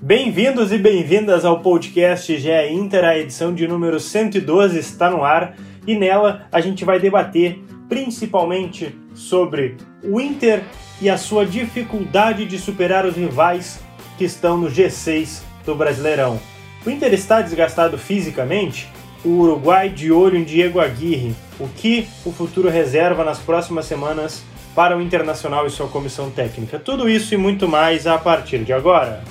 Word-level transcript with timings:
Bem-vindos 0.00 0.70
e 0.70 0.78
bem-vindas 0.78 1.44
ao 1.44 1.58
podcast 1.58 2.38
GE 2.38 2.68
Inter, 2.70 3.04
a 3.04 3.18
edição 3.18 3.52
de 3.52 3.66
número 3.66 3.98
112 3.98 4.78
está 4.78 5.10
no 5.10 5.24
ar 5.24 5.56
e 5.88 5.96
nela 5.96 6.46
a 6.52 6.60
gente 6.60 6.84
vai 6.84 7.00
debater 7.00 7.58
principalmente 7.88 8.96
sobre 9.12 9.76
o 10.04 10.20
Inter 10.20 10.62
e 11.00 11.10
a 11.10 11.18
sua 11.18 11.44
dificuldade 11.44 12.44
de 12.44 12.60
superar 12.60 13.04
os 13.04 13.16
rivais 13.16 13.80
que 14.16 14.22
estão 14.24 14.56
no 14.56 14.68
G6 14.68 15.42
do 15.66 15.74
Brasileirão. 15.74 16.38
O 16.86 16.90
Inter 16.90 17.12
está 17.12 17.42
desgastado 17.42 17.98
fisicamente? 17.98 18.88
O 19.24 19.30
Uruguai 19.30 19.88
de 19.88 20.12
olho 20.12 20.38
em 20.38 20.44
Diego 20.44 20.78
Aguirre. 20.78 21.34
O 21.58 21.66
que 21.66 22.06
o 22.24 22.30
futuro 22.30 22.68
reserva 22.68 23.24
nas 23.24 23.40
próximas 23.40 23.86
semanas 23.86 24.44
para 24.76 24.96
o 24.96 25.02
Internacional 25.02 25.66
e 25.66 25.70
sua 25.70 25.88
comissão 25.88 26.30
técnica? 26.30 26.78
Tudo 26.78 27.08
isso 27.08 27.34
e 27.34 27.36
muito 27.36 27.66
mais 27.66 28.06
a 28.06 28.16
partir 28.16 28.58
de 28.58 28.72
agora. 28.72 29.24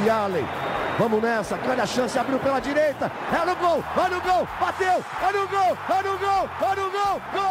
Olha 0.00 0.14
Allen. 0.14 0.48
Vamos 0.98 1.22
nessa, 1.22 1.58
grande 1.58 1.82
a 1.82 1.86
chance, 1.86 2.18
abriu 2.18 2.38
pela 2.38 2.58
direita, 2.58 3.12
é 3.32 3.44
no 3.44 3.54
gol, 3.56 3.84
olha 3.96 4.08
no 4.08 4.20
gol, 4.20 4.48
bateu, 4.58 5.04
é 5.22 5.32
no 5.32 5.46
gol, 5.48 5.78
é 5.88 6.02
no 6.02 6.18
gol, 6.18 6.48
é 6.60 6.74
no 6.74 6.90
gol, 6.90 7.22
gol! 7.32 7.50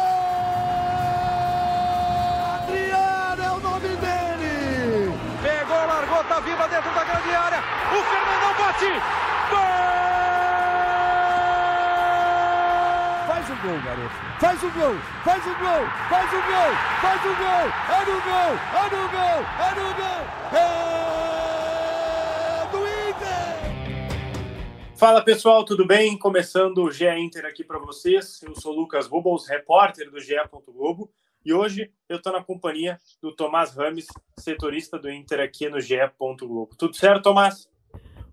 Adriano 2.54 3.42
é 3.42 3.50
o 3.50 3.60
nome 3.60 3.88
dele! 3.88 5.18
Pegou, 5.42 5.86
largou, 5.86 6.24
tá 6.24 6.40
viva 6.40 6.68
dentro 6.68 6.90
da 6.90 7.04
grande 7.04 7.34
área, 7.34 7.58
o 7.90 8.02
Fernandão 8.02 8.54
bate, 8.58 8.92
gol! 9.50 9.60
Faz 13.26 13.50
o 13.50 13.54
gol, 13.62 13.80
garoto, 13.84 14.14
faz 14.40 14.62
o 14.62 14.70
gol, 14.70 14.96
faz 15.24 15.46
o 15.46 15.54
gol, 15.54 15.86
faz 16.08 16.32
o 16.32 16.42
gol, 16.42 16.72
faz 17.00 17.24
o 17.24 17.34
gol, 17.34 17.66
é 17.88 18.04
no 18.04 18.20
gol, 18.20 18.58
é 18.74 18.82
no 18.94 19.08
gol, 19.08 19.40
é 19.58 19.74
no 19.74 19.94
gol, 19.94 20.22
é... 20.52 21.49
Fala 25.00 25.24
pessoal, 25.24 25.64
tudo 25.64 25.86
bem? 25.86 26.18
Começando 26.18 26.84
o 26.84 26.92
GE 26.92 27.08
Inter 27.08 27.46
aqui 27.46 27.64
para 27.64 27.78
vocês. 27.78 28.42
Eu 28.42 28.54
sou 28.54 28.70
Lucas 28.70 29.06
Rubens, 29.06 29.48
repórter 29.48 30.10
do 30.10 30.20
GE. 30.20 30.34
Globo, 30.66 31.10
e 31.42 31.54
hoje 31.54 31.90
eu 32.06 32.18
estou 32.18 32.30
na 32.30 32.44
companhia 32.44 33.00
do 33.22 33.34
Tomás 33.34 33.74
Rames, 33.74 34.06
setorista 34.38 34.98
do 34.98 35.10
Inter 35.10 35.40
aqui 35.40 35.70
no 35.70 35.80
GE. 35.80 35.96
Globo. 36.18 36.76
Tudo 36.76 36.94
certo, 36.94 37.22
Tomás? 37.22 37.66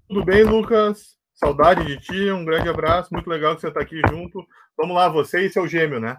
Tudo 0.09 0.25
bem, 0.25 0.43
Lucas? 0.43 1.17
Saudade 1.33 1.85
de 1.85 2.01
ti, 2.01 2.29
um 2.31 2.43
grande 2.43 2.67
abraço, 2.67 3.13
muito 3.13 3.29
legal 3.29 3.55
que 3.55 3.61
você 3.61 3.69
está 3.69 3.79
aqui 3.79 4.01
junto. 4.09 4.45
Vamos 4.75 4.93
lá, 4.93 5.07
você 5.07 5.45
e 5.45 5.49
seu 5.49 5.65
gêmeo, 5.69 6.01
né? 6.01 6.17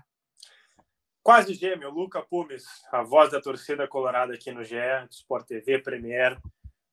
Quase 1.23 1.53
gêmeo, 1.53 1.91
Luca 1.91 2.23
Pumes, 2.23 2.65
a 2.91 3.03
voz 3.03 3.31
da 3.31 3.39
torcida 3.39 3.87
colorada 3.87 4.33
aqui 4.33 4.51
no 4.51 4.65
GE, 4.65 4.77
Sport 5.11 5.47
TV, 5.47 5.79
Premier 5.81 6.39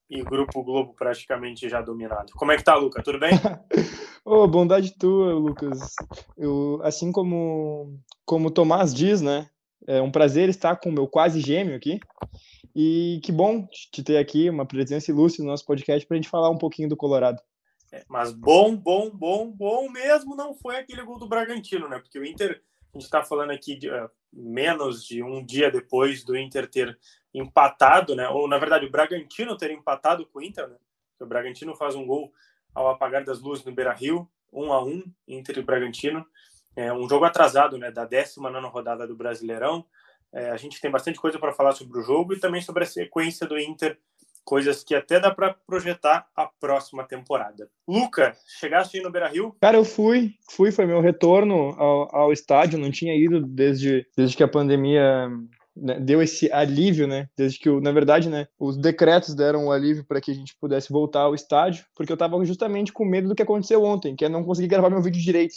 e 0.09 0.21
Grupo 0.23 0.63
Globo 0.63 0.93
praticamente 0.93 1.67
já 1.67 1.81
dominado. 1.81 2.33
Como 2.33 2.51
é 2.51 2.57
que 2.57 2.63
tá, 2.63 2.75
Luca? 2.75 3.01
Tudo 3.01 3.19
bem? 3.19 3.31
oh, 4.23 4.47
bondade 4.47 4.97
tua, 4.97 5.33
Lucas. 5.33 5.95
Eu, 6.37 6.79
assim 6.83 7.11
como 7.11 7.99
como 8.25 8.47
o 8.47 8.51
Tomás 8.51 8.93
diz, 8.93 9.21
né? 9.21 9.49
É 9.87 10.01
um 10.01 10.11
prazer 10.11 10.49
estar 10.49 10.77
com 10.77 10.89
o 10.89 10.93
meu 10.93 11.07
quase 11.07 11.39
gêmeo 11.39 11.75
aqui. 11.75 11.99
E 12.75 13.21
que 13.23 13.31
bom 13.31 13.65
te 13.91 14.03
ter 14.03 14.17
aqui, 14.17 14.49
uma 14.49 14.65
presença 14.65 15.11
ilustre 15.11 15.41
no 15.41 15.49
nosso 15.49 15.65
podcast 15.65 16.05
para 16.05 16.15
a 16.15 16.17
gente 16.17 16.29
falar 16.29 16.49
um 16.49 16.57
pouquinho 16.57 16.89
do 16.89 16.97
Colorado. 16.97 17.41
É, 17.91 18.03
mas 18.09 18.33
bom, 18.33 18.75
bom, 18.75 19.09
bom, 19.09 19.49
bom 19.49 19.89
mesmo 19.89 20.35
não 20.35 20.53
foi 20.53 20.77
aquele 20.77 21.03
gol 21.03 21.17
do 21.17 21.27
Bragantino, 21.27 21.87
né? 21.87 21.99
Porque 21.99 22.19
o 22.19 22.25
Inter, 22.25 22.61
a 22.93 22.97
gente 22.97 23.05
está 23.05 23.23
falando 23.23 23.51
aqui 23.51 23.77
de 23.77 23.89
uh, 23.89 24.09
menos 24.33 25.05
de 25.05 25.23
um 25.23 25.45
dia 25.45 25.71
depois 25.71 26.23
do 26.23 26.35
Inter 26.35 26.69
ter 26.69 26.97
empatado, 27.35 28.15
né? 28.15 28.27
Ou 28.29 28.47
na 28.47 28.57
verdade 28.57 28.85
o 28.85 28.91
Bragantino 28.91 29.57
ter 29.57 29.71
empatado 29.71 30.25
com 30.25 30.39
o 30.39 30.43
Inter, 30.43 30.67
né? 30.67 30.77
O 31.19 31.25
Bragantino 31.25 31.75
faz 31.75 31.95
um 31.95 32.05
gol 32.05 32.31
ao 32.73 32.89
apagar 32.89 33.23
das 33.23 33.39
luzes 33.41 33.63
no 33.65 33.73
Beira-Rio, 33.73 34.29
um 34.51 34.71
a 34.71 34.83
um 34.83 35.03
Inter 35.27 35.59
e 35.59 35.61
Bragantino. 35.61 36.25
É 36.75 36.91
um 36.91 37.07
jogo 37.07 37.25
atrasado, 37.25 37.77
né? 37.77 37.91
Da 37.91 38.05
19 38.05 38.67
rodada 38.67 39.07
do 39.07 39.15
Brasileirão. 39.15 39.85
É, 40.33 40.49
a 40.49 40.57
gente 40.57 40.81
tem 40.81 40.91
bastante 40.91 41.19
coisa 41.19 41.39
para 41.39 41.53
falar 41.53 41.71
sobre 41.73 41.97
o 41.99 42.03
jogo 42.03 42.33
e 42.33 42.39
também 42.39 42.61
sobre 42.61 42.83
a 42.83 42.87
sequência 42.87 43.47
do 43.47 43.57
Inter, 43.57 43.97
coisas 44.43 44.83
que 44.83 44.93
até 44.93 45.19
dá 45.19 45.33
para 45.33 45.53
projetar 45.65 46.27
a 46.35 46.45
próxima 46.45 47.05
temporada. 47.05 47.69
Luca, 47.87 48.35
chegaste 48.59 48.97
aí 48.97 49.03
no 49.03 49.09
Beira 49.09 49.29
Rio? 49.29 49.55
Cara, 49.61 49.77
eu 49.77 49.85
fui, 49.85 50.35
fui, 50.51 50.71
foi 50.71 50.85
meu 50.85 50.99
retorno 50.99 51.69
ao, 51.79 52.15
ao 52.15 52.33
estádio, 52.33 52.77
não 52.77 52.91
tinha 52.91 53.15
ido 53.15 53.39
desde, 53.41 54.05
desde 54.15 54.35
que 54.35 54.43
a 54.43 54.47
pandemia 54.47 55.29
né, 55.75 55.99
deu 55.99 56.21
esse 56.21 56.51
alívio, 56.51 57.07
né? 57.07 57.27
Desde 57.37 57.59
que, 57.59 57.69
na 57.81 57.91
verdade, 57.91 58.29
né, 58.29 58.47
os 58.57 58.77
decretos 58.77 59.35
deram 59.35 59.67
o 59.67 59.71
alívio 59.71 60.05
para 60.05 60.21
que 60.21 60.31
a 60.31 60.33
gente 60.33 60.55
pudesse 60.59 60.91
voltar 60.91 61.21
ao 61.21 61.35
estádio, 61.35 61.85
porque 61.95 62.11
eu 62.11 62.15
estava 62.15 62.43
justamente 62.45 62.93
com 62.93 63.05
medo 63.05 63.27
do 63.27 63.35
que 63.35 63.43
aconteceu 63.43 63.83
ontem, 63.83 64.15
que 64.15 64.25
é 64.25 64.29
não 64.29 64.43
conseguir 64.43 64.67
gravar 64.67 64.89
meu 64.89 65.01
vídeo 65.01 65.21
direito. 65.21 65.55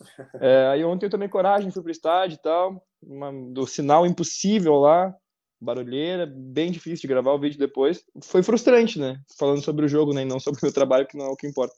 É, 0.40 0.68
aí 0.68 0.84
ontem 0.84 1.06
eu 1.06 1.10
tomei 1.10 1.26
coragem, 1.26 1.72
fui 1.72 1.82
pro 1.82 1.90
estádio 1.90 2.36
e 2.36 2.38
tal, 2.40 2.80
uma, 3.02 3.32
do 3.32 3.66
sinal 3.66 4.06
impossível 4.06 4.76
lá, 4.76 5.12
barulheira, 5.60 6.24
bem 6.24 6.70
difícil 6.70 7.00
de 7.00 7.08
gravar 7.08 7.32
o 7.32 7.40
vídeo 7.40 7.58
depois. 7.58 8.04
Foi 8.22 8.40
frustrante, 8.44 8.96
né? 8.96 9.20
Falando 9.36 9.60
sobre 9.60 9.84
o 9.84 9.88
jogo, 9.88 10.14
né? 10.14 10.22
E 10.22 10.24
não 10.24 10.38
sobre 10.38 10.60
o 10.60 10.64
meu 10.64 10.72
trabalho, 10.72 11.04
que 11.04 11.18
não 11.18 11.26
é 11.26 11.28
o 11.30 11.36
que 11.36 11.48
importa. 11.48 11.74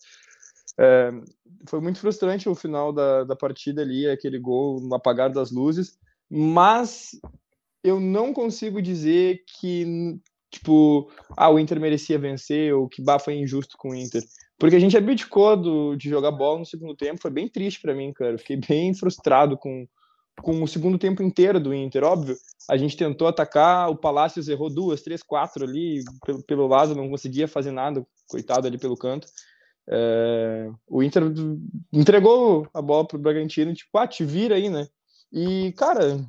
É, 0.78 1.11
foi 1.67 1.81
muito 1.81 1.99
frustrante 1.99 2.49
o 2.49 2.55
final 2.55 2.93
da, 2.93 3.25
da 3.25 3.34
partida 3.34 3.83
ali, 3.83 4.07
aquele 4.07 4.39
gol 4.39 4.81
no 4.81 4.95
apagar 4.95 5.31
das 5.31 5.51
luzes, 5.51 5.99
mas 6.31 7.19
eu 7.83 7.99
não 8.01 8.33
consigo 8.33 8.81
dizer 8.81 9.43
que, 9.47 10.19
tipo, 10.51 11.11
ah, 11.37 11.51
o 11.51 11.59
Inter 11.59 11.81
merecia 11.81 12.19
vencer 12.19 12.75
ou 12.75 12.89
que 12.89 13.03
bah, 13.03 13.19
foi 13.19 13.35
injusto 13.35 13.77
com 13.79 13.91
o 13.91 13.95
Inter. 13.95 14.23
Porque 14.59 14.77
a 14.77 14.81
gente 14.81 14.97
abdicou 14.97 15.57
do, 15.57 15.97
de 15.97 16.11
jogar 16.11 16.31
bola 16.31 16.59
no 16.59 16.67
segundo 16.67 16.95
tempo, 16.95 17.23
foi 17.23 17.31
bem 17.31 17.49
triste 17.49 17.81
para 17.81 17.95
mim, 17.95 18.13
cara. 18.13 18.37
fiquei 18.37 18.57
bem 18.57 18.93
frustrado 18.93 19.57
com, 19.57 19.87
com 20.43 20.63
o 20.63 20.69
segundo 20.69 20.99
tempo 20.99 21.23
inteiro 21.23 21.59
do 21.59 21.73
Inter. 21.73 22.05
Óbvio, 22.05 22.37
a 22.69 22.77
gente 22.77 22.97
tentou 22.97 23.27
atacar, 23.27 23.89
o 23.89 23.97
Palácios 23.97 24.49
errou 24.49 24.69
duas, 24.69 25.01
três, 25.01 25.23
quatro 25.23 25.65
ali 25.65 26.05
pelo, 26.27 26.43
pelo 26.43 26.67
lado, 26.67 26.95
não 26.95 27.09
conseguia 27.09 27.49
fazer 27.49 27.71
nada, 27.71 28.07
coitado 28.29 28.67
ali 28.67 28.77
pelo 28.77 28.97
canto. 28.97 29.27
É, 29.89 30.71
o 30.87 31.03
Inter 31.03 31.23
entregou 31.91 32.69
a 32.75 32.83
bola 32.83 33.07
pro 33.07 33.19
Bragantino, 33.19 33.73
tipo, 33.75 33.97
ah, 33.97 34.07
te 34.07 34.25
vira 34.25 34.57
aí, 34.57 34.69
né? 34.69 34.87
E, 35.33 35.73
cara, 35.73 36.21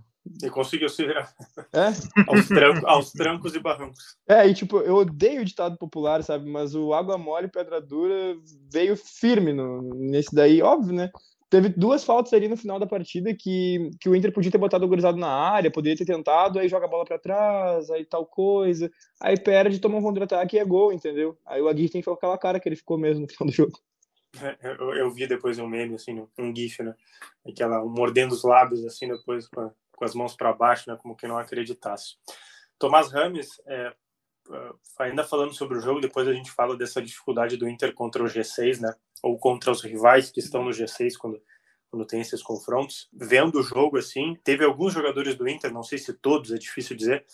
e 0.44 0.50
conseguiu 0.50 0.90
se 0.90 1.06
virar. 1.06 1.34
É? 1.74 1.88
aos, 2.28 2.48
trancos, 2.48 2.84
aos 2.86 3.12
trancos 3.12 3.56
e 3.56 3.60
barrancos. 3.60 4.18
É, 4.28 4.48
e 4.48 4.54
tipo, 4.54 4.80
eu 4.80 4.96
odeio 4.96 5.42
o 5.42 5.46
ditado 5.46 5.78
popular, 5.78 6.24
sabe? 6.24 6.50
Mas 6.50 6.76
o 6.76 6.94
água 6.94 7.18
mole, 7.18 7.48
pedra 7.48 7.82
dura 7.82 8.36
veio 8.72 8.96
firme 8.96 9.54
no, 9.54 9.82
nesse 9.96 10.34
daí, 10.34 10.62
óbvio, 10.62 10.94
né? 10.94 11.10
Teve 11.50 11.68
duas 11.68 12.06
faltas 12.06 12.32
ali 12.32 12.48
no 12.48 12.56
final 12.56 12.80
da 12.80 12.88
partida 12.88 13.36
que, 13.36 13.92
que 14.00 14.08
o 14.08 14.16
Inter 14.16 14.32
podia 14.32 14.50
ter 14.50 14.58
botado 14.58 14.86
o 14.86 14.88
gurizado 14.88 15.18
na 15.18 15.28
área, 15.28 15.70
poderia 15.70 15.98
ter 15.98 16.06
tentado, 16.06 16.58
aí 16.58 16.70
joga 16.70 16.86
a 16.86 16.90
bola 16.90 17.04
para 17.04 17.20
trás, 17.20 17.90
aí 17.90 18.06
tal 18.06 18.26
coisa, 18.26 18.90
aí 19.20 19.38
perde, 19.38 19.80
toma 19.80 19.98
um 19.98 20.02
contra-ataque 20.02 20.56
e 20.56 20.60
é 20.60 20.64
gol, 20.64 20.94
entendeu? 20.94 21.38
Aí 21.46 21.62
o 21.62 21.68
Aguirre 21.68 21.90
tem 21.90 22.02
que 22.02 22.06
ficar 22.06 22.16
aquela 22.16 22.38
cara 22.38 22.58
que 22.58 22.70
ele 22.70 22.78
ficou 22.78 22.98
mesmo 22.98 23.24
no 23.24 23.28
final 23.28 23.48
do 23.48 23.54
jogo. 23.54 23.78
É, 24.40 24.58
eu, 24.80 24.94
eu, 24.94 25.12
vi 25.12 25.28
depois 25.28 25.60
um 25.60 25.68
meme, 25.68 25.96
assim, 25.96 26.26
um 26.40 26.56
gif, 26.56 26.82
né? 26.82 26.96
Aquela, 27.46 27.84
mordendo 27.84 28.32
os 28.32 28.46
lábios, 28.46 28.86
assim, 28.86 29.10
depois 29.10 29.46
com 29.50 29.60
a, 29.60 29.72
com 30.02 30.06
as 30.06 30.16
mãos 30.16 30.36
para 30.36 30.52
baixo, 30.52 30.90
né, 30.90 30.98
como 31.00 31.16
que 31.16 31.28
não 31.28 31.38
acreditasse. 31.38 32.16
Tomás 32.80 33.12
Rames, 33.12 33.62
é, 33.68 33.94
é, 34.52 34.72
ainda 34.98 35.24
falando 35.24 35.54
sobre 35.54 35.78
o 35.78 35.80
jogo, 35.80 36.02
depois 36.02 36.28
a 36.28 36.34
gente 36.34 36.50
fala 36.50 36.76
dessa 36.76 37.00
dificuldade 37.00 37.56
do 37.56 37.70
Inter 37.70 37.94
contra 37.94 38.24
o 38.24 38.26
G6, 38.26 38.80
né, 38.80 38.96
ou 39.22 39.38
contra 39.38 39.70
os 39.70 39.84
rivais 39.84 40.32
que 40.32 40.40
estão 40.40 40.64
no 40.64 40.72
G6 40.72 41.16
quando 41.18 41.40
quando 41.92 42.06
tem 42.06 42.22
esses 42.22 42.42
confrontos. 42.42 43.10
Vendo 43.12 43.60
o 43.60 43.64
jogo 43.64 43.98
assim, 43.98 44.38
teve 44.46 44.64
alguns 44.64 44.94
jogadores 44.94 45.36
do 45.36 45.46
Inter, 45.46 45.74
não 45.74 45.84
sei 45.84 45.98
se 45.98 46.14
todos, 46.14 46.54
é 46.54 46.58
difícil 46.58 46.96
dizer, 46.96 47.26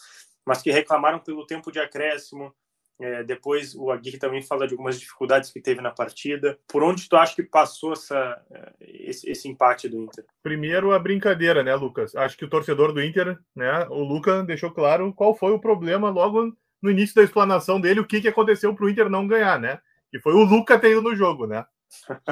mas 0.43 0.63
que 0.63 0.71
reclamaram 0.71 1.19
pelo 1.19 1.45
tempo 1.45 1.71
de 1.71 1.79
acréscimo, 1.79 2.51
é, 2.99 3.23
depois 3.23 3.75
o 3.75 3.91
Aguirre 3.91 4.17
também 4.17 4.41
fala 4.41 4.67
de 4.67 4.73
algumas 4.73 4.99
dificuldades 4.99 5.51
que 5.51 5.61
teve 5.61 5.79
na 5.79 5.91
partida. 5.91 6.59
Por 6.67 6.83
onde 6.83 7.07
tu 7.07 7.15
acha 7.15 7.35
que 7.35 7.43
passou 7.43 7.93
essa, 7.93 8.43
é, 8.49 8.73
esse, 9.09 9.29
esse, 9.29 9.47
empate 9.47 9.87
do 9.87 10.03
Inter? 10.03 10.25
Primeiro 10.43 10.91
a 10.93 10.99
brincadeira, 10.99 11.63
né, 11.63 11.75
Lucas? 11.75 12.15
Acho 12.15 12.37
que 12.37 12.45
o 12.45 12.49
torcedor 12.49 12.93
do 12.93 13.01
Inter, 13.01 13.37
né, 13.55 13.85
o 13.89 14.03
Lucas 14.03 14.45
deixou 14.45 14.71
claro 14.71 15.13
qual 15.13 15.35
foi 15.35 15.51
o 15.51 15.59
problema 15.59 16.09
logo 16.09 16.53
no 16.81 16.91
início 16.91 17.15
da 17.15 17.23
explanação 17.23 17.81
dele, 17.81 17.99
o 17.99 18.05
que, 18.05 18.21
que 18.21 18.27
aconteceu 18.27 18.73
para 18.73 18.85
o 18.85 18.89
Inter 18.89 19.09
não 19.09 19.27
ganhar, 19.27 19.59
né? 19.59 19.79
Que 20.11 20.19
foi 20.19 20.33
o 20.33 20.43
Lucas 20.43 20.79
ter 20.79 20.91
ido 20.91 21.01
no 21.01 21.15
jogo, 21.15 21.47
né? 21.47 21.65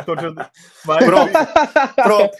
Torcedor... 0.06 0.50
Mas... 0.86 1.06
Pronto. 1.06 1.31
Pronto. 1.95 2.38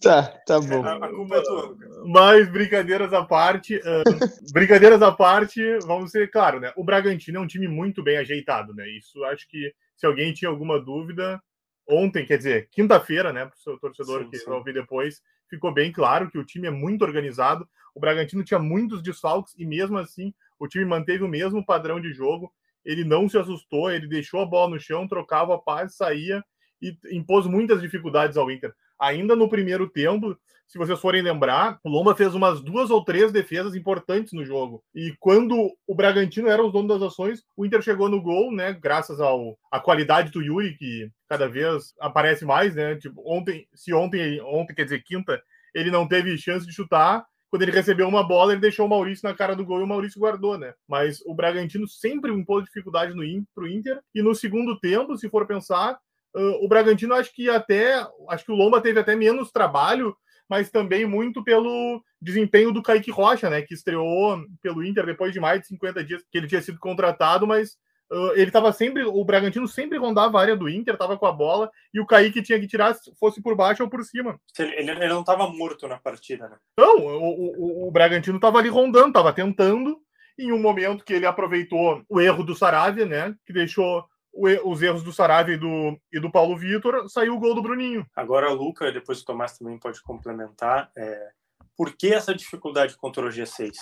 Tá, 0.00 0.22
tá 0.46 0.60
bom. 0.60 0.84
A, 0.84 1.08
culpa 1.08 1.36
é 1.36 1.42
tua. 1.42 1.76
Mas 2.06 2.48
brincadeiras 2.50 3.12
à 3.12 3.24
parte, 3.24 3.76
uh, 3.76 4.52
brincadeiras 4.52 5.02
à 5.02 5.12
parte, 5.12 5.62
vamos 5.80 6.10
ser 6.10 6.30
claro, 6.30 6.60
né? 6.60 6.72
O 6.76 6.84
Bragantino 6.84 7.38
é 7.38 7.40
um 7.40 7.46
time 7.46 7.68
muito 7.68 8.02
bem 8.02 8.16
ajeitado, 8.16 8.74
né? 8.74 8.88
Isso 8.88 9.22
acho 9.24 9.48
que 9.48 9.72
se 9.96 10.06
alguém 10.06 10.32
tinha 10.32 10.48
alguma 10.48 10.80
dúvida, 10.80 11.42
ontem, 11.88 12.26
quer 12.26 12.36
dizer, 12.36 12.68
quinta-feira, 12.70 13.32
né, 13.32 13.46
para 13.46 13.54
o 13.54 13.58
seu 13.58 13.78
torcedor 13.78 14.24
sim, 14.24 14.30
que 14.30 14.38
sim. 14.38 14.46
vai 14.46 14.58
ouvir 14.58 14.74
depois, 14.74 15.22
ficou 15.48 15.72
bem 15.72 15.90
claro 15.90 16.30
que 16.30 16.38
o 16.38 16.44
time 16.44 16.68
é 16.68 16.70
muito 16.70 17.02
organizado. 17.02 17.68
O 17.94 18.00
Bragantino 18.00 18.44
tinha 18.44 18.60
muitos 18.60 19.02
desfalques 19.02 19.54
e 19.56 19.64
mesmo 19.64 19.98
assim 19.98 20.34
o 20.58 20.68
time 20.68 20.84
manteve 20.84 21.24
o 21.24 21.28
mesmo 21.28 21.64
padrão 21.64 22.00
de 22.00 22.12
jogo. 22.12 22.52
Ele 22.84 23.04
não 23.04 23.28
se 23.28 23.38
assustou, 23.38 23.90
ele 23.90 24.06
deixou 24.06 24.40
a 24.40 24.46
bola 24.46 24.70
no 24.70 24.80
chão, 24.80 25.08
trocava 25.08 25.54
a 25.54 25.58
paz, 25.58 25.96
saía 25.96 26.44
e 26.80 26.96
impôs 27.10 27.46
muitas 27.46 27.80
dificuldades 27.80 28.36
ao 28.36 28.50
Inter. 28.50 28.72
Ainda 28.98 29.34
no 29.34 29.48
primeiro 29.48 29.88
tempo, 29.88 30.36
se 30.68 30.78
vocês 30.78 31.00
forem 31.00 31.22
lembrar, 31.22 31.80
o 31.82 31.88
Lomba 31.88 32.14
fez 32.14 32.34
umas 32.34 32.60
duas 32.60 32.90
ou 32.90 33.02
três 33.02 33.32
defesas 33.32 33.74
importantes 33.74 34.32
no 34.32 34.44
jogo. 34.44 34.84
E 34.94 35.14
quando 35.18 35.72
o 35.86 35.94
Bragantino 35.94 36.48
era 36.48 36.62
os 36.62 36.72
donos 36.72 36.88
das 36.88 37.02
ações, 37.02 37.42
o 37.56 37.64
Inter 37.64 37.80
chegou 37.80 38.08
no 38.08 38.20
gol, 38.20 38.52
né? 38.52 38.72
Graças 38.72 39.20
ao 39.20 39.58
a 39.72 39.80
qualidade 39.80 40.30
do 40.30 40.42
Yuri, 40.42 40.76
que 40.76 41.10
cada 41.28 41.48
vez 41.48 41.94
aparece 41.98 42.44
mais, 42.44 42.74
né? 42.74 42.96
Tipo, 42.96 43.22
ontem, 43.26 43.66
se 43.74 43.94
ontem, 43.94 44.40
ontem 44.42 44.74
quer 44.74 44.84
dizer 44.84 45.02
quinta, 45.02 45.42
ele 45.74 45.90
não 45.90 46.06
teve 46.06 46.36
chance 46.36 46.66
de 46.66 46.72
chutar, 46.72 47.24
quando 47.50 47.62
ele 47.62 47.72
recebeu 47.72 48.06
uma 48.06 48.22
bola, 48.22 48.52
ele 48.52 48.60
deixou 48.60 48.86
o 48.86 48.88
Maurício 48.88 49.26
na 49.26 49.34
cara 49.34 49.56
do 49.56 49.64
gol 49.64 49.80
e 49.80 49.82
o 49.82 49.86
Maurício 49.86 50.20
guardou, 50.20 50.58
né? 50.58 50.74
Mas 50.86 51.22
o 51.24 51.34
Bragantino 51.34 51.88
sempre 51.88 52.30
impôs 52.30 52.64
dificuldade 52.64 53.14
no 53.14 53.22
pro 53.54 53.66
Inter. 53.66 54.00
E 54.14 54.22
no 54.22 54.34
segundo 54.34 54.78
tempo, 54.78 55.16
se 55.16 55.30
for 55.30 55.46
pensar, 55.46 55.98
uh, 56.34 56.64
o 56.64 56.68
Bragantino 56.68 57.14
acho 57.14 57.34
que 57.34 57.48
até. 57.48 58.06
Acho 58.28 58.44
que 58.44 58.52
o 58.52 58.54
Lomba 58.54 58.82
teve 58.82 59.00
até 59.00 59.16
menos 59.16 59.50
trabalho, 59.50 60.14
mas 60.48 60.70
também 60.70 61.06
muito 61.06 61.42
pelo 61.42 62.02
desempenho 62.20 62.72
do 62.72 62.82
Kaique 62.82 63.10
Rocha, 63.10 63.50
né? 63.50 63.62
Que 63.62 63.74
estreou 63.74 64.42
pelo 64.62 64.84
Inter 64.84 65.06
depois 65.06 65.32
de 65.32 65.40
mais 65.40 65.60
de 65.60 65.68
50 65.68 66.04
dias 66.04 66.22
que 66.30 66.38
ele 66.38 66.48
tinha 66.48 66.62
sido 66.62 66.78
contratado, 66.78 67.46
mas 67.46 67.76
Uh, 68.10 68.32
ele 68.32 68.44
estava 68.44 68.72
sempre, 68.72 69.04
o 69.04 69.22
Bragantino 69.22 69.68
sempre 69.68 69.98
rondava 69.98 70.38
a 70.38 70.40
área 70.40 70.56
do 70.56 70.66
Inter, 70.66 70.94
estava 70.94 71.18
com 71.18 71.26
a 71.26 71.32
bola, 71.32 71.70
e 71.92 72.00
o 72.00 72.06
Kaique 72.06 72.40
tinha 72.40 72.58
que 72.58 72.66
tirar, 72.66 72.96
fosse 73.20 73.42
por 73.42 73.54
baixo 73.54 73.82
ou 73.82 73.90
por 73.90 74.02
cima. 74.02 74.40
Ele, 74.58 74.90
ele 74.90 75.08
não 75.08 75.20
estava 75.20 75.46
morto 75.46 75.86
na 75.86 75.98
partida, 75.98 76.48
né? 76.48 76.56
Não, 76.78 77.04
o, 77.04 77.84
o, 77.84 77.88
o 77.88 77.90
Bragantino 77.90 78.36
estava 78.36 78.58
ali 78.58 78.70
rondando, 78.70 79.08
estava 79.08 79.30
tentando, 79.30 80.00
em 80.38 80.52
um 80.52 80.58
momento 80.58 81.04
que 81.04 81.12
ele 81.12 81.26
aproveitou 81.26 82.02
o 82.08 82.20
erro 82.20 82.42
do 82.42 82.54
Saravia, 82.54 83.04
né? 83.04 83.34
Que 83.44 83.52
deixou 83.52 84.02
os 84.32 84.82
erros 84.82 85.02
do 85.02 85.12
Saravia 85.12 85.54
e 85.54 85.58
do, 85.58 85.98
e 86.12 86.20
do 86.20 86.30
Paulo 86.30 86.56
Vitor, 86.56 87.08
saiu 87.08 87.34
o 87.34 87.40
gol 87.40 87.54
do 87.54 87.62
Bruninho. 87.62 88.06
Agora, 88.14 88.52
Luca, 88.52 88.92
depois 88.92 89.20
o 89.20 89.24
Tomás 89.24 89.58
também 89.58 89.78
pode 89.78 90.02
complementar. 90.02 90.90
É... 90.96 91.30
Por 91.76 91.92
que 91.96 92.12
essa 92.12 92.34
dificuldade 92.34 92.96
contra 92.96 93.24
o 93.24 93.28
G6? 93.28 93.72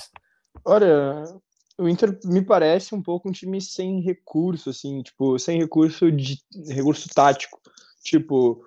Olha, 0.64 1.24
o 1.78 1.88
Inter 1.88 2.18
me 2.24 2.42
parece 2.42 2.94
um 2.94 3.02
pouco 3.02 3.28
um 3.28 3.32
time 3.32 3.60
sem 3.60 4.00
recurso, 4.00 4.70
assim, 4.70 5.02
tipo, 5.02 5.38
sem 5.38 5.58
recurso 5.58 6.10
de 6.10 6.38
recurso 6.68 7.08
tático. 7.14 7.60
Tipo, 8.02 8.64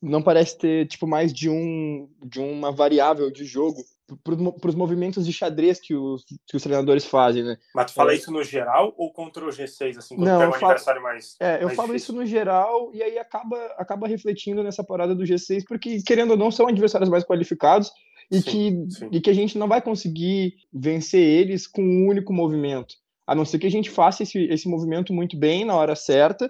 não 0.00 0.22
parece 0.22 0.58
ter 0.58 0.86
tipo 0.86 1.06
mais 1.06 1.32
de 1.32 1.48
um 1.48 2.08
de 2.24 2.40
uma 2.40 2.70
variável 2.70 3.30
de 3.30 3.44
jogo 3.44 3.84
para 4.22 4.68
os 4.68 4.74
movimentos 4.74 5.26
de 5.26 5.32
xadrez 5.32 5.80
que 5.80 5.94
os, 5.94 6.24
que 6.46 6.56
os 6.56 6.62
treinadores 6.62 7.04
fazem, 7.04 7.42
né? 7.42 7.58
Mas 7.74 7.90
tu 7.90 7.94
fala 7.94 8.12
é. 8.12 8.14
isso 8.14 8.30
no 8.30 8.42
geral 8.44 8.94
ou 8.96 9.12
contra 9.12 9.44
o 9.44 9.48
G6, 9.48 9.98
assim, 9.98 10.14
quando 10.14 10.28
não, 10.28 10.42
eu 10.42 10.48
um 10.48 10.52
falo, 10.52 10.66
adversário 10.66 11.02
mais 11.02 11.36
É, 11.40 11.56
eu 11.56 11.66
mais 11.66 11.76
falo 11.76 11.88
difícil. 11.88 12.12
isso 12.12 12.20
no 12.20 12.26
geral 12.26 12.90
e 12.94 13.02
aí 13.02 13.18
acaba, 13.18 13.56
acaba 13.76 14.06
refletindo 14.06 14.62
nessa 14.62 14.84
parada 14.84 15.14
do 15.14 15.24
G6, 15.24 15.64
porque, 15.66 16.02
querendo 16.02 16.32
ou 16.32 16.36
não, 16.36 16.50
são 16.50 16.68
adversários 16.68 17.10
mais 17.10 17.24
qualificados 17.24 17.90
e, 18.30 18.40
sim, 18.40 18.42
que, 18.42 18.94
sim. 18.94 19.08
e 19.10 19.20
que 19.20 19.30
a 19.30 19.34
gente 19.34 19.58
não 19.58 19.66
vai 19.66 19.82
conseguir 19.82 20.54
vencer 20.72 21.20
eles 21.20 21.66
com 21.66 21.82
um 21.82 22.06
único 22.06 22.32
movimento. 22.32 22.94
A 23.26 23.34
não 23.34 23.44
ser 23.44 23.58
que 23.58 23.66
a 23.66 23.70
gente 23.70 23.90
faça 23.90 24.22
esse, 24.22 24.38
esse 24.44 24.68
movimento 24.68 25.12
muito 25.12 25.36
bem 25.36 25.64
na 25.64 25.74
hora 25.74 25.96
certa 25.96 26.48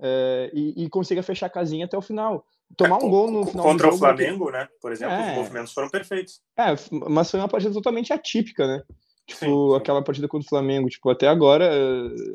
é, 0.00 0.50
e, 0.54 0.84
e, 0.84 0.88
consiga 0.88 1.22
fechar 1.22 1.46
a 1.46 1.50
casinha 1.50 1.84
até 1.84 1.96
o 1.96 2.02
final. 2.02 2.46
Tomar 2.76 3.00
é, 3.00 3.04
um 3.04 3.08
gol 3.08 3.30
no 3.30 3.46
final 3.46 3.64
Contra 3.64 3.88
o 3.88 3.98
Flamengo, 3.98 4.50
né? 4.50 4.68
Por 4.80 4.92
exemplo, 4.92 5.14
é, 5.14 5.30
os 5.30 5.36
movimentos 5.36 5.72
foram 5.72 5.88
perfeitos. 5.88 6.40
É, 6.56 6.74
mas 7.08 7.30
foi 7.30 7.40
uma 7.40 7.48
partida 7.48 7.72
totalmente 7.72 8.12
atípica, 8.12 8.66
né? 8.66 8.82
Tipo, 9.26 9.72
sim, 9.72 9.76
aquela 9.76 10.02
partida 10.02 10.28
contra 10.28 10.46
o 10.46 10.48
Flamengo. 10.48 10.88
Tipo, 10.88 11.10
até 11.10 11.28
agora, 11.28 11.70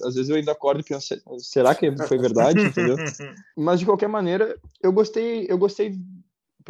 às 0.03 0.15
vezes 0.15 0.29
eu 0.29 0.35
ainda 0.35 0.51
acordo 0.51 0.81
e 0.81 0.83
penso, 0.83 1.15
será 1.37 1.75
que 1.75 1.91
foi 2.07 2.17
verdade, 2.17 2.59
entendeu? 2.61 2.95
Mas 3.55 3.79
de 3.79 3.85
qualquer 3.85 4.09
maneira, 4.09 4.57
eu 4.81 4.91
gostei, 4.91 5.45
eu 5.47 5.57
gostei 5.57 5.93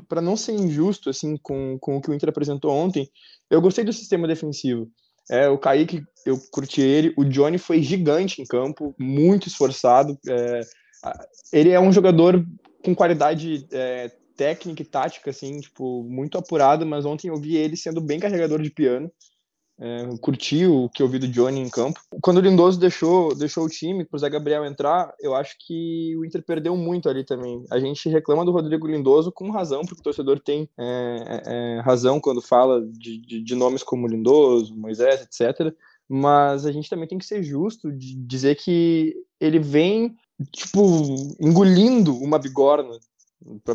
para 0.08 0.22
não 0.22 0.36
ser 0.38 0.54
injusto 0.54 1.10
assim 1.10 1.38
com, 1.38 1.78
com 1.80 1.98
o 1.98 2.02
que 2.02 2.10
o 2.10 2.14
Inter 2.14 2.30
apresentou 2.30 2.72
ontem, 2.72 3.10
eu 3.50 3.62
gostei 3.62 3.84
do 3.84 3.94
sistema 3.94 4.28
defensivo. 4.28 4.90
É, 5.30 5.48
o 5.48 5.58
Kaique, 5.58 6.04
eu 6.26 6.40
curti 6.52 6.82
ele. 6.82 7.14
O 7.16 7.24
Johnny 7.24 7.58
foi 7.58 7.82
gigante 7.82 8.42
em 8.42 8.46
campo, 8.46 8.96
muito 8.98 9.48
esforçado. 9.48 10.18
É, 10.28 10.62
ele 11.54 11.70
é 11.70 11.80
um 11.80 11.92
jogador 11.92 12.44
com 12.84 12.96
qualidade 12.96 13.68
é, 13.72 14.12
técnica 14.36 14.82
e 14.82 14.86
tática, 14.86 15.30
assim, 15.30 15.60
tipo, 15.60 16.04
muito 16.04 16.38
apurado, 16.38 16.86
mas 16.86 17.06
ontem 17.06 17.28
eu 17.28 17.36
vi 17.36 17.58
ele 17.58 17.76
sendo 17.76 18.00
bem 18.00 18.20
carregador 18.20 18.62
de 18.62 18.70
piano. 18.70 19.12
É, 19.82 20.10
curti 20.20 20.66
o 20.66 20.90
que 20.90 21.02
eu 21.02 21.08
vi 21.08 21.20
do 21.20 21.28
Johnny 21.28 21.62
em 21.62 21.70
campo. 21.70 22.02
Quando 22.22 22.38
o 22.38 22.42
Lindoso 22.42 22.78
deixou, 22.78 23.34
deixou 23.34 23.64
o 23.64 23.70
time 23.70 24.04
para 24.04 24.18
o 24.18 24.20
Zé 24.20 24.30
Gabriel 24.30 24.66
entrar, 24.66 25.14
eu 25.22 25.34
acho 25.34 25.56
que 25.58 26.14
o 26.18 26.26
Inter 26.26 26.44
perdeu 26.44 26.76
muito 26.76 27.08
ali 27.08 27.24
também. 27.24 27.64
A 27.72 27.80
gente 27.80 28.10
reclama 28.10 28.44
do 28.44 28.52
Rodrigo 28.52 28.88
Lindoso 28.88 29.32
com 29.32 29.50
razão, 29.52 29.82
porque 29.82 30.02
o 30.02 30.04
torcedor 30.04 30.42
tem 30.42 30.70
é, 30.78 30.84
é, 30.86 31.42
é, 31.78 31.80
razão 31.80 32.20
quando 32.20 32.42
fala 32.42 32.86
de, 32.92 33.20
de, 33.20 33.42
de, 33.42 33.56
nomes 33.56 33.82
como 33.82 34.08
Lindoso, 34.08 34.76
Moisés, 34.76 35.22
etc. 35.22 35.74
Mas 36.10 36.66
a 36.66 36.74
gente 36.74 36.90
também 36.90 37.08
tem 37.08 37.18
que 37.18 37.26
ser 37.26 37.42
justo 37.42 37.90
de 37.90 38.16
dizer 38.16 38.56
que 38.56 39.16
ele 39.40 39.60
vem, 39.60 40.14
tipo, 40.52 41.36
engolindo 41.40 42.16
uma 42.18 42.40
bigorna 42.40 42.98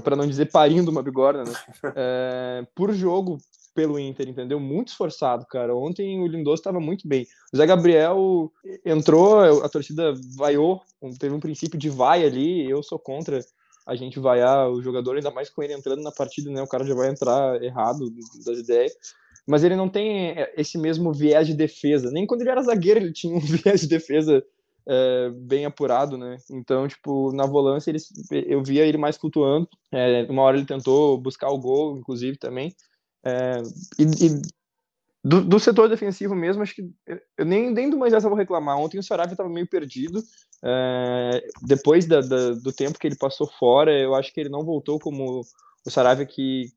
para 0.03 0.17
não 0.17 0.27
dizer 0.27 0.51
parindo 0.51 0.91
uma 0.91 1.03
bigorna, 1.03 1.45
né? 1.45 1.53
É, 1.97 2.67
por 2.75 2.93
jogo, 2.93 3.39
pelo 3.75 3.99
Inter, 3.99 4.29
entendeu? 4.29 4.61
Muito 4.61 4.89
esforçado, 4.89 5.47
cara. 5.47 5.75
Ontem 5.75 6.21
o 6.21 6.27
Lindoso 6.27 6.61
estava 6.61 6.81
muito 6.81 7.09
bem. 7.09 7.27
O 7.53 7.57
Zé 7.57 7.67
Gabriel 7.67 8.53
entrou, 8.85 9.63
a 9.63 9.69
torcida 9.69 10.15
vaiou, 10.37 10.81
teve 11.19 11.35
um 11.35 11.41
princípio 11.41 11.79
de 11.79 11.91
vai 11.91 12.25
ali. 12.25 12.69
Eu 12.69 12.83
sou 12.83 12.99
contra 12.99 13.41
a 13.87 13.95
gente 13.95 14.19
vaiar 14.19 14.71
o 14.71 14.81
jogador, 14.81 15.17
ainda 15.17 15.31
mais 15.31 15.51
com 15.51 15.63
ele 15.63 15.75
entrando 15.75 16.03
na 16.03 16.13
partida, 16.13 16.51
né? 16.51 16.63
O 16.63 16.69
cara 16.69 16.85
já 16.85 16.95
vai 16.95 17.11
entrar 17.11 17.63
errado 17.63 18.11
das 18.45 18.59
ideias. 18.59 18.93
Mas 19.47 19.63
ele 19.63 19.77
não 19.77 19.91
tem 19.91 20.35
esse 20.57 20.79
mesmo 20.79 21.13
viés 21.13 21.47
de 21.47 21.55
defesa. 21.55 22.11
Nem 22.11 22.27
quando 22.27 22.41
ele 22.41 22.51
era 22.51 22.63
zagueiro 22.63 23.01
ele 23.01 23.13
tinha 23.13 23.35
um 23.35 23.41
viés 23.41 23.81
de 23.81 23.89
defesa 23.89 24.43
é, 24.87 25.31
bem 25.31 25.65
apurado, 25.65 26.17
né? 26.19 26.37
Então, 26.51 26.87
tipo, 26.87 27.33
na 27.33 27.47
volância 27.47 27.91
ele, 27.91 27.99
eu 28.47 28.63
via 28.63 28.85
ele 28.85 28.99
mais 28.99 29.17
flutuando. 29.17 29.69
É, 29.93 30.27
uma 30.29 30.43
hora 30.43 30.57
ele 30.57 30.67
tentou 30.67 31.19
buscar 31.19 31.49
o 31.51 31.59
gol, 31.59 31.97
inclusive, 31.97 32.37
também. 32.37 32.75
É, 33.25 33.63
e, 33.99 34.03
e 34.27 34.43
do, 35.23 35.43
do, 35.43 35.59
setor 35.59 35.89
defensivo 35.89 36.35
mesmo, 36.35 36.63
acho 36.63 36.75
que 36.75 36.83
eu 37.39 37.47
nem, 37.47 37.71
nem 37.71 37.89
do 37.89 37.97
Moisés 37.97 38.23
eu 38.23 38.31
vou 38.31 38.39
reclamar. 38.39 38.79
Ontem 38.79 38.99
o 38.99 39.03
Saravia 39.03 39.33
estava 39.33 39.49
meio 39.49 39.67
perdido. 39.67 40.23
Depois 41.63 42.07
da, 42.07 42.21
da, 42.21 42.51
do 42.53 42.73
tempo 42.73 42.99
que 42.99 43.07
ele 43.07 43.17
passou 43.17 43.47
fora, 43.47 43.91
eu 43.91 44.15
acho 44.15 44.33
que 44.33 44.41
ele 44.41 44.51
não 44.51 44.65
voltou 44.65 44.99
como 44.99 45.41
o 45.87 45.91
Saravia 45.91 46.27
que 46.27 46.73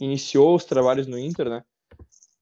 iniciou 0.00 0.56
os 0.56 0.64
trabalhos 0.64 1.06
no 1.06 1.18
Inter, 1.18 1.48
né? 1.48 1.64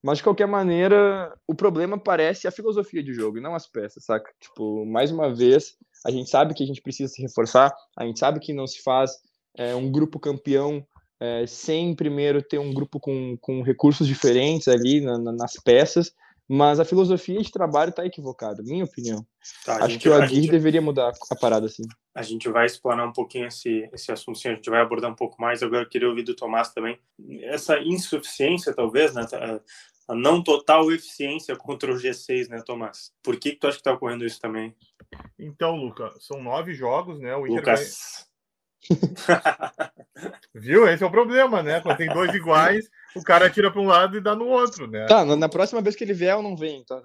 Mas 0.03 0.17
de 0.17 0.23
qualquer 0.25 0.47
maneira, 0.47 1.33
o 1.47 1.55
problema 1.55 1.97
parece 1.97 2.45
a 2.45 2.51
filosofia 2.51 3.01
de 3.01 3.13
jogo 3.13 3.37
e 3.37 3.41
não 3.41 3.55
as 3.55 3.65
peças, 3.65 4.03
saca? 4.03 4.29
Tipo, 4.37 4.85
mais 4.85 5.11
uma 5.11 5.33
vez, 5.33 5.77
a 6.05 6.11
gente 6.11 6.29
sabe 6.29 6.53
que 6.53 6.61
a 6.61 6.67
gente 6.67 6.81
precisa 6.81 7.11
se 7.11 7.21
reforçar, 7.21 7.73
a 7.97 8.05
gente 8.05 8.19
sabe 8.19 8.41
que 8.41 8.51
não 8.51 8.67
se 8.67 8.81
faz 8.83 9.11
é, 9.57 9.73
um 9.73 9.89
grupo 9.89 10.19
campeão 10.19 10.85
é, 11.21 11.47
sem 11.47 11.95
primeiro 11.95 12.41
ter 12.41 12.59
um 12.59 12.73
grupo 12.73 12.99
com, 12.99 13.37
com 13.39 13.61
recursos 13.61 14.05
diferentes 14.05 14.67
ali 14.67 14.99
na, 14.99 15.17
na, 15.17 15.31
nas 15.31 15.53
peças, 15.53 16.13
mas 16.47 16.79
a 16.79 16.85
filosofia 16.85 17.41
de 17.41 17.49
trabalho 17.49 17.89
está 17.89 18.05
equivocada, 18.05 18.61
minha 18.61 18.83
opinião. 18.83 19.25
Tá, 19.65 19.77
Acho 19.77 19.91
gente, 19.91 20.01
que 20.01 20.09
o 20.09 20.13
Aguirre 20.13 20.41
gente, 20.41 20.51
deveria 20.51 20.81
mudar 20.81 21.13
a 21.31 21.35
parada 21.35 21.67
assim. 21.67 21.83
A 22.13 22.21
gente 22.21 22.49
vai 22.49 22.65
explanar 22.65 23.07
um 23.07 23.13
pouquinho 23.13 23.47
esse, 23.47 23.89
esse 23.93 24.11
assunto, 24.11 24.37
sim, 24.37 24.49
a 24.49 24.55
gente 24.55 24.69
vai 24.69 24.81
abordar 24.81 25.09
um 25.09 25.15
pouco 25.15 25.41
mais. 25.41 25.63
Agora 25.63 25.83
eu 25.83 25.89
queria 25.89 26.09
ouvir 26.09 26.23
do 26.23 26.35
Tomás 26.35 26.73
também. 26.73 26.99
Essa 27.43 27.79
insuficiência, 27.79 28.73
talvez, 28.73 29.13
né? 29.13 29.25
A 30.07 30.15
não 30.15 30.43
total 30.43 30.91
eficiência 30.91 31.55
contra 31.55 31.91
o 31.91 31.95
G6, 31.95 32.49
né, 32.49 32.61
Tomás? 32.65 33.13
Por 33.23 33.39
que, 33.39 33.51
que 33.51 33.57
tu 33.57 33.67
acha 33.67 33.77
que 33.77 33.81
está 33.81 33.93
ocorrendo 33.93 34.25
isso 34.25 34.39
também? 34.39 34.75
Então, 35.39 35.75
Luca, 35.75 36.13
são 36.19 36.41
nove 36.41 36.73
jogos, 36.73 37.19
né? 37.19 37.35
O 37.35 37.47
Inter 37.47 37.59
Lucas. 37.59 38.29
Viu? 40.53 40.87
Esse 40.87 41.03
é 41.03 41.07
o 41.07 41.11
problema, 41.11 41.63
né? 41.63 41.81
Quando 41.81 41.97
tem 41.97 42.07
dois 42.07 42.33
iguais, 42.33 42.89
o 43.15 43.23
cara 43.23 43.49
tira 43.49 43.71
para 43.71 43.81
um 43.81 43.87
lado 43.87 44.17
e 44.17 44.21
dá 44.21 44.35
no 44.35 44.47
outro, 44.47 44.87
né? 44.87 45.05
Tá, 45.05 45.25
na 45.25 45.49
próxima 45.49 45.81
vez 45.81 45.95
que 45.95 46.03
ele 46.03 46.13
vier, 46.13 46.35
eu 46.35 46.41
não 46.41 46.55
venho, 46.55 46.83
tá? 46.85 47.01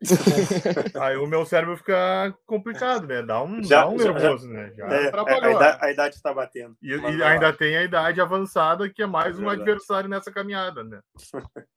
Aí 1.00 1.16
o 1.16 1.26
meu 1.26 1.44
cérebro 1.44 1.76
fica 1.76 2.34
complicado, 2.46 3.06
né? 3.06 3.22
Dá 3.22 3.42
um, 3.42 3.62
já, 3.62 3.80
dá 3.80 3.88
um 3.88 3.96
nervoso, 3.96 4.48
já, 4.48 4.54
né? 4.54 4.72
Já 4.76 4.86
é, 4.86 5.08
atrapalhou. 5.08 5.58
A 5.80 5.90
idade, 5.90 6.14
está 6.14 6.32
batendo. 6.32 6.76
E, 6.82 6.90
e 6.90 7.22
ainda 7.22 7.52
tem 7.52 7.76
a 7.76 7.82
idade 7.82 8.20
avançada, 8.20 8.88
que 8.88 9.02
é 9.02 9.06
mais 9.06 9.38
é 9.38 9.42
um 9.42 9.48
adversário 9.48 10.08
nessa 10.08 10.30
caminhada, 10.30 10.84
né? 10.84 11.00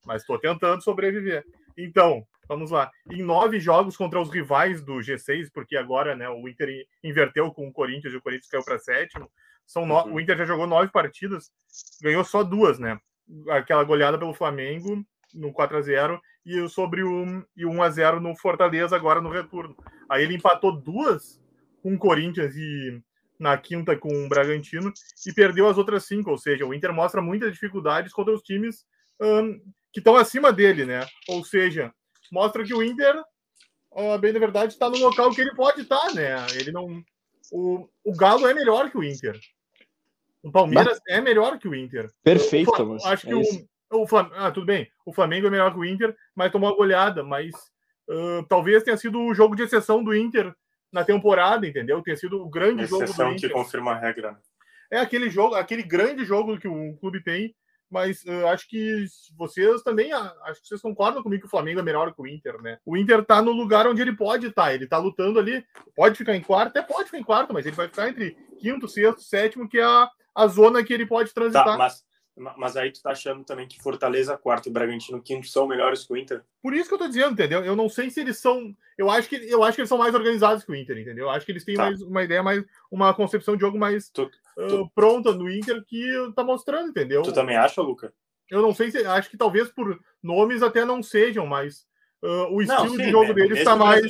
Mas 0.06 0.22
estou 0.22 0.40
tentando 0.40 0.84
sobreviver. 0.84 1.44
Então, 1.78 2.26
vamos 2.48 2.72
lá. 2.72 2.92
Em 3.12 3.22
nove 3.22 3.60
jogos 3.60 3.98
contra 3.98 4.20
os 4.20 4.30
rivais 4.30 4.84
do 4.84 4.96
G6, 4.96 5.50
porque 5.54 5.76
agora 5.76 6.16
né, 6.16 6.30
o 6.30 6.48
Inter 6.48 6.86
inverteu 7.04 7.52
com 7.52 7.68
o 7.68 7.74
Corinthians 7.74 8.14
e 8.14 8.18
o 8.18 8.22
Corinthians 8.22 8.50
caiu 8.50 8.64
para 8.64 8.80
sétimo. 8.80 9.30
São 9.66 9.86
no... 9.86 9.96
uhum. 9.96 10.14
O 10.14 10.20
Inter 10.20 10.38
já 10.38 10.46
jogou 10.46 10.66
nove 10.66 10.92
partidas, 10.92 11.52
ganhou 12.02 12.24
só 12.24 12.44
duas, 12.44 12.80
né? 12.80 13.00
aquela 13.50 13.84
goleada 13.84 14.18
pelo 14.18 14.34
Flamengo 14.34 15.04
no 15.34 15.52
4 15.52 15.78
a 15.78 15.82
0 15.82 16.22
e 16.46 16.70
sobre 16.70 17.04
o 17.04 17.46
e 17.56 17.66
1 17.66 17.84
a 17.84 17.90
0 17.90 18.22
no 18.22 18.36
Fortaleza 18.36 18.96
agora 18.96 19.20
no 19.20 19.30
retorno. 19.30 19.76
Aí 20.10 20.24
ele 20.24 20.36
empatou 20.36 20.72
duas 20.72 21.42
com 21.84 21.94
o 21.94 21.98
Corinthians 21.98 22.56
e 22.56 23.02
na 23.40 23.58
quinta 23.58 23.96
com 23.96 24.26
o 24.26 24.30
Bragantino 24.30 24.92
e 25.26 25.34
perdeu 25.34 25.68
as 25.68 25.78
outras 25.78 26.06
cinco, 26.06 26.32
ou 26.32 26.38
seja, 26.38 26.66
o 26.66 26.74
Inter 26.74 26.92
mostra 26.92 27.22
muitas 27.22 27.52
dificuldades 27.52 28.12
contra 28.12 28.34
os 28.34 28.42
times 28.42 28.84
um, 29.22 29.60
que 29.92 30.00
estão 30.00 30.16
acima 30.16 30.52
dele, 30.52 30.86
né? 30.86 31.06
Ou 31.28 31.44
seja, 31.44 31.94
mostra 32.32 32.64
que 32.64 32.74
o 32.74 32.84
Inter, 32.84 33.16
uh, 33.92 34.18
bem 34.20 34.34
na 34.34 34.40
verdade, 34.40 34.74
está 34.74 34.90
no 34.90 34.98
local 34.98 35.32
que 35.32 35.42
ele 35.42 35.56
pode 35.56 35.82
estar, 35.82 36.00
tá, 36.00 36.14
né? 36.14 36.36
Ele 36.56 36.72
não, 36.72 37.04
o, 37.52 37.88
o 38.04 38.16
Galo 38.16 38.48
é 38.48 38.54
melhor 38.54 38.90
que 38.90 38.98
o 38.98 39.04
Inter. 39.04 39.40
O 40.44 40.52
Palmeiras 40.52 41.00
Mas... 41.06 41.18
é 41.18 41.22
melhor 41.22 41.58
que 41.58 41.68
o 41.68 41.76
Inter. 41.76 42.10
Perfeito, 42.24 42.72
o, 42.72 42.96
acho 43.06 43.28
que 43.28 43.34
é 43.34 43.36
o, 43.36 44.02
o 44.04 44.08
Flamengo, 44.08 44.36
ah, 44.38 44.52
tudo 44.52 44.66
bem. 44.66 44.90
O 45.06 45.14
Flamengo 45.14 45.48
é 45.48 45.50
melhor 45.50 45.74
que 45.74 45.80
o 45.80 45.86
Inter, 45.86 46.16
mas 46.36 46.52
tomou 46.52 46.70
uma 46.70 46.76
goleada, 46.76 47.24
mas 47.24 47.54
uh, 48.10 48.44
talvez 48.48 48.84
tenha 48.84 48.98
sido 48.98 49.20
o 49.20 49.34
jogo 49.34 49.56
de 49.56 49.64
exceção 49.64 50.04
do 50.04 50.16
Inter 50.16 50.54
na 50.92 51.04
temporada, 51.04 51.68
entendeu? 51.68 52.02
Tem 52.02 52.16
sido 52.16 52.42
o 52.42 52.50
grande 52.50 52.86
jogo 52.86 53.06
do 53.06 53.12
Inter. 53.12 53.50
que 53.50 53.50
confirma 53.50 53.92
a 53.92 54.00
regra. 54.00 54.32
Né? 54.32 54.38
É 54.92 55.00
aquele 55.00 55.30
jogo, 55.30 55.56
aquele 55.56 55.84
grande 55.84 56.24
jogo 56.24 56.58
que 56.58 56.68
o 56.68 56.96
clube 56.98 57.22
tem, 57.22 57.54
mas 57.90 58.24
uh, 58.24 58.48
acho 58.48 58.68
que 58.68 59.06
vocês 59.38 59.82
também, 59.82 60.14
uh, 60.14 60.32
acho 60.44 60.62
que 60.62 60.68
vocês 60.68 60.82
concordam 60.82 61.24
comigo 61.24 61.42
que 61.42 61.48
o 61.48 61.50
Flamengo 61.50 61.80
é 61.80 61.84
melhor 61.84 62.14
que 62.14 62.22
o 62.22 62.28
Inter, 62.28 62.62
né? 62.62 62.78
O 62.86 62.98
Inter 62.98 63.24
tá 63.24 63.42
no 63.42 63.52
lugar 63.52 63.88
onde 63.88 64.02
ele 64.02 64.16
pode 64.16 64.48
estar, 64.48 64.66
tá, 64.66 64.74
ele 64.74 64.88
tá 64.88 64.98
lutando 64.98 65.40
ali, 65.40 65.66
pode 65.96 66.18
ficar 66.18 66.36
em 66.36 66.42
quarto, 66.42 66.70
até 66.70 66.82
pode 66.82 67.06
ficar 67.06 67.20
em 67.20 67.24
quarto, 67.24 67.54
mas 67.54 67.66
ele 67.66 67.76
vai 67.76 67.88
ficar 67.88 68.10
entre 68.10 68.38
quinto, 68.60 68.88
sexto, 68.88 69.22
sétimo, 69.22 69.70
que 69.70 69.80
é 69.80 69.84
a, 69.84 70.10
a 70.36 70.48
zona 70.48 70.84
que 70.84 70.94
ele 70.94 71.06
pode 71.06 71.34
transitar. 71.34 71.66
Tá, 71.66 71.78
mas 71.78 72.04
mas 72.58 72.78
aí 72.78 72.92
tu 72.92 73.02
tá 73.02 73.12
achando 73.12 73.44
também 73.44 73.68
que 73.68 73.82
Fortaleza, 73.82 74.38
quarto 74.38 74.70
e 74.70 74.72
Bragantino, 74.72 75.22
quinto 75.22 75.48
são 75.48 75.68
melhores 75.68 76.06
que 76.06 76.14
o 76.14 76.18
Inter? 76.18 76.44
Por 76.62 76.74
isso 76.74 76.88
que 76.88 76.94
eu 76.94 77.00
tô 77.00 77.08
dizendo, 77.08 77.34
entendeu? 77.34 77.64
Eu 77.66 77.76
não 77.76 77.90
sei 77.90 78.10
se 78.10 78.22
eles 78.22 78.38
são. 78.38 78.76
Eu 78.98 79.10
acho 79.10 79.28
que, 79.28 79.36
eu 79.36 79.64
acho 79.64 79.76
que 79.76 79.82
eles 79.82 79.90
são 79.90 79.98
mais 79.98 80.14
organizados 80.14 80.64
que 80.64 80.72
o 80.72 80.76
Inter, 80.76 80.98
entendeu? 80.98 81.26
Eu 81.26 81.30
acho 81.32 81.46
que 81.46 81.52
eles 81.52 81.66
têm 81.66 81.76
tá. 81.76 81.84
mais 81.84 82.02
uma 82.02 82.24
ideia, 82.24 82.44
mais 82.44 82.64
uma 82.92 83.14
concepção 83.14 83.56
de 83.56 83.62
jogo 83.62 83.78
mais 83.78 84.10
tu, 84.10 84.30
tu, 84.70 84.82
uh, 84.82 84.90
pronta 84.94 85.32
no 85.32 85.50
Inter 85.50 85.84
que 85.86 86.32
tá 86.36 86.44
mostrando, 86.44 86.90
entendeu? 86.90 87.24
Tu 87.24 87.34
também 87.34 87.58
acha, 87.58 87.82
Luca? 87.82 88.14
Eu 88.50 88.62
não 88.62 88.74
sei 88.74 88.92
se. 88.92 89.06
Acho 89.06 89.30
que 89.30 89.38
talvez 89.38 89.70
por 89.70 90.00
nomes 90.22 90.62
até 90.62 90.86
não 90.86 91.02
sejam, 91.02 91.46
mas 91.46 91.86
uh, 92.22 92.54
o 92.54 92.62
estilo 92.62 92.86
não, 92.86 92.90
sim, 92.92 92.98
de 92.98 93.10
jogo 93.10 93.32
é, 93.32 93.34
deles 93.34 93.64
tá 93.64 93.76
mais. 93.76 94.06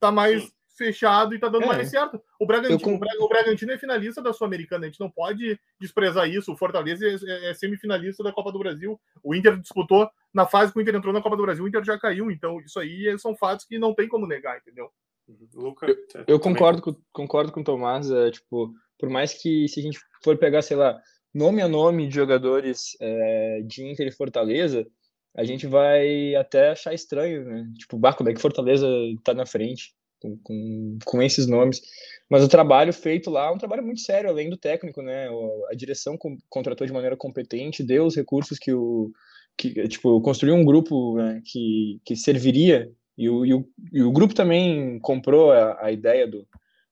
Tá 0.00 0.10
mais. 0.10 0.42
Sim 0.42 0.52
fechado 0.76 1.34
e 1.34 1.38
tá 1.38 1.48
dando 1.48 1.64
é. 1.64 1.66
mais 1.66 1.88
certo. 1.88 2.20
O 2.40 2.46
Bragantino, 2.46 2.80
com... 2.80 2.94
o 2.94 3.28
Bragantino 3.28 3.72
é 3.72 3.78
finalista 3.78 4.22
da 4.22 4.32
Sul-Americana, 4.32 4.84
a 4.84 4.88
gente 4.88 5.00
não 5.00 5.10
pode 5.10 5.58
desprezar 5.80 6.28
isso. 6.28 6.52
O 6.52 6.56
Fortaleza 6.56 7.06
é, 7.06 7.14
é, 7.14 7.50
é, 7.50 7.54
semifinalista 7.54 8.22
da 8.22 8.32
Copa 8.32 8.52
do 8.52 8.58
Brasil. 8.58 9.00
O 9.22 9.34
Inter 9.34 9.58
disputou 9.58 10.10
na 10.32 10.46
fase 10.46 10.72
que 10.72 10.78
o 10.78 10.82
Inter 10.82 10.96
entrou 10.96 11.12
na 11.12 11.22
Copa 11.22 11.36
do 11.36 11.42
Brasil, 11.42 11.64
o 11.64 11.68
Inter 11.68 11.84
já 11.84 11.98
caiu. 11.98 12.30
Então, 12.30 12.60
isso 12.60 12.78
aí 12.80 13.16
são 13.18 13.34
fatos 13.36 13.66
que 13.66 13.78
não 13.78 13.94
tem 13.94 14.08
como 14.08 14.26
negar, 14.26 14.58
entendeu? 14.58 14.90
Uhum. 15.28 15.48
Luca, 15.54 15.86
eu, 15.86 16.24
eu 16.26 16.40
concordo, 16.40 16.82
com, 16.82 16.96
concordo 17.12 17.52
com 17.52 17.60
o 17.60 17.64
Tomás. 17.64 18.10
É, 18.10 18.30
tipo, 18.30 18.72
por 18.98 19.08
mais 19.08 19.34
que 19.34 19.68
se 19.68 19.80
a 19.80 19.82
gente 19.82 20.00
for 20.22 20.36
pegar, 20.38 20.62
sei 20.62 20.76
lá, 20.76 20.98
nome 21.34 21.62
a 21.62 21.68
nome 21.68 22.08
de 22.08 22.14
jogadores 22.14 22.96
é, 23.00 23.62
de 23.64 23.84
Inter 23.84 24.08
e 24.08 24.12
Fortaleza, 24.12 24.86
a 25.34 25.44
gente 25.44 25.66
vai 25.66 26.34
até 26.34 26.70
achar 26.70 26.92
estranho, 26.92 27.44
né? 27.44 27.66
Tipo, 27.78 27.98
bah, 27.98 28.12
como 28.12 28.28
é 28.28 28.34
que 28.34 28.40
Fortaleza 28.40 28.86
tá 29.24 29.32
na 29.32 29.46
frente? 29.46 29.94
Com, 30.22 30.38
com, 30.38 30.98
com 31.04 31.22
esses 31.22 31.46
nomes. 31.46 31.82
Mas 32.30 32.44
o 32.44 32.48
trabalho 32.48 32.92
feito 32.92 33.28
lá 33.28 33.48
é 33.48 33.50
um 33.50 33.58
trabalho 33.58 33.84
muito 33.84 34.00
sério, 34.00 34.30
além 34.30 34.48
do 34.48 34.56
técnico, 34.56 35.02
né? 35.02 35.28
A 35.70 35.74
direção 35.74 36.16
contratou 36.48 36.86
de 36.86 36.92
maneira 36.92 37.16
competente, 37.16 37.82
deu 37.82 38.06
os 38.06 38.16
recursos 38.16 38.58
que 38.58 38.72
o. 38.72 39.10
Que, 39.54 39.86
tipo, 39.86 40.18
construiu 40.22 40.54
um 40.54 40.64
grupo 40.64 41.18
né, 41.18 41.42
que, 41.44 42.00
que 42.06 42.16
serviria, 42.16 42.90
e 43.18 43.28
o, 43.28 43.44
e, 43.44 43.52
o, 43.52 43.68
e 43.92 44.02
o 44.02 44.10
grupo 44.10 44.34
também 44.34 44.98
comprou 45.00 45.52
a, 45.52 45.84
a 45.84 45.92
ideia 45.92 46.26
do, 46.26 46.48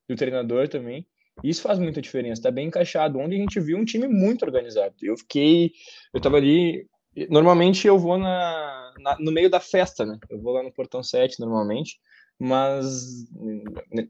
do 0.06 0.14
treinador 0.14 0.68
também. 0.68 1.06
Isso 1.42 1.62
faz 1.62 1.78
muita 1.78 2.02
diferença, 2.02 2.40
está 2.40 2.50
bem 2.50 2.66
encaixado. 2.66 3.18
Onde 3.18 3.34
a 3.34 3.38
gente 3.38 3.58
viu 3.60 3.78
um 3.78 3.84
time 3.84 4.06
muito 4.06 4.44
organizado. 4.44 4.94
Eu 5.02 5.16
fiquei. 5.16 5.72
Eu 6.12 6.18
estava 6.18 6.36
ali. 6.36 6.86
Normalmente 7.30 7.86
eu 7.86 7.98
vou 7.98 8.18
na, 8.18 8.92
na, 9.00 9.18
no 9.18 9.32
meio 9.32 9.48
da 9.48 9.58
festa, 9.58 10.04
né? 10.04 10.18
Eu 10.28 10.38
vou 10.38 10.52
lá 10.52 10.62
no 10.62 10.70
Portão 10.70 11.02
7 11.02 11.40
normalmente 11.40 11.98
mas 12.40 13.26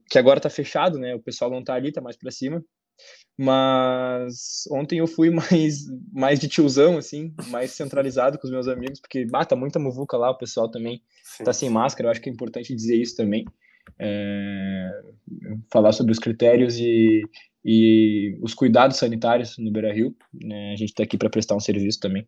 que 0.08 0.16
agora 0.16 0.38
tá 0.38 0.48
fechado, 0.48 0.98
né? 0.98 1.16
O 1.16 1.20
pessoal 1.20 1.50
não 1.50 1.64
tá 1.64 1.74
ali, 1.74 1.90
tá 1.90 2.00
mais 2.00 2.16
para 2.16 2.30
cima. 2.30 2.64
Mas 3.36 4.68
ontem 4.70 5.00
eu 5.00 5.06
fui 5.08 5.30
mais 5.34 5.86
mais 6.12 6.38
de 6.38 6.46
tiozão 6.46 6.96
assim, 6.96 7.34
mais 7.48 7.72
centralizado 7.72 8.38
com 8.38 8.46
os 8.46 8.52
meus 8.52 8.68
amigos, 8.68 9.00
porque 9.00 9.26
bata 9.26 9.50
tá 9.50 9.56
muita 9.56 9.80
muvuca 9.80 10.16
lá, 10.16 10.30
o 10.30 10.38
pessoal 10.38 10.70
também 10.70 11.02
Sim. 11.24 11.44
tá 11.44 11.52
sem 11.52 11.68
máscara, 11.68 12.06
eu 12.06 12.10
acho 12.12 12.20
que 12.20 12.30
é 12.30 12.32
importante 12.32 12.74
dizer 12.74 12.96
isso 12.96 13.16
também. 13.16 13.44
É, 13.98 14.90
falar 15.72 15.90
sobre 15.90 16.12
os 16.12 16.18
critérios 16.18 16.78
e, 16.78 17.22
e 17.64 18.38
os 18.40 18.54
cuidados 18.54 18.98
sanitários 18.98 19.58
no 19.58 19.72
Beira-Rio, 19.72 20.14
né? 20.32 20.72
A 20.72 20.76
gente 20.76 20.94
tá 20.94 21.02
aqui 21.02 21.18
para 21.18 21.30
prestar 21.30 21.56
um 21.56 21.60
serviço 21.60 21.98
também. 21.98 22.26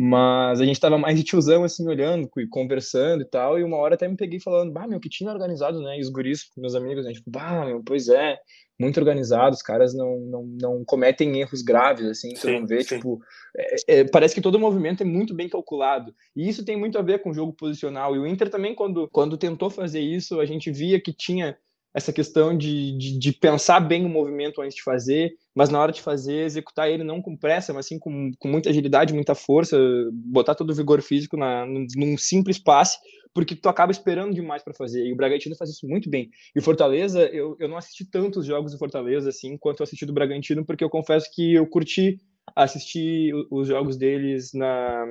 Mas 0.00 0.60
a 0.60 0.64
gente 0.64 0.78
tava 0.78 0.96
mais 0.96 1.18
de 1.18 1.24
tiozão, 1.24 1.64
assim, 1.64 1.84
olhando, 1.88 2.30
conversando 2.50 3.22
e 3.22 3.24
tal, 3.24 3.58
e 3.58 3.64
uma 3.64 3.78
hora 3.78 3.96
até 3.96 4.06
me 4.06 4.16
peguei 4.16 4.38
falando, 4.38 4.72
bah, 4.72 4.86
meu, 4.86 5.00
que 5.00 5.08
time 5.08 5.28
organizado, 5.28 5.82
né? 5.82 5.98
E 5.98 6.00
os 6.00 6.08
guris, 6.08 6.50
meus 6.56 6.76
amigos, 6.76 7.04
né? 7.04 7.12
Tipo, 7.12 7.28
bah, 7.28 7.66
meu, 7.66 7.82
pois 7.84 8.08
é, 8.08 8.38
muito 8.78 9.00
organizado, 9.00 9.56
os 9.56 9.62
caras 9.62 9.92
não, 9.92 10.20
não, 10.20 10.46
não 10.60 10.84
cometem 10.84 11.40
erros 11.40 11.62
graves, 11.62 12.06
assim, 12.06 12.36
você 12.36 12.60
não 12.60 12.64
vê, 12.64 12.82
sim. 12.84 12.96
tipo, 12.96 13.18
é, 13.56 13.98
é, 13.98 14.04
parece 14.04 14.36
que 14.36 14.40
todo 14.40 14.54
o 14.54 14.60
movimento 14.60 15.02
é 15.02 15.06
muito 15.06 15.34
bem 15.34 15.48
calculado, 15.48 16.14
e 16.36 16.48
isso 16.48 16.64
tem 16.64 16.76
muito 16.76 16.96
a 16.96 17.02
ver 17.02 17.20
com 17.20 17.30
o 17.30 17.34
jogo 17.34 17.52
posicional, 17.52 18.14
e 18.14 18.20
o 18.20 18.26
Inter 18.26 18.48
também, 18.48 18.76
quando, 18.76 19.08
quando 19.08 19.36
tentou 19.36 19.68
fazer 19.68 20.00
isso, 20.00 20.38
a 20.38 20.46
gente 20.46 20.70
via 20.70 21.00
que 21.00 21.12
tinha 21.12 21.58
essa 21.94 22.12
questão 22.12 22.56
de, 22.56 22.96
de, 22.96 23.18
de, 23.18 23.32
pensar 23.32 23.80
bem 23.80 24.04
o 24.04 24.08
movimento 24.08 24.60
antes 24.60 24.76
de 24.76 24.82
fazer, 24.82 25.32
mas 25.54 25.70
na 25.70 25.80
hora 25.80 25.90
de 25.90 26.02
fazer, 26.02 26.44
executar 26.44 26.90
ele 26.90 27.02
não 27.02 27.22
com 27.22 27.36
pressa, 27.36 27.72
mas 27.72 27.86
sim 27.86 27.98
com, 27.98 28.30
com 28.38 28.48
muita 28.48 28.70
agilidade, 28.70 29.14
muita 29.14 29.34
força, 29.34 29.76
botar 30.12 30.54
todo 30.54 30.70
o 30.70 30.74
vigor 30.74 31.00
físico 31.00 31.36
na, 31.36 31.66
num 31.66 32.16
simples 32.18 32.58
passe, 32.58 32.98
porque 33.34 33.56
tu 33.56 33.68
acaba 33.68 33.90
esperando 33.90 34.34
demais 34.34 34.62
para 34.62 34.74
fazer. 34.74 35.06
E 35.06 35.12
o 35.12 35.16
Bragantino 35.16 35.56
faz 35.56 35.70
isso 35.70 35.86
muito 35.86 36.10
bem. 36.10 36.30
E 36.54 36.58
o 36.58 36.62
Fortaleza, 36.62 37.20
eu, 37.26 37.56
eu 37.58 37.68
não 37.68 37.76
assisti 37.76 38.04
tantos 38.04 38.44
jogos 38.44 38.72
do 38.72 38.78
Fortaleza 38.78 39.28
assim 39.28 39.56
quanto 39.56 39.80
eu 39.80 39.84
assisti 39.84 40.04
do 40.04 40.12
Bragantino, 40.12 40.64
porque 40.64 40.84
eu 40.84 40.90
confesso 40.90 41.28
que 41.34 41.54
eu 41.54 41.66
curti 41.66 42.18
assistir 42.54 43.32
os 43.50 43.68
jogos 43.68 43.96
deles 43.96 44.52
na, 44.52 45.04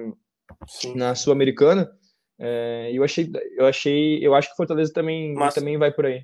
na 0.95 1.15
Sul-Americana. 1.15 1.89
É, 2.39 2.91
eu 2.93 3.03
achei, 3.03 3.31
eu 3.57 3.65
achei, 3.65 4.25
eu 4.25 4.35
acho 4.35 4.49
que 4.49 4.53
o 4.53 4.57
Fortaleza 4.57 4.93
também, 4.93 5.33
mas... 5.33 5.53
também 5.53 5.77
vai 5.77 5.91
por 5.91 6.05
aí. 6.05 6.23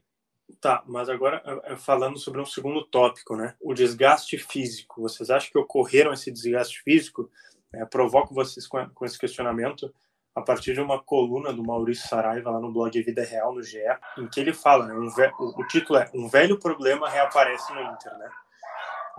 Tá, 0.59 0.83
mas 0.85 1.09
agora 1.09 1.41
é, 1.45 1.73
é, 1.73 1.75
falando 1.75 2.17
sobre 2.17 2.41
um 2.41 2.45
segundo 2.45 2.85
tópico, 2.85 3.35
né? 3.35 3.55
O 3.62 3.73
desgaste 3.73 4.38
físico. 4.38 5.01
Vocês 5.01 5.29
acham 5.29 5.51
que 5.51 5.57
ocorreram 5.57 6.13
esse 6.13 6.31
desgaste 6.31 6.81
físico? 6.83 7.29
É, 7.73 7.85
provoco 7.85 8.33
vocês 8.33 8.67
com, 8.67 8.88
com 8.89 9.05
esse 9.05 9.17
questionamento 9.17 9.93
a 10.35 10.41
partir 10.41 10.73
de 10.73 10.81
uma 10.81 11.01
coluna 11.01 11.53
do 11.53 11.63
Maurício 11.63 12.07
Saraiva 12.07 12.50
lá 12.50 12.59
no 12.59 12.71
blog 12.71 13.01
Vida 13.03 13.23
Real, 13.23 13.53
no 13.53 13.62
GE, 13.62 13.77
em 14.17 14.27
que 14.27 14.39
ele 14.39 14.51
fala, 14.51 14.88
né, 14.88 14.93
um 14.95 15.09
ve... 15.09 15.31
o, 15.38 15.63
título 15.67 16.00
é 16.00 16.09
Um 16.13 16.27
velho 16.27 16.59
problema 16.59 17.07
reaparece 17.07 17.71
no 17.73 17.81
Inter, 17.81 18.17
né? 18.17 18.31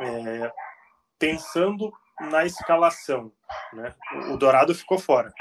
É, 0.00 0.52
pensando 1.18 1.92
na 2.21 2.44
escalação, 2.44 3.33
né? 3.73 3.94
O, 4.30 4.37
Dourado 4.37 4.75
ficou 4.75 4.99
fora, 4.99 5.33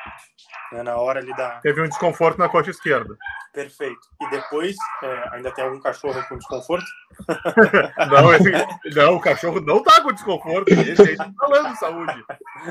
né, 0.72 0.84
na 0.84 0.98
hora 0.98 1.20
ali 1.20 1.36
da... 1.36 1.60
Teve 1.62 1.82
um 1.82 1.88
desconforto 1.88 2.38
na 2.38 2.50
costa 2.50 2.72
esquerda. 2.72 3.16
Perfeito. 3.54 4.00
E 4.22 4.30
depois, 4.32 4.76
é, 5.04 5.36
ainda 5.36 5.52
tem 5.52 5.64
algum 5.64 5.80
cachorro 5.80 6.24
com 6.28 6.38
desconforto? 6.38 6.86
não, 8.10 8.34
esse, 8.34 8.96
não, 8.96 9.16
o 9.16 9.22
cachorro 9.22 9.62
não 9.62 9.84
tá 9.84 10.02
com 10.02 10.12
desconforto. 10.12 10.70
Esse 10.70 11.10
aí 11.10 11.16
tá 11.16 11.32
falando 11.38 11.76
saúde. 11.76 12.26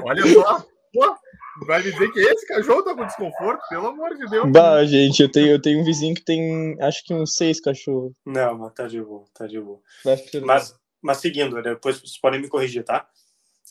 Olha 0.05 0.27
só. 0.27 0.65
Pô, 0.93 1.17
vai 1.67 1.83
me 1.83 1.91
dizer 1.91 2.11
que 2.13 2.21
esse 2.21 2.47
cachorro 2.47 2.83
tá 2.83 2.95
com 2.95 3.07
desconforto? 3.07 3.63
Pelo 3.69 3.87
amor 3.87 4.15
de 4.17 4.29
Deus. 4.29 4.51
Bah, 4.51 4.85
gente, 4.85 5.23
eu 5.23 5.31
tenho, 5.31 5.53
eu 5.53 5.63
tenho 5.63 5.81
um 5.81 5.85
vizinho 5.85 6.15
que 6.15 6.23
tem, 6.23 6.77
acho 6.83 7.05
que 7.05 7.15
uns 7.15 7.37
seis 7.37 7.61
cachorros. 7.61 8.13
Não, 8.27 8.59
mas 8.59 8.75
tá 8.75 8.87
de 8.87 9.01
boa, 9.01 9.25
tá 9.33 9.47
de 9.47 9.61
boa. 9.61 9.81
Mas, 10.45 10.75
mas 11.01 11.19
seguindo, 11.19 11.63
depois 11.63 11.99
vocês 11.99 12.19
podem 12.19 12.41
me 12.41 12.49
corrigir, 12.49 12.85
tá? 12.85 13.07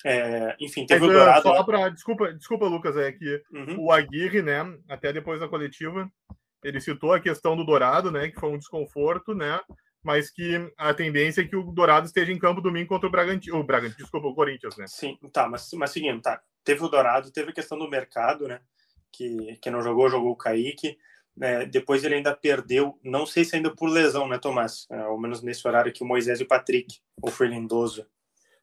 É, 0.06 0.56
enfim, 0.60 0.86
teve 0.86 1.02
mas, 1.02 1.10
o 1.10 1.14
Dourado. 1.14 1.44
Só 1.44 1.64
pra, 1.64 1.90
desculpa, 1.90 2.34
desculpa, 2.34 2.66
Lucas, 2.68 2.98
é 2.98 3.12
que 3.12 3.44
uhum. 3.52 3.86
o 3.86 3.92
Aguirre, 3.92 4.42
né, 4.42 4.60
até 4.90 5.14
depois 5.14 5.40
da 5.40 5.48
coletiva, 5.48 6.10
ele 6.64 6.80
citou 6.80 7.14
a 7.14 7.20
questão 7.20 7.56
do 7.56 7.66
Dourado, 7.66 8.12
né, 8.12 8.30
que 8.30 8.40
foi 8.40 8.50
um 8.50 8.58
desconforto, 8.58 9.34
né, 9.34 9.60
mas 10.04 10.32
que 10.32 10.72
a 10.78 10.94
tendência 10.94 11.42
é 11.42 11.48
que 11.48 11.56
o 11.56 11.72
Dourado 11.72 12.08
esteja 12.08 12.32
em 12.32 12.40
campo 12.40 12.62
domingo 12.62 12.90
contra 12.90 13.08
o 13.08 13.12
Bragantino, 13.12 13.60
o 13.60 13.64
Bragantino, 13.64 14.00
desculpa, 14.00 14.28
o 14.28 14.36
Corinthians, 14.36 14.76
né? 14.78 14.86
Sim, 14.88 15.18
tá, 15.32 15.48
mas, 15.48 15.70
mas 15.74 15.92
seguindo, 15.92 16.22
tá, 16.22 16.42
teve 16.64 16.84
o 16.84 16.88
Dourado, 16.88 17.32
teve 17.32 17.52
a 17.52 17.54
questão 17.54 17.78
do 17.78 17.90
mercado, 17.90 18.48
né, 18.48 18.60
que, 19.12 19.58
que 19.62 19.70
não 19.70 19.82
jogou, 19.82 20.10
jogou 20.10 20.32
o 20.32 20.38
Kaique, 20.38 20.98
né, 21.36 21.66
depois 21.66 22.04
ele 22.04 22.16
ainda 22.16 22.36
perdeu, 22.36 23.00
não 23.04 23.26
sei 23.26 23.46
se 23.46 23.56
ainda 23.56 23.74
por 23.74 23.88
lesão, 23.88 24.28
né, 24.28 24.38
Tomás, 24.40 24.88
é, 24.92 25.00
ao 25.02 25.20
menos 25.20 25.44
nesse 25.44 25.68
horário 25.68 25.94
que 25.94 26.04
o 26.04 26.08
Moisés 26.08 26.40
e 26.40 26.44
o 26.44 26.48
Patrick, 26.48 27.00
ou 27.22 27.30
foi 27.30 27.48
Lindoso, 27.48 28.06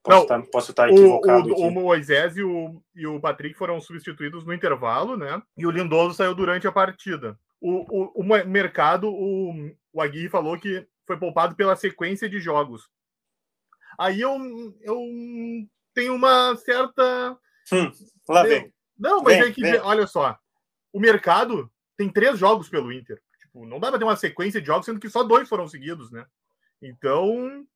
Posso, 0.08 0.22
estar, 0.22 0.42
posso 0.50 0.70
estar 0.70 0.88
equivocado. 0.88 1.52
O, 1.52 1.60
o, 1.60 1.68
o, 1.68 1.70
Moisés 1.70 2.36
e 2.36 2.42
o, 2.42 2.82
e 2.94 3.06
o 3.06 3.20
Patrick 3.20 3.54
foram 3.56 3.80
substituídos 3.80 4.44
no 4.44 4.54
intervalo, 4.54 5.16
né? 5.16 5.42
E 5.56 5.66
o 5.66 5.70
Lindoso 5.70 6.14
saiu 6.14 6.34
durante 6.34 6.66
a 6.66 6.72
partida. 6.72 7.38
O, 7.60 7.84
o, 7.90 8.22
o 8.22 8.46
mercado, 8.46 9.08
o, 9.08 9.70
o 9.92 10.00
Aguirre 10.00 10.28
falou 10.28 10.58
que 10.58 10.86
foi 11.06 11.18
poupado 11.18 11.54
pela 11.54 11.76
sequência 11.76 12.28
de 12.28 12.40
jogos. 12.40 12.88
Aí 13.98 14.20
eu, 14.20 14.38
eu 14.80 14.98
tenho 15.92 16.14
uma 16.14 16.56
certa. 16.56 17.36
Hum, 17.72 17.90
lá 18.28 18.44
vem. 18.44 18.72
Não, 18.98 19.22
mas 19.22 19.38
vem, 19.38 19.48
é 19.48 19.52
que, 19.52 19.60
vem. 19.60 19.80
olha 19.80 20.06
só, 20.06 20.38
o 20.92 21.00
mercado 21.00 21.70
tem 21.96 22.08
três 22.08 22.38
jogos 22.38 22.68
pelo 22.68 22.92
Inter. 22.92 23.20
Tipo, 23.40 23.66
não 23.66 23.78
dá 23.78 23.90
pra 23.90 23.98
ter 23.98 24.04
uma 24.04 24.16
sequência 24.16 24.60
de 24.60 24.66
jogos, 24.66 24.86
sendo 24.86 25.00
que 25.00 25.10
só 25.10 25.22
dois 25.22 25.48
foram 25.48 25.68
seguidos, 25.68 26.10
né? 26.10 26.24
Então, 26.80 27.66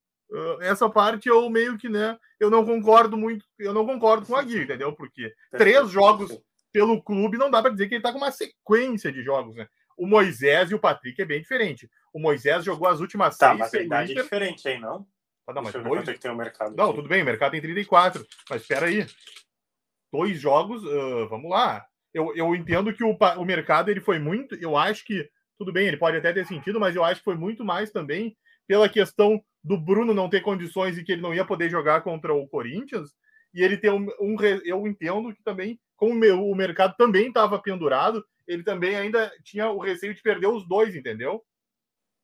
essa 0.60 0.88
parte 0.88 1.28
eu 1.28 1.48
meio 1.50 1.76
que, 1.76 1.88
né, 1.88 2.18
eu 2.40 2.50
não 2.50 2.64
concordo 2.64 3.16
muito, 3.16 3.44
eu 3.58 3.72
não 3.72 3.86
concordo 3.86 4.26
com 4.26 4.36
a 4.36 4.42
Gui, 4.42 4.62
entendeu? 4.62 4.92
Porque 4.92 5.32
três 5.50 5.90
jogos 5.90 6.40
pelo 6.72 7.02
clube 7.02 7.36
não 7.36 7.50
dá 7.50 7.60
para 7.60 7.72
dizer 7.72 7.88
que 7.88 7.96
ele 7.96 8.02
tá 8.02 8.12
com 8.12 8.18
uma 8.18 8.32
sequência 8.32 9.12
de 9.12 9.22
jogos, 9.22 9.54
né? 9.54 9.68
O 9.96 10.06
Moisés 10.06 10.70
e 10.70 10.74
o 10.74 10.78
Patrick 10.78 11.20
é 11.20 11.24
bem 11.24 11.40
diferente. 11.40 11.88
O 12.12 12.18
Moisés 12.18 12.64
jogou 12.64 12.88
as 12.88 13.00
últimas 13.00 13.36
tá, 13.36 13.48
seis. 13.48 13.58
Tá, 13.58 13.64
mas 13.64 13.74
a 13.74 13.82
idade 13.82 14.18
é 14.18 14.22
diferente 14.22 14.66
aí, 14.66 14.80
não? 14.80 15.06
Ah, 15.46 15.52
não, 15.52 15.62
mas 15.62 15.72
dois... 15.72 16.08
É 16.08 16.14
que 16.14 16.20
tem 16.20 16.30
o 16.30 16.36
mercado. 16.36 16.74
Não, 16.74 16.86
aqui. 16.86 16.94
tudo 16.96 17.08
bem, 17.08 17.22
o 17.22 17.26
mercado 17.26 17.52
tem 17.52 17.60
34. 17.60 18.26
Mas 18.48 18.62
espera 18.62 18.86
aí. 18.86 19.06
Dois 20.12 20.40
jogos, 20.40 20.82
uh, 20.84 21.28
vamos 21.28 21.50
lá. 21.50 21.86
Eu, 22.12 22.34
eu 22.36 22.54
entendo 22.54 22.92
que 22.92 23.04
o, 23.04 23.16
o 23.38 23.44
mercado 23.44 23.90
ele 23.90 24.00
foi 24.00 24.18
muito. 24.18 24.54
Eu 24.56 24.76
acho 24.76 25.04
que, 25.04 25.28
tudo 25.58 25.72
bem, 25.72 25.86
ele 25.86 25.96
pode 25.96 26.16
até 26.16 26.32
ter 26.32 26.46
sentido, 26.46 26.80
mas 26.80 26.96
eu 26.96 27.04
acho 27.04 27.20
que 27.20 27.24
foi 27.24 27.36
muito 27.36 27.64
mais 27.64 27.90
também 27.90 28.36
pela 28.66 28.88
questão 28.88 29.42
do 29.62 29.76
Bruno 29.78 30.12
não 30.12 30.28
ter 30.28 30.40
condições 30.40 30.98
e 30.98 31.04
que 31.04 31.12
ele 31.12 31.22
não 31.22 31.34
ia 31.34 31.44
poder 31.44 31.70
jogar 31.70 32.02
contra 32.02 32.34
o 32.34 32.48
Corinthians. 32.48 33.10
E 33.54 33.62
ele 33.62 33.76
tem 33.76 33.90
um, 33.90 34.08
um 34.20 34.36
eu 34.64 34.86
entendo 34.86 35.34
que 35.34 35.42
também, 35.42 35.78
como 35.96 36.14
o 36.14 36.54
mercado 36.54 36.94
também 36.96 37.28
estava 37.28 37.60
pendurado, 37.60 38.24
ele 38.46 38.62
também 38.62 38.96
ainda 38.96 39.30
tinha 39.44 39.70
o 39.70 39.78
receio 39.78 40.14
de 40.14 40.22
perder 40.22 40.46
os 40.46 40.66
dois, 40.66 40.94
entendeu? 40.96 41.42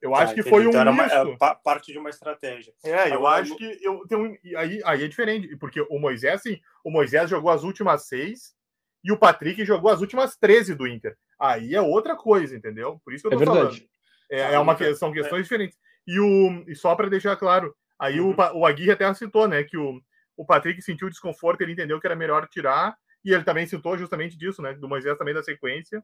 Eu 0.00 0.12
tá, 0.12 0.18
acho 0.18 0.35
que 0.35 0.42
foi 0.42 0.64
um 0.64 0.71
então 0.71 0.92
uma, 0.92 1.04
é, 1.04 1.54
parte 1.62 1.92
de 1.92 1.99
uma 1.99 2.09
estratégia. 2.09 2.73
É, 2.85 3.09
eu 3.09 3.14
Agora, 3.14 3.42
acho 3.42 3.57
que 3.57 3.78
eu 3.83 4.07
tenho 4.07 4.38
aí, 4.57 4.80
aí 4.85 5.04
é 5.04 5.09
diferente, 5.09 5.57
porque 5.57 5.80
o 5.90 5.99
Moisés, 5.99 6.42
sim, 6.42 6.61
o 6.85 6.90
Moisés 6.90 7.28
jogou 7.28 7.50
as 7.50 7.64
últimas 7.64 8.07
seis 8.07 8.54
e 9.02 9.11
o 9.11 9.18
Patrick 9.18 9.64
jogou 9.64 9.90
as 9.90 10.00
últimas 10.00 10.37
13 10.37 10.75
do 10.76 10.87
Inter. 10.87 11.16
Aí 11.38 11.75
é 11.75 11.80
outra 11.80 12.16
coisa, 12.16 12.57
entendeu? 12.57 13.00
Por 13.04 13.12
isso 13.12 13.28
que 13.28 13.35
eu 13.35 13.38
tô 13.38 13.42
é 13.42 13.47
falando. 13.47 13.76
É, 14.30 14.54
é 14.54 14.59
uma 14.59 14.76
são 14.95 15.12
questões 15.12 15.40
é. 15.40 15.42
diferentes. 15.42 15.78
E, 16.09 16.19
o, 16.19 16.65
e 16.67 16.75
só 16.75 16.97
para 16.97 17.11
deixar 17.11 17.37
claro, 17.37 17.75
aí 18.00 18.19
uhum. 18.19 18.35
o, 18.35 18.61
o 18.61 18.67
Aguirre 18.67 18.93
até 18.93 19.12
citou, 19.12 19.47
né, 19.47 19.62
que 19.62 19.77
o, 19.77 20.00
o 20.35 20.47
Patrick 20.47 20.81
sentiu 20.81 21.11
desconforto, 21.11 21.61
ele 21.61 21.73
entendeu 21.73 22.00
que 22.00 22.07
era 22.07 22.17
melhor 22.17 22.49
tirar, 22.49 22.97
e 23.23 23.35
ele 23.35 23.45
também 23.45 23.67
citou 23.67 23.99
justamente 23.99 24.37
disso, 24.38 24.62
né, 24.62 24.73
do 24.73 24.88
Moisés 24.88 25.19
também 25.19 25.35
da 25.35 25.43
sequência. 25.43 26.03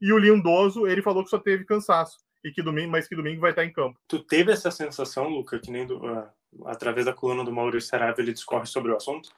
E 0.00 0.10
o 0.10 0.16
Lindoso, 0.16 0.86
ele 0.86 1.02
falou 1.02 1.22
que 1.22 1.28
só 1.28 1.38
teve 1.38 1.66
cansaço 1.66 2.16
e 2.42 2.50
que 2.50 2.62
domingo, 2.62 2.90
mas 2.90 3.06
que 3.06 3.14
domingo 3.14 3.42
vai 3.42 3.50
estar 3.50 3.64
em 3.64 3.72
campo. 3.72 4.00
Tu 4.08 4.20
teve 4.24 4.50
essa 4.50 4.70
sensação, 4.70 5.28
Luca, 5.28 5.58
que 5.58 5.70
nem 5.70 5.86
do, 5.86 5.98
uh, 5.98 6.26
através 6.64 7.04
da 7.04 7.12
coluna 7.12 7.44
do 7.44 7.52
Maurício 7.52 7.90
Saraiva 7.90 8.20
ele 8.20 8.32
discorre 8.32 8.66
sobre 8.66 8.90
o 8.90 8.96
assunto? 8.96 9.28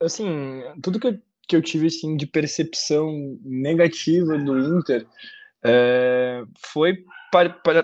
Assim, 0.00 0.62
tudo 0.82 0.98
que 0.98 1.08
eu, 1.08 1.18
que 1.46 1.56
eu 1.56 1.62
tive 1.62 1.88
assim 1.88 2.16
de 2.16 2.26
percepção 2.26 3.38
negativa 3.44 4.38
do 4.38 4.78
Inter 4.78 5.06
é, 5.62 6.42
foi 6.58 7.04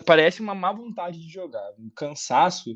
parece 0.05 0.41
uma 0.41 0.55
má 0.55 0.73
vontade 0.73 1.21
de 1.21 1.33
jogar, 1.33 1.71
um 1.79 1.91
cansaço. 1.95 2.71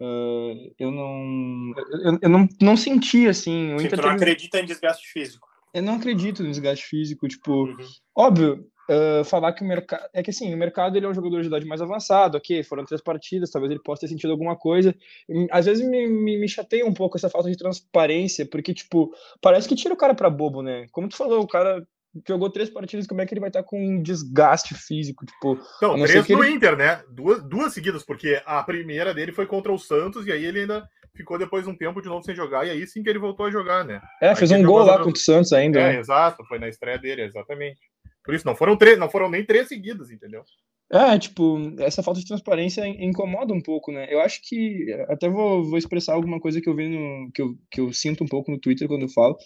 Uh, 0.00 0.74
eu 0.78 0.90
não 0.90 1.72
eu, 2.04 2.18
eu, 2.22 2.28
não, 2.28 2.48
não 2.60 2.76
senti 2.76 3.26
assim. 3.26 3.74
O 3.74 3.78
Sim, 3.78 3.88
tu 3.88 3.96
não 3.96 4.10
acredita 4.10 4.60
em 4.60 4.66
desgaste 4.66 5.08
físico? 5.08 5.48
Eu 5.72 5.82
não 5.82 5.94
acredito 5.94 6.42
no 6.42 6.50
desgaste 6.50 6.84
físico, 6.84 7.28
tipo, 7.28 7.52
uhum. 7.52 7.76
óbvio, 8.14 8.66
Uh, 8.88 9.24
falar 9.24 9.52
que 9.52 9.64
o 9.64 9.66
mercado. 9.66 10.08
É 10.12 10.22
que 10.22 10.30
assim, 10.30 10.54
o 10.54 10.56
mercado 10.56 10.96
ele 10.96 11.04
é 11.04 11.08
um 11.08 11.14
jogador 11.14 11.40
de 11.40 11.48
idade 11.48 11.66
mais 11.66 11.82
avançado, 11.82 12.36
ok, 12.36 12.62
foram 12.62 12.84
três 12.84 13.02
partidas, 13.02 13.50
talvez 13.50 13.72
ele 13.72 13.82
possa 13.82 14.02
ter 14.02 14.08
sentido 14.08 14.30
alguma 14.30 14.54
coisa. 14.54 14.94
Às 15.50 15.66
vezes 15.66 15.84
me, 15.84 16.06
me, 16.06 16.38
me, 16.38 16.48
chateia 16.48 16.86
um 16.86 16.94
pouco 16.94 17.16
essa 17.16 17.28
falta 17.28 17.50
de 17.50 17.56
transparência, 17.56 18.46
porque, 18.46 18.72
tipo, 18.72 19.12
parece 19.40 19.68
que 19.68 19.74
tira 19.74 19.92
o 19.92 19.96
cara 19.96 20.14
pra 20.14 20.30
bobo, 20.30 20.62
né? 20.62 20.86
Como 20.92 21.08
tu 21.08 21.16
falou, 21.16 21.42
o 21.42 21.48
cara 21.48 21.84
jogou 22.26 22.50
três 22.50 22.70
partidas, 22.70 23.06
como 23.06 23.20
é 23.20 23.26
que 23.26 23.34
ele 23.34 23.40
vai 23.40 23.50
estar 23.50 23.62
com 23.62 23.80
um 23.80 24.02
desgaste 24.02 24.74
físico? 24.74 25.24
Tipo, 25.26 25.58
não, 25.80 25.94
três 26.02 26.28
no 26.28 26.44
ele... 26.44 26.54
Inter, 26.54 26.76
né? 26.76 27.02
Duas, 27.10 27.42
duas 27.42 27.72
seguidas, 27.72 28.04
porque 28.04 28.42
a 28.44 28.62
primeira 28.62 29.12
dele 29.12 29.32
foi 29.32 29.46
contra 29.46 29.72
o 29.72 29.78
Santos, 29.78 30.26
e 30.26 30.32
aí 30.32 30.44
ele 30.44 30.60
ainda 30.60 30.88
ficou 31.14 31.38
depois 31.38 31.66
um 31.66 31.74
tempo 31.74 32.00
de 32.00 32.08
novo 32.08 32.24
sem 32.24 32.34
jogar, 32.34 32.66
e 32.66 32.70
aí 32.70 32.86
sim 32.86 33.02
que 33.02 33.08
ele 33.08 33.18
voltou 33.18 33.46
a 33.46 33.50
jogar, 33.50 33.84
né? 33.84 34.00
É, 34.20 34.34
fez 34.34 34.50
um 34.52 34.62
gol 34.62 34.84
lá 34.84 34.98
contra 34.98 35.12
o 35.12 35.16
Santos 35.16 35.52
ainda. 35.52 35.80
É, 35.80 35.92
né? 35.94 35.98
exato, 35.98 36.44
foi 36.44 36.58
na 36.58 36.68
estreia 36.68 36.98
dele, 36.98 37.22
exatamente. 37.22 37.80
Por 38.24 38.34
isso, 38.34 38.46
não 38.46 38.56
foram 38.56 38.76
três, 38.76 38.98
não 38.98 39.08
foram 39.08 39.30
nem 39.30 39.44
três 39.44 39.68
seguidas, 39.68 40.10
entendeu? 40.10 40.42
É, 40.92 41.18
tipo, 41.18 41.58
essa 41.80 42.02
falta 42.02 42.20
de 42.20 42.26
transparência 42.26 42.86
incomoda 42.86 43.52
um 43.52 43.60
pouco, 43.60 43.90
né? 43.90 44.06
Eu 44.08 44.20
acho 44.20 44.40
que 44.42 44.92
até 45.08 45.28
vou, 45.28 45.64
vou 45.64 45.78
expressar 45.78 46.14
alguma 46.14 46.38
coisa 46.38 46.60
que 46.60 46.68
eu 46.68 46.76
vi 46.76 46.88
no 46.88 47.30
que 47.32 47.42
eu, 47.42 47.56
que 47.70 47.80
eu 47.80 47.92
sinto 47.92 48.22
um 48.22 48.28
pouco 48.28 48.52
no 48.52 48.58
Twitter 48.58 48.86
quando 48.86 49.02
eu 49.02 49.08
falo, 49.08 49.36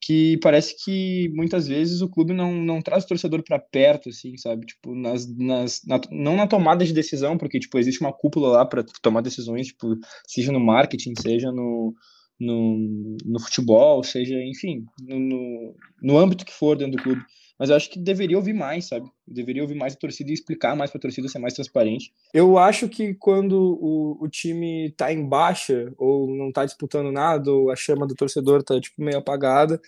que 0.00 0.38
parece 0.38 0.76
que 0.84 1.28
muitas 1.34 1.66
vezes 1.66 2.00
o 2.00 2.08
clube 2.08 2.32
não, 2.32 2.52
não 2.52 2.80
traz 2.80 3.04
o 3.04 3.08
torcedor 3.08 3.42
para 3.42 3.58
perto, 3.58 4.08
assim, 4.08 4.36
sabe? 4.36 4.66
Tipo, 4.66 4.94
nas, 4.94 5.26
nas 5.36 5.82
na, 5.84 6.00
não 6.10 6.36
na 6.36 6.46
tomada 6.46 6.84
de 6.84 6.92
decisão, 6.92 7.36
porque 7.36 7.58
tipo 7.58 7.78
existe 7.78 8.00
uma 8.00 8.12
cúpula 8.12 8.48
lá 8.48 8.66
para 8.66 8.84
tomar 9.02 9.20
decisões, 9.22 9.68
tipo, 9.68 9.96
seja 10.26 10.52
no 10.52 10.60
marketing, 10.60 11.14
seja 11.20 11.50
no 11.50 11.94
no, 12.40 13.16
no 13.24 13.40
futebol, 13.40 14.04
seja, 14.04 14.36
enfim, 14.44 14.84
no, 15.00 15.18
no, 15.18 15.76
no 16.00 16.18
âmbito 16.18 16.44
que 16.44 16.52
for 16.52 16.76
dentro 16.76 16.96
do 16.96 17.02
clube. 17.02 17.22
Mas 17.58 17.70
eu 17.70 17.76
acho 17.76 17.90
que 17.90 17.98
deveria 17.98 18.36
ouvir 18.36 18.52
mais, 18.52 18.86
sabe? 18.86 19.10
Deveria 19.26 19.62
ouvir 19.62 19.74
mais 19.74 19.94
a 19.94 19.96
torcida 19.96 20.30
e 20.30 20.34
explicar 20.34 20.76
mais 20.76 20.90
para 20.90 20.98
a 20.98 21.02
torcida 21.02 21.28
ser 21.28 21.40
mais 21.40 21.54
transparente. 21.54 22.12
Eu 22.32 22.56
acho 22.56 22.88
que 22.88 23.14
quando 23.14 23.78
o, 23.80 24.24
o 24.24 24.28
time 24.28 24.88
está 24.88 25.12
em 25.12 25.28
baixa, 25.28 25.92
ou 25.98 26.28
não 26.28 26.48
está 26.48 26.64
disputando 26.64 27.10
nada, 27.10 27.50
ou 27.50 27.70
a 27.70 27.76
chama 27.76 28.06
do 28.06 28.14
torcedor 28.14 28.60
está 28.60 28.80
tipo, 28.80 29.02
meio 29.02 29.18
apagada, 29.18 29.80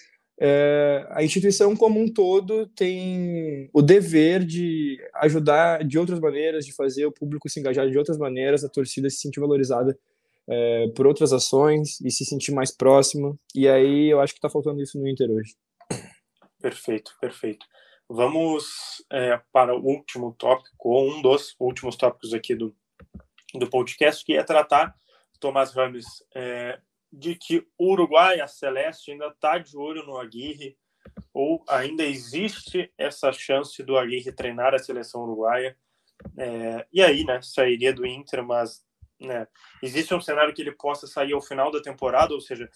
é, 0.42 1.06
a 1.10 1.22
instituição 1.22 1.76
como 1.76 2.00
um 2.00 2.08
todo 2.08 2.66
tem 2.68 3.68
o 3.74 3.82
dever 3.82 4.42
de 4.44 4.96
ajudar 5.16 5.84
de 5.84 5.98
outras 5.98 6.18
maneiras, 6.18 6.64
de 6.64 6.74
fazer 6.74 7.04
o 7.04 7.12
público 7.12 7.48
se 7.48 7.60
engajar 7.60 7.88
de 7.88 7.98
outras 7.98 8.16
maneiras, 8.16 8.64
a 8.64 8.68
torcida 8.68 9.10
se 9.10 9.18
sentir 9.18 9.38
valorizada 9.38 9.96
é, 10.48 10.88
por 10.96 11.06
outras 11.06 11.32
ações 11.32 12.00
e 12.00 12.10
se 12.10 12.24
sentir 12.24 12.52
mais 12.52 12.74
próxima. 12.74 13.38
E 13.54 13.68
aí 13.68 14.08
eu 14.08 14.18
acho 14.18 14.32
que 14.32 14.38
está 14.38 14.48
faltando 14.48 14.82
isso 14.82 14.98
no 14.98 15.06
Inter 15.06 15.30
hoje. 15.30 15.54
Perfeito, 16.60 17.16
perfeito. 17.20 17.66
Vamos 18.08 19.04
é, 19.10 19.40
para 19.52 19.74
o 19.74 19.82
último 19.82 20.34
tópico, 20.34 20.88
ou 20.88 21.10
um 21.10 21.22
dos 21.22 21.54
últimos 21.58 21.96
tópicos 21.96 22.34
aqui 22.34 22.54
do, 22.54 22.74
do 23.54 23.68
podcast, 23.70 24.24
que 24.24 24.36
é 24.36 24.42
tratar, 24.42 24.94
Tomás 25.38 25.72
Rames, 25.72 26.06
é, 26.34 26.78
de 27.12 27.34
que 27.34 27.66
o 27.78 27.92
Uruguai, 27.92 28.40
a 28.40 28.46
Celeste, 28.46 29.12
ainda 29.12 29.28
está 29.28 29.58
de 29.58 29.76
olho 29.76 30.04
no 30.04 30.18
Aguirre, 30.18 30.76
ou 31.32 31.64
ainda 31.68 32.04
existe 32.04 32.92
essa 32.98 33.32
chance 33.32 33.82
do 33.82 33.96
Aguirre 33.96 34.32
treinar 34.32 34.74
a 34.74 34.78
seleção 34.78 35.22
uruguaia. 35.22 35.76
É, 36.36 36.86
e 36.92 37.02
aí, 37.02 37.24
né, 37.24 37.40
sairia 37.40 37.92
do 37.92 38.06
Inter, 38.06 38.44
mas 38.44 38.84
né, 39.20 39.46
existe 39.82 40.14
um 40.14 40.20
cenário 40.20 40.54
que 40.54 40.62
ele 40.62 40.72
possa 40.72 41.06
sair 41.06 41.32
ao 41.32 41.42
final 41.42 41.70
da 41.70 41.80
temporada, 41.80 42.32
ou 42.32 42.40
seja, 42.40 42.68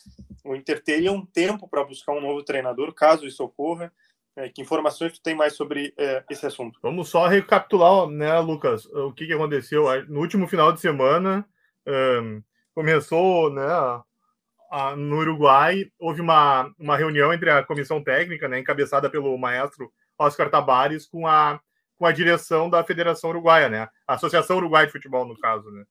o 0.44 0.54
Inter 0.54 0.82
teria 0.82 1.10
um 1.10 1.24
tempo 1.24 1.66
para 1.66 1.84
buscar 1.84 2.12
um 2.12 2.20
novo 2.20 2.42
treinador, 2.42 2.92
caso 2.92 3.26
isso 3.26 3.42
ocorra. 3.42 3.92
É, 4.36 4.48
que 4.48 4.60
informações 4.60 5.12
tu 5.12 5.22
tem 5.22 5.32
mais 5.32 5.54
sobre 5.54 5.94
é, 5.96 6.24
esse 6.28 6.44
assunto? 6.44 6.80
Vamos 6.82 7.08
só 7.08 7.28
recapitular, 7.28 8.08
né, 8.08 8.36
Lucas, 8.40 8.84
o 8.86 9.12
que, 9.12 9.28
que 9.28 9.32
aconteceu 9.32 9.84
no 10.08 10.18
último 10.18 10.48
final 10.48 10.72
de 10.72 10.80
semana. 10.80 11.48
Um, 11.86 12.42
começou, 12.74 13.48
né, 13.50 13.64
a, 14.70 14.96
no 14.96 15.18
Uruguai, 15.18 15.88
houve 16.00 16.20
uma, 16.20 16.68
uma 16.76 16.96
reunião 16.96 17.32
entre 17.32 17.48
a 17.48 17.62
comissão 17.62 18.02
técnica, 18.02 18.48
né, 18.48 18.58
encabeçada 18.58 19.08
pelo 19.08 19.38
maestro 19.38 19.92
Oscar 20.18 20.50
Tabares, 20.50 21.06
com 21.06 21.28
a, 21.28 21.60
com 21.96 22.04
a 22.04 22.10
direção 22.10 22.68
da 22.68 22.82
Federação 22.82 23.30
Uruguaia, 23.30 23.68
né, 23.68 23.88
a 24.06 24.14
Associação 24.14 24.56
Uruguai 24.56 24.86
de 24.86 24.92
Futebol, 24.92 25.24
no 25.24 25.38
caso, 25.38 25.70
né. 25.70 25.84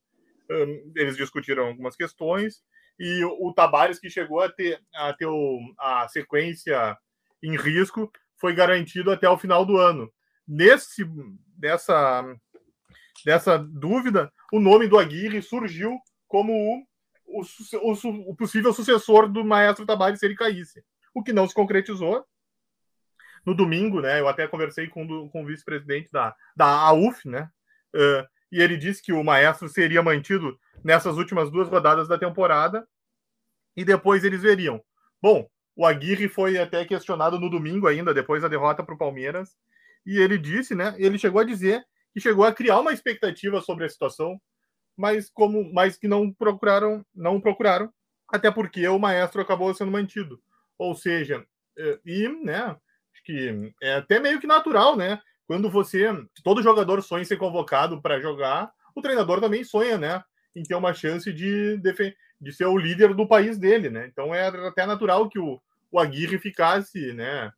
Eles 0.95 1.15
discutiram 1.15 1.67
algumas 1.67 1.95
questões 1.95 2.63
e 2.99 3.23
o, 3.25 3.53
Tabares, 3.53 3.99
que 3.99 4.10
chegou 4.10 4.41
a 4.41 4.49
ter, 4.49 4.82
a, 4.93 5.13
ter 5.13 5.25
o, 5.25 5.60
a 5.79 6.08
sequência 6.08 6.97
em 7.41 7.58
risco, 7.58 8.12
foi 8.39 8.53
garantido 8.53 9.12
até 9.12 9.27
o 9.27 9.38
final 9.38 9.65
do 9.65 9.77
ano. 9.77 10.12
Nesse, 10.47 11.03
dessa, 11.58 12.23
dessa 13.25 13.58
dúvida, 13.58 14.32
o 14.51 14.60
nome 14.60 14.88
do 14.88 14.97
Aguirre 14.97 15.41
surgiu 15.41 15.97
como 16.27 16.53
o, 17.25 17.41
o, 17.41 17.91
o, 17.91 18.32
o 18.32 18.36
possível 18.36 18.73
sucessor 18.73 19.27
do 19.27 19.43
maestro 19.43 19.86
Tabares 19.86 20.19
se 20.19 20.25
ele 20.25 20.36
caísse. 20.36 20.84
O 21.13 21.23
que 21.23 21.34
não 21.34 21.47
se 21.47 21.53
concretizou. 21.53 22.25
No 23.45 23.53
domingo, 23.53 23.99
né, 23.99 24.21
eu 24.21 24.27
até 24.29 24.47
conversei 24.47 24.88
com, 24.88 25.27
com 25.27 25.43
o 25.43 25.45
vice-presidente 25.45 26.10
da, 26.10 26.34
da 26.56 26.65
AUF, 26.65 27.27
né, 27.27 27.49
uh, 27.93 28.25
e 28.53 28.61
ele 28.61 28.77
disse 28.77 29.01
que 29.01 29.11
o 29.11 29.23
maestro 29.23 29.67
seria 29.67 30.03
mantido 30.03 30.59
nessas 30.83 31.17
últimas 31.17 31.49
duas 31.49 31.67
rodadas 31.67 32.07
da 32.07 32.19
temporada 32.19 32.87
e 33.75 33.83
depois 33.83 34.23
eles 34.23 34.43
veriam. 34.43 34.79
Bom, 35.19 35.49
o 35.75 35.83
Aguirre 35.83 36.29
foi 36.29 36.59
até 36.59 36.85
questionado 36.85 37.39
no 37.39 37.49
domingo 37.49 37.87
ainda, 37.87 38.13
depois 38.13 38.43
da 38.43 38.47
derrota 38.47 38.83
para 38.83 38.93
o 38.93 38.97
Palmeiras, 38.97 39.57
e 40.05 40.19
ele 40.19 40.37
disse, 40.37 40.75
né? 40.75 40.93
Ele 40.99 41.17
chegou 41.17 41.41
a 41.41 41.43
dizer 41.43 41.83
que 42.13 42.21
chegou 42.21 42.45
a 42.45 42.53
criar 42.53 42.79
uma 42.79 42.93
expectativa 42.93 43.59
sobre 43.59 43.85
a 43.85 43.89
situação, 43.89 44.39
mas 44.95 45.31
como, 45.31 45.73
mas 45.73 45.97
que 45.97 46.07
não 46.07 46.31
procuraram, 46.31 47.03
não 47.15 47.41
procuraram, 47.41 47.91
até 48.31 48.51
porque 48.51 48.87
o 48.87 48.99
maestro 48.99 49.41
acabou 49.41 49.73
sendo 49.73 49.89
mantido. 49.89 50.39
Ou 50.77 50.93
seja, 50.93 51.43
é, 51.75 51.99
e, 52.05 52.27
né? 52.43 52.77
Acho 53.13 53.23
que 53.25 53.73
é 53.81 53.95
até 53.95 54.19
meio 54.19 54.39
que 54.39 54.45
natural, 54.45 54.95
né? 54.95 55.19
Quando 55.47 55.69
você, 55.69 56.08
todo 56.43 56.63
jogador 56.63 57.01
sonha 57.01 57.21
em 57.21 57.25
ser 57.25 57.38
convocado 57.38 58.01
para 58.01 58.19
jogar, 58.19 58.71
o 58.95 59.01
treinador 59.01 59.41
também 59.41 59.63
sonha, 59.63 59.97
né? 59.97 60.23
Em 60.56 60.63
ter 60.63 60.75
uma 60.75 60.93
chance 60.93 61.32
de, 61.34 61.77
de 62.39 62.51
ser 62.51 62.65
o 62.65 62.77
líder 62.77 63.13
do 63.13 63.27
país 63.27 63.58
dele, 63.58 63.89
né? 63.89 64.08
Então 64.08 64.34
é 64.34 64.47
até 64.47 64.86
natural 64.86 65.29
que 65.29 65.39
o, 65.39 65.62
o 65.91 65.99
Aguirre 65.99 66.38
ficasse, 66.38 67.13
né? 67.13 67.51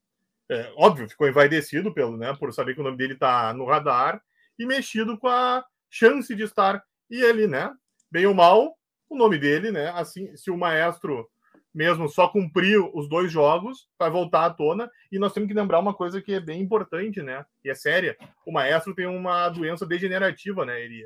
É, 0.50 0.72
óbvio, 0.76 1.10
ficou 1.10 1.28
envaidecido 1.28 1.94
pelo, 1.94 2.18
né? 2.18 2.34
Por 2.36 2.54
saber 2.54 2.76
que 2.76 2.82
o 2.82 2.84
nome 2.84 2.98
dele 2.98 3.14
está 3.14 3.54
no 3.54 3.66
radar 3.66 4.22
e 4.58 4.66
mexido 4.66 5.18
com 5.18 5.28
a 5.28 5.64
chance 5.90 6.34
de 6.36 6.44
estar. 6.44 6.84
E 7.10 7.22
ele, 7.22 7.48
né? 7.48 7.72
Bem 8.12 8.26
ou 8.26 8.34
mal, 8.34 8.78
o 9.10 9.18
nome 9.18 9.38
dele, 9.38 9.72
né? 9.72 9.90
Assim, 9.90 10.36
se 10.36 10.52
o 10.52 10.58
maestro 10.58 11.30
mesmo 11.76 12.08
só 12.08 12.30
cumpriu 12.30 12.90
os 12.94 13.10
dois 13.10 13.30
jogos, 13.30 13.90
vai 14.00 14.10
voltar 14.10 14.46
à 14.46 14.50
tona. 14.50 14.90
E 15.12 15.20
nós 15.20 15.34
temos 15.34 15.50
que 15.50 15.54
lembrar 15.54 15.80
uma 15.80 15.94
coisa 15.94 16.22
que 16.22 16.34
é 16.34 16.40
bem 16.40 16.62
importante, 16.62 17.22
né? 17.22 17.46
E 17.66 17.70
é 17.70 17.76
séria. 17.76 18.18
O 18.46 18.52
maestro 18.52 18.96
tem 18.96 19.06
uma 19.06 19.50
doença 19.50 19.86
degenerativa, 19.86 20.66
né? 20.66 20.82
Ele 20.82 21.06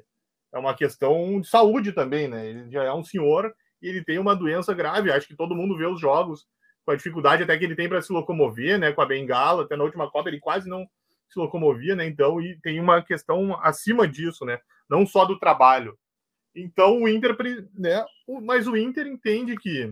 é 0.54 0.60
uma 0.60 0.76
questão 0.76 1.42
de 1.42 1.48
saúde 1.48 1.92
também, 1.92 2.28
né? 2.28 2.48
Ele 2.48 2.72
já 2.72 2.84
é 2.84 2.94
um 2.94 3.04
senhor 3.04 3.52
e 3.82 3.88
ele 3.88 4.04
tem 4.04 4.20
uma 4.20 4.36
doença 4.36 4.72
grave. 4.72 5.12
Acho 5.12 5.28
que 5.28 5.36
todo 5.36 5.56
mundo 5.56 5.76
vê 5.76 5.88
os 5.88 6.00
jogos 6.00 6.46
com 6.86 6.92
a 6.92 6.96
dificuldade 6.96 7.42
até 7.42 7.58
que 7.58 7.66
ele 7.66 7.76
tem 7.76 7.90
para 7.90 8.04
se 8.04 8.14
locomover, 8.14 8.78
né? 8.78 8.92
Com 8.92 9.02
a 9.02 9.08
bengala, 9.08 9.64
até 9.64 9.76
na 9.76 9.84
última 9.84 10.10
Copa 10.12 10.30
ele 10.30 10.40
quase 10.40 10.70
não 10.70 10.88
se 11.28 11.40
locomovia, 11.40 11.96
né? 11.96 12.06
Então, 12.06 12.40
e 12.40 12.60
tem 12.62 12.80
uma 12.80 13.02
questão 13.02 13.60
acima 13.64 14.08
disso, 14.08 14.46
né? 14.46 14.60
Não 14.88 15.04
só 15.04 15.26
do 15.26 15.40
trabalho. 15.40 15.98
Então, 16.56 17.02
o 17.02 17.08
Inter, 17.08 17.36
né? 17.74 18.06
Mas 18.44 18.68
o 18.68 18.78
Inter 18.78 19.08
entende 19.08 19.56
que 19.56 19.92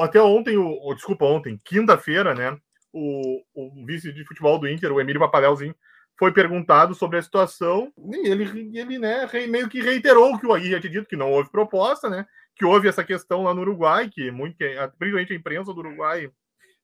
até 0.00 0.20
ontem, 0.20 0.56
o, 0.56 0.94
desculpa, 0.94 1.24
ontem, 1.24 1.60
quinta-feira, 1.64 2.34
né? 2.34 2.58
O, 2.92 3.42
o, 3.54 3.86
vice 3.86 4.12
de 4.12 4.24
futebol 4.24 4.58
do 4.58 4.68
Inter, 4.68 4.92
o 4.92 5.00
Emílio 5.00 5.20
Papadelzinho, 5.20 5.74
foi 6.18 6.32
perguntado 6.32 6.94
sobre 6.94 7.18
a 7.18 7.22
situação 7.22 7.92
e 7.96 8.28
ele, 8.28 8.78
ele 8.78 8.98
né, 8.98 9.28
meio 9.48 9.68
que 9.68 9.80
reiterou 9.80 10.34
o 10.34 10.38
que 10.38 10.46
o 10.46 10.52
Aguirre 10.52 10.80
tinha 10.80 10.92
dito, 10.92 11.08
que 11.08 11.16
não 11.16 11.32
houve 11.32 11.50
proposta, 11.50 12.08
né? 12.08 12.26
Que 12.54 12.64
houve 12.64 12.86
essa 12.86 13.02
questão 13.02 13.42
lá 13.42 13.54
no 13.54 13.62
Uruguai, 13.62 14.10
que 14.10 14.30
muito, 14.30 14.56
principalmente 14.98 15.32
a 15.32 15.36
imprensa 15.36 15.72
do 15.72 15.80
Uruguai, 15.80 16.30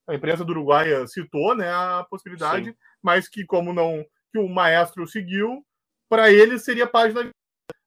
a 0.09 0.15
imprensa 0.15 0.45
do 0.45 0.51
Uruguai 0.51 0.91
eh, 0.93 1.07
citou, 1.07 1.55
né, 1.55 1.71
a 1.71 2.05
possibilidade, 2.09 2.71
Sim. 2.71 2.77
mas 3.03 3.29
que 3.29 3.45
como 3.45 3.73
não 3.73 4.05
que 4.33 4.39
o 4.39 4.49
maestro 4.49 5.07
seguiu, 5.07 5.65
para 6.09 6.33
ele 6.33 6.59
seria 6.59 6.87
página. 6.87 7.31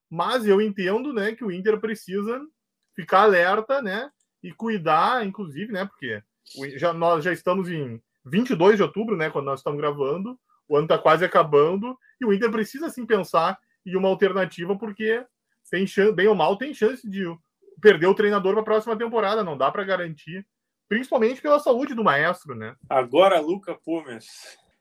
Mas 0.08 0.46
eu 0.46 0.60
entendo, 0.60 1.12
né, 1.12 1.34
que 1.34 1.44
o 1.44 1.50
Inter 1.50 1.78
precisa 1.80 2.40
ficar 2.94 3.22
alerta, 3.22 3.82
né, 3.82 4.08
e 4.42 4.52
cuidar, 4.52 5.24
inclusive, 5.26 5.72
né? 5.72 5.84
Porque 5.84 6.22
já, 6.76 6.92
nós 6.92 7.24
já 7.24 7.32
estamos 7.32 7.68
em 7.68 8.02
22 8.24 8.76
de 8.76 8.82
outubro, 8.82 9.16
né? 9.16 9.30
Quando 9.30 9.46
nós 9.46 9.60
estamos 9.60 9.78
gravando, 9.78 10.38
o 10.68 10.76
ano 10.76 10.84
está 10.84 10.98
quase 10.98 11.24
acabando 11.24 11.96
e 12.20 12.24
o 12.24 12.32
Inter 12.32 12.50
precisa 12.50 12.90
sim 12.90 13.06
pensar 13.06 13.58
em 13.84 13.96
uma 13.96 14.08
alternativa, 14.08 14.76
porque 14.76 15.24
tem 15.70 15.86
chance, 15.86 16.12
bem 16.12 16.28
ou 16.28 16.34
mal, 16.34 16.56
tem 16.56 16.74
chance 16.74 17.08
de 17.08 17.24
perder 17.80 18.06
o 18.06 18.14
treinador 18.14 18.52
para 18.52 18.60
a 18.62 18.64
próxima 18.64 18.96
temporada, 18.96 19.42
não 19.42 19.56
dá 19.56 19.70
para 19.70 19.84
garantir, 19.84 20.46
principalmente 20.88 21.40
pela 21.40 21.58
saúde 21.58 21.94
do 21.94 22.04
maestro, 22.04 22.54
né? 22.54 22.76
Agora, 22.88 23.40
Luca 23.40 23.74
Pumes, 23.74 24.26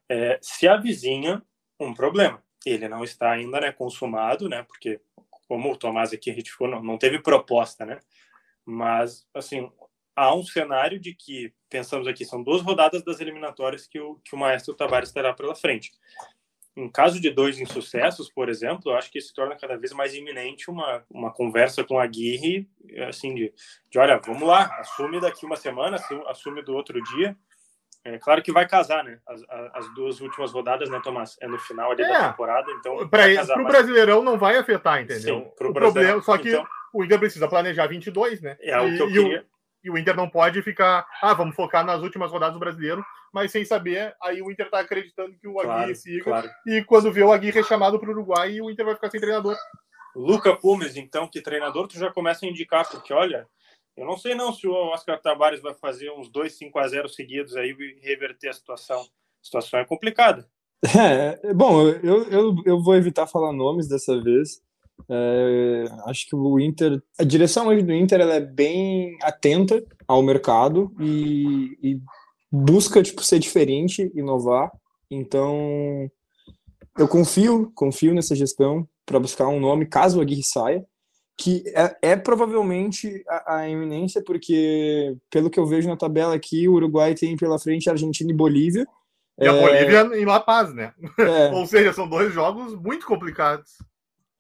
é, 0.10 0.38
se 0.42 0.68
avizinha 0.68 1.42
um 1.80 1.94
problema. 1.94 2.44
Ele 2.66 2.88
não 2.88 3.04
está 3.04 3.32
ainda 3.32 3.60
né, 3.60 3.72
consumado, 3.72 4.48
né? 4.48 4.64
Porque, 4.64 5.00
como 5.48 5.72
o 5.72 5.78
Tomás 5.78 6.14
aqui 6.14 6.30
retificou, 6.30 6.68
não, 6.68 6.84
não 6.84 6.98
teve 6.98 7.20
proposta, 7.20 7.86
né? 7.86 8.00
Mas, 8.66 9.26
assim, 9.34 9.70
há 10.16 10.34
um 10.36 10.44
cenário 10.44 11.00
de 11.00 11.14
que, 11.14 11.54
pensamos 11.70 12.08
aqui, 12.08 12.26
são 12.26 12.44
duas 12.44 12.62
rodadas 12.62 13.04
das 13.04 13.20
eliminatórias 13.20 13.88
que 13.88 14.00
o, 14.00 14.16
que 14.24 14.36
o 14.36 14.38
Maestro 14.38 14.74
Tavares 14.74 15.12
terá 15.12 15.34
pela 15.34 15.56
frente. 15.56 15.92
Em 16.76 16.90
caso 16.90 17.20
de 17.20 17.30
dois 17.30 17.60
insucessos, 17.60 18.32
por 18.32 18.48
exemplo, 18.48 18.92
eu 18.92 18.96
acho 18.96 19.12
que 19.12 19.20
se 19.20 19.34
torna 19.34 19.58
cada 19.58 19.78
vez 19.78 19.92
mais 19.92 20.14
iminente 20.14 20.72
uma, 20.72 21.04
uma 21.10 21.32
conversa 21.32 21.84
com 21.84 22.00
a 22.00 22.04
Aguirre, 22.04 22.70
assim, 23.10 23.36
de, 23.36 23.54
de 23.90 24.00
olha, 24.00 24.18
vamos 24.20 24.48
lá, 24.48 24.74
assume 24.80 25.20
daqui 25.20 25.46
uma 25.46 25.58
semana, 25.58 25.98
assume 26.28 26.62
do 26.62 26.74
outro 26.74 27.02
dia. 27.04 27.36
É 28.04 28.18
claro 28.18 28.42
que 28.42 28.52
vai 28.52 28.68
casar, 28.68 29.04
né? 29.04 29.20
As, 29.28 29.44
as 29.74 29.94
duas 29.94 30.22
últimas 30.22 30.52
rodadas, 30.52 30.90
né, 30.90 31.00
Tomás? 31.04 31.38
É 31.40 31.48
no 31.48 31.60
final 31.60 31.92
ali 31.92 32.02
é, 32.04 32.08
da 32.08 32.30
temporada, 32.30 32.72
então. 32.72 33.08
Para 33.10 33.62
o 33.62 33.64
Brasileirão 33.64 34.24
não 34.24 34.40
vai 34.40 34.58
afetar, 34.58 35.02
entendeu? 35.02 35.40
Sim, 35.40 35.52
pro 35.56 35.70
o 35.70 35.74
problema, 35.74 36.22
só 36.22 36.38
que 36.38 36.50
então, 36.50 36.66
o 36.94 37.04
Inter 37.04 37.20
precisa 37.20 37.48
planejar 37.48 37.88
22, 37.88 38.42
né? 38.42 38.58
É 38.62 38.80
o 38.80 38.96
que 38.96 39.02
eu 39.02 39.10
e, 39.10 39.14
queria. 39.14 39.46
E 39.84 39.90
o, 39.90 39.98
Inter 39.98 40.16
não 40.16 40.30
pode 40.30 40.62
ficar, 40.62 41.06
ah, 41.22 41.34
vamos 41.34 41.56
focar 41.56 41.86
nas 41.86 42.02
últimas 42.02 42.32
rodadas 42.32 42.54
do 42.54 42.60
brasileiro, 42.60 43.04
mas 43.34 43.52
sem 43.52 43.66
saber, 43.66 44.16
aí 44.22 44.42
o 44.42 44.52
Inter 44.52 44.70
tá 44.70 44.80
acreditando 44.80 45.36
que 45.38 45.48
o 45.48 45.54
claro, 45.54 45.72
Aguirre 45.72 45.96
siga. 45.96 46.24
Claro. 46.24 46.50
E 46.68 46.84
quando 46.84 47.12
vê 47.12 47.24
o 47.24 47.32
Aguirre 47.32 47.60
é 47.60 47.64
chamado 47.64 48.00
para 48.00 48.10
o 48.10 48.12
Uruguai, 48.12 48.62
o 48.62 48.70
Inter 48.70 48.86
vai 48.86 48.96
ficar 48.96 49.10
sem 49.10 49.20
treinador. 49.20 49.58
Luca 50.16 50.56
Pumes, 50.56 50.98
então, 50.98 51.28
que 51.28 51.42
treinador 51.42 51.88
tu 51.88 51.98
já 51.98 52.12
começa 52.12 52.46
a 52.46 52.50
indicar, 52.50 52.88
porque 52.90 53.14
olha, 53.14 53.48
eu 53.96 54.06
não 54.06 54.18
sei 54.18 54.36
não 54.36 54.54
se 54.54 54.68
o 54.68 54.74
Oscar 54.74 55.22
Tabares 55.22 55.62
vai 55.62 55.74
fazer 55.74 56.12
uns 56.12 56.30
2 56.30 56.54
5 56.54 56.80
a 56.80 56.88
0 56.88 57.10
seguidos 57.10 57.56
aí 57.56 57.70
e 57.70 58.06
reverter 58.06 58.50
a 58.50 58.54
situação. 58.54 59.00
A 59.00 59.44
situação 59.44 59.80
é 59.80 59.86
complicada. 59.86 60.48
É, 61.44 61.54
bom, 61.54 61.88
eu, 61.88 62.24
eu, 62.32 62.56
eu 62.66 62.82
vou 62.82 62.96
evitar 62.96 63.28
falar 63.28 63.54
nomes 63.54 63.88
dessa 63.88 64.20
vez, 64.20 64.64
é, 65.10 65.86
acho 66.06 66.28
que 66.28 66.36
o 66.36 66.60
Inter, 66.60 67.02
a 67.20 67.24
direção 67.24 67.68
hoje 67.68 67.84
do 67.84 67.94
Inter 67.94 68.22
ela 68.22 68.36
é 68.36 68.40
bem 68.40 69.18
atenta 69.22 69.84
ao 70.08 70.22
mercado 70.22 70.92
e, 71.00 71.78
e 71.82 72.02
busca 72.52 73.04
tipo 73.04 73.24
ser 73.24 73.40
diferente, 73.40 74.12
inovar. 74.16 74.72
Então 75.10 76.10
eu 76.98 77.08
confio, 77.08 77.72
confio 77.76 78.14
nessa 78.14 78.36
gestão 78.36 78.88
para 79.06 79.20
buscar 79.20 79.48
um 79.48 79.60
nome 79.60 79.86
caso 79.86 80.20
o 80.20 80.22
Aguirre 80.22 80.44
saia, 80.44 80.86
que 81.38 81.64
é, 81.76 82.12
é 82.12 82.16
provavelmente 82.16 83.24
a, 83.28 83.56
a, 83.56 83.70
eminência, 83.70 84.24
porque 84.24 85.18
pelo 85.30 85.50
que 85.50 85.60
eu 85.60 85.66
vejo 85.66 85.90
na 85.90 85.98
tabela 85.98 86.36
aqui, 86.36 86.68
o 86.68 86.74
Uruguai 86.74 87.16
tem 87.16 87.36
pela 87.36 87.60
frente 87.60 87.90
Argentina 87.90 88.32
e 88.32 88.36
Bolívia. 88.36 88.86
E 89.40 89.48
a 89.48 89.54
Bolívia 89.54 90.20
em 90.20 90.26
La 90.26 90.40
Paz, 90.40 90.74
né? 90.74 90.94
É, 91.18 91.50
Ou 91.56 91.66
seja, 91.66 91.94
são 91.94 92.08
dois 92.08 92.32
jogos 92.34 92.76
muito 92.76 93.06
complicados. 93.06 93.72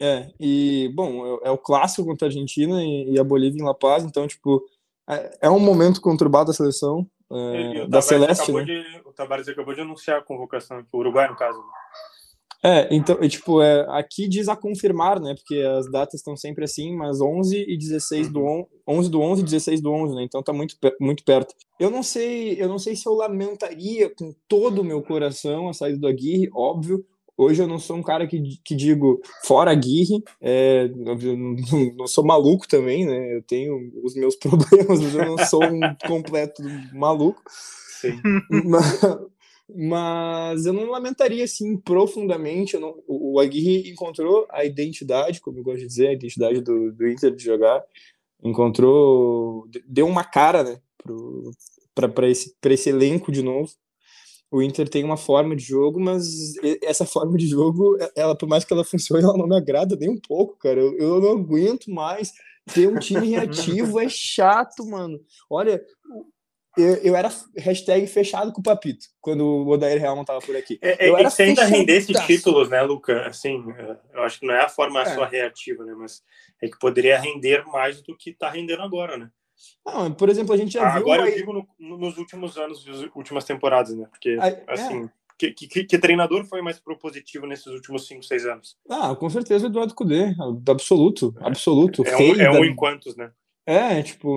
É, 0.04 0.32
e, 0.40 0.92
bom, 0.96 1.38
é, 1.44 1.50
é, 1.50 1.52
o 1.52 1.60
clássico 1.60 2.08
contra 2.08 2.26
a 2.26 2.30
Argentina 2.30 2.84
e, 2.84 3.12
e, 3.12 3.20
a 3.20 3.24
Bolívia 3.24 3.62
em 3.62 3.64
La 3.64 3.76
Paz, 3.76 4.04
então, 4.04 4.28
tipo, 4.28 4.66
é, 5.08 5.38
é 5.44 5.50
um 5.50 5.60
momento 5.60 6.02
conturbado 6.02 6.48
da 6.48 6.54
seleção, 6.54 7.06
é, 7.32 7.86
da 7.86 8.02
Celeste, 8.02 8.52
né? 8.52 8.64
De, 8.64 8.84
o 9.06 9.14
Tavares 9.14 9.48
acabou 9.48 9.76
de 9.76 9.82
anunciar 9.82 10.18
a 10.18 10.24
convocação 10.24 10.80
aqui, 10.80 10.90
o 10.92 10.98
Uruguai, 10.98 11.30
no 11.30 11.36
caso. 11.36 11.62
É, 12.64 12.88
então, 12.94 13.18
e, 13.22 13.30
tipo, 13.30 13.62
é, 13.62 13.86
aqui 13.90 14.28
diz 14.28 14.50
a 14.50 14.56
confirmar, 14.56 15.20
né, 15.20 15.36
porque 15.36 15.62
as 15.62 15.90
datas 15.92 16.16
estão 16.16 16.36
sempre 16.36 16.64
assim, 16.64 16.96
mas 16.96 17.22
11 17.22 17.64
e 17.68 17.78
16 17.78 18.30
do 18.30 18.44
11, 18.44 18.68
11 18.88 19.10
do 19.10 19.22
11 19.22 19.42
e 19.42 19.46
16 19.46 19.82
do 19.82 19.92
11, 19.92 20.16
né, 20.16 20.24
então 20.24 20.42
tá 20.42 20.52
muito, 20.52 20.76
muito 21.00 21.24
perto. 21.24 21.54
Eu 21.80 21.92
não 21.92 22.02
sei, 22.02 22.60
eu 22.60 22.68
não 22.68 22.80
sei 22.80 22.96
se 22.96 23.08
eu 23.08 23.14
lamentaria 23.14 24.14
com 24.16 24.34
todo 24.48 24.82
o 24.82 24.84
meu 24.84 25.02
coração 25.04 25.70
a 25.70 25.74
saída 25.74 26.00
do 26.00 26.08
Aguirre, 26.08 26.50
óbvio, 26.54 27.06
Hoje 27.38 27.63
eu 27.63 27.67
não 27.67 27.80
sou 27.80 27.98
um 27.98 28.04
cara 28.04 28.28
que, 28.28 28.41
que 28.63 28.76
digo 28.76 29.22
fora 29.44 29.72
Aguirre, 29.72 30.24
é, 30.39 30.88
não, 30.89 31.15
não, 31.98 32.08
sou 32.08 32.26
maluco 32.26 32.67
também, 32.67 33.06
né? 33.06 33.36
Eu 33.38 33.41
tenho 33.41 33.91
os 34.04 34.13
meus 34.15 34.36
problemas, 34.38 35.02
mas 35.02 35.15
eu 35.15 35.26
não 35.26 35.38
sou 35.46 35.63
um 35.63 35.80
completo 36.08 36.62
maluco. 36.94 37.41
Sim. 37.48 38.20
Mas, 38.65 39.02
mas 39.74 40.65
eu 40.65 40.74
não 40.74 40.89
lamentaria 40.89 41.44
assim 41.44 41.78
profundamente. 41.78 42.78
Não, 42.78 43.02
o, 43.08 43.39
Aguirre 43.39 43.89
encontrou 43.89 44.46
a 44.50 44.65
identidade, 44.65 45.39
como 45.39 45.60
eu 45.60 45.63
gosto 45.63 45.80
de 45.80 45.88
dizer, 45.88 46.08
a 46.10 46.13
identidade 46.13 46.62
do, 46.62 46.91
do 46.91 47.08
Inter 47.08 47.34
de 47.34 47.44
jogar, 47.44 47.84
encontrou, 48.44 49.67
deu 49.88 50.08
uma 50.08 50.24
cara, 50.24 50.63
né, 50.63 50.82
para 51.94 52.30
esse, 52.30 52.56
esse 52.63 52.89
elenco 52.89 53.32
de 53.32 53.41
novo 53.41 53.72
o 54.52 54.62
Inter 54.62 54.88
tem 54.90 55.04
uma 55.04 55.16
forma 55.16 55.56
de 55.56 55.64
jogo, 55.64 56.00
mas 56.00 56.54
essa 56.84 57.06
forma 57.08 57.38
de 57.38 57.48
jogo, 57.48 57.98
ela 58.16 58.36
por 58.36 58.48
mais 58.48 58.66
que 58.66 58.74
ela 58.74 58.84
funcione, 58.84 59.24
ela 59.24 59.38
não 59.38 59.48
me 59.48 59.56
agrada 59.56 59.96
nem 59.96 60.10
um 60.10 60.20
pouco, 60.20 60.58
cara. 60.58 60.80
Eu, 60.80 60.98
eu 60.98 61.22
não 61.22 61.32
aguento 61.32 61.90
mais 61.90 62.34
ter 62.74 62.88
um 62.88 63.00
time 63.00 63.30
reativo, 63.30 64.00
é 64.00 64.10
chato, 64.10 64.86
mano. 64.86 65.20
Olha, 65.50 65.82
eu, 66.78 66.96
eu, 66.98 67.16
era 67.16 67.30
hashtag 67.58 68.06
fechado 68.08 68.52
com 68.52 68.62
o 68.62 68.64
Papito, 68.64 69.06
quando 69.20 69.46
o 69.46 69.68
Odair 69.68 70.00
Real 70.00 70.16
não 70.16 70.24
tava 70.24 70.40
por 70.40 70.56
aqui. 70.56 70.80
É, 70.82 71.10
eu 71.10 71.18
é, 71.18 71.22
era 71.22 71.32
tenta 71.32 71.66
render 71.66 71.98
esses 71.98 72.18
títulos, 72.26 72.70
né, 72.70 72.82
Luca? 72.82 73.28
Assim, 73.28 73.64
eu 74.14 74.24
acho 74.24 74.40
que 74.40 74.46
não 74.46 74.54
é 74.54 74.62
a 74.62 74.70
forma 74.70 75.02
é. 75.02 75.16
só 75.16 75.26
reativa, 75.26 75.84
né? 75.84 75.94
Mas 75.98 76.22
é 76.62 76.68
que 76.68 76.80
poderia 76.80 77.20
render 77.20 77.66
mais 77.68 78.02
do 78.02 78.16
que 78.16 78.34
tá 78.34 78.50
rendendo 78.50 78.82
agora, 78.82 79.18
né? 79.18 79.30
Não, 79.86 80.12
por 80.13 80.30
exemplo, 80.30 80.54
a 80.54 80.58
gente 80.58 80.74
já 80.74 80.84
Ah, 80.88 80.91
viu. 80.93 81.02
Agora 81.02 81.30
eu 81.30 81.36
digo 81.36 81.54
no- 81.54 81.67
no- 81.80 81.97
nos 81.97 82.17
últimos 82.17 82.58
anos, 82.58 82.86
nas 82.86 83.02
últimas 83.15 83.43
temporadas, 83.45 83.95
né? 83.95 84.06
Porque, 84.10 84.30
é. 84.30 84.63
assim, 84.67 85.10
que, 85.38 85.52
que, 85.52 85.84
que 85.86 85.97
treinador 85.97 86.45
foi 86.45 86.62
mais 86.62 86.80
propositivo 86.80 87.47
nesses 87.47 87.67
últimos 87.67 88.08
5, 88.08 88.24
6 88.24 88.45
anos? 88.45 88.76
Ah, 88.89 89.15
com 89.15 89.30
certeza 89.30 89.65
o 89.65 89.69
Eduardo 89.69 89.95
Cudê, 89.95 90.36
absoluto, 90.69 91.34
absoluto. 91.39 92.04
É 92.06 92.15
um, 92.15 92.36
é 92.36 92.52
da- 92.52 92.52
um 92.52 92.65
em 92.65 92.76
quantos, 92.76 93.15
né? 93.15 93.32
É, 93.65 94.02
tipo, 94.02 94.28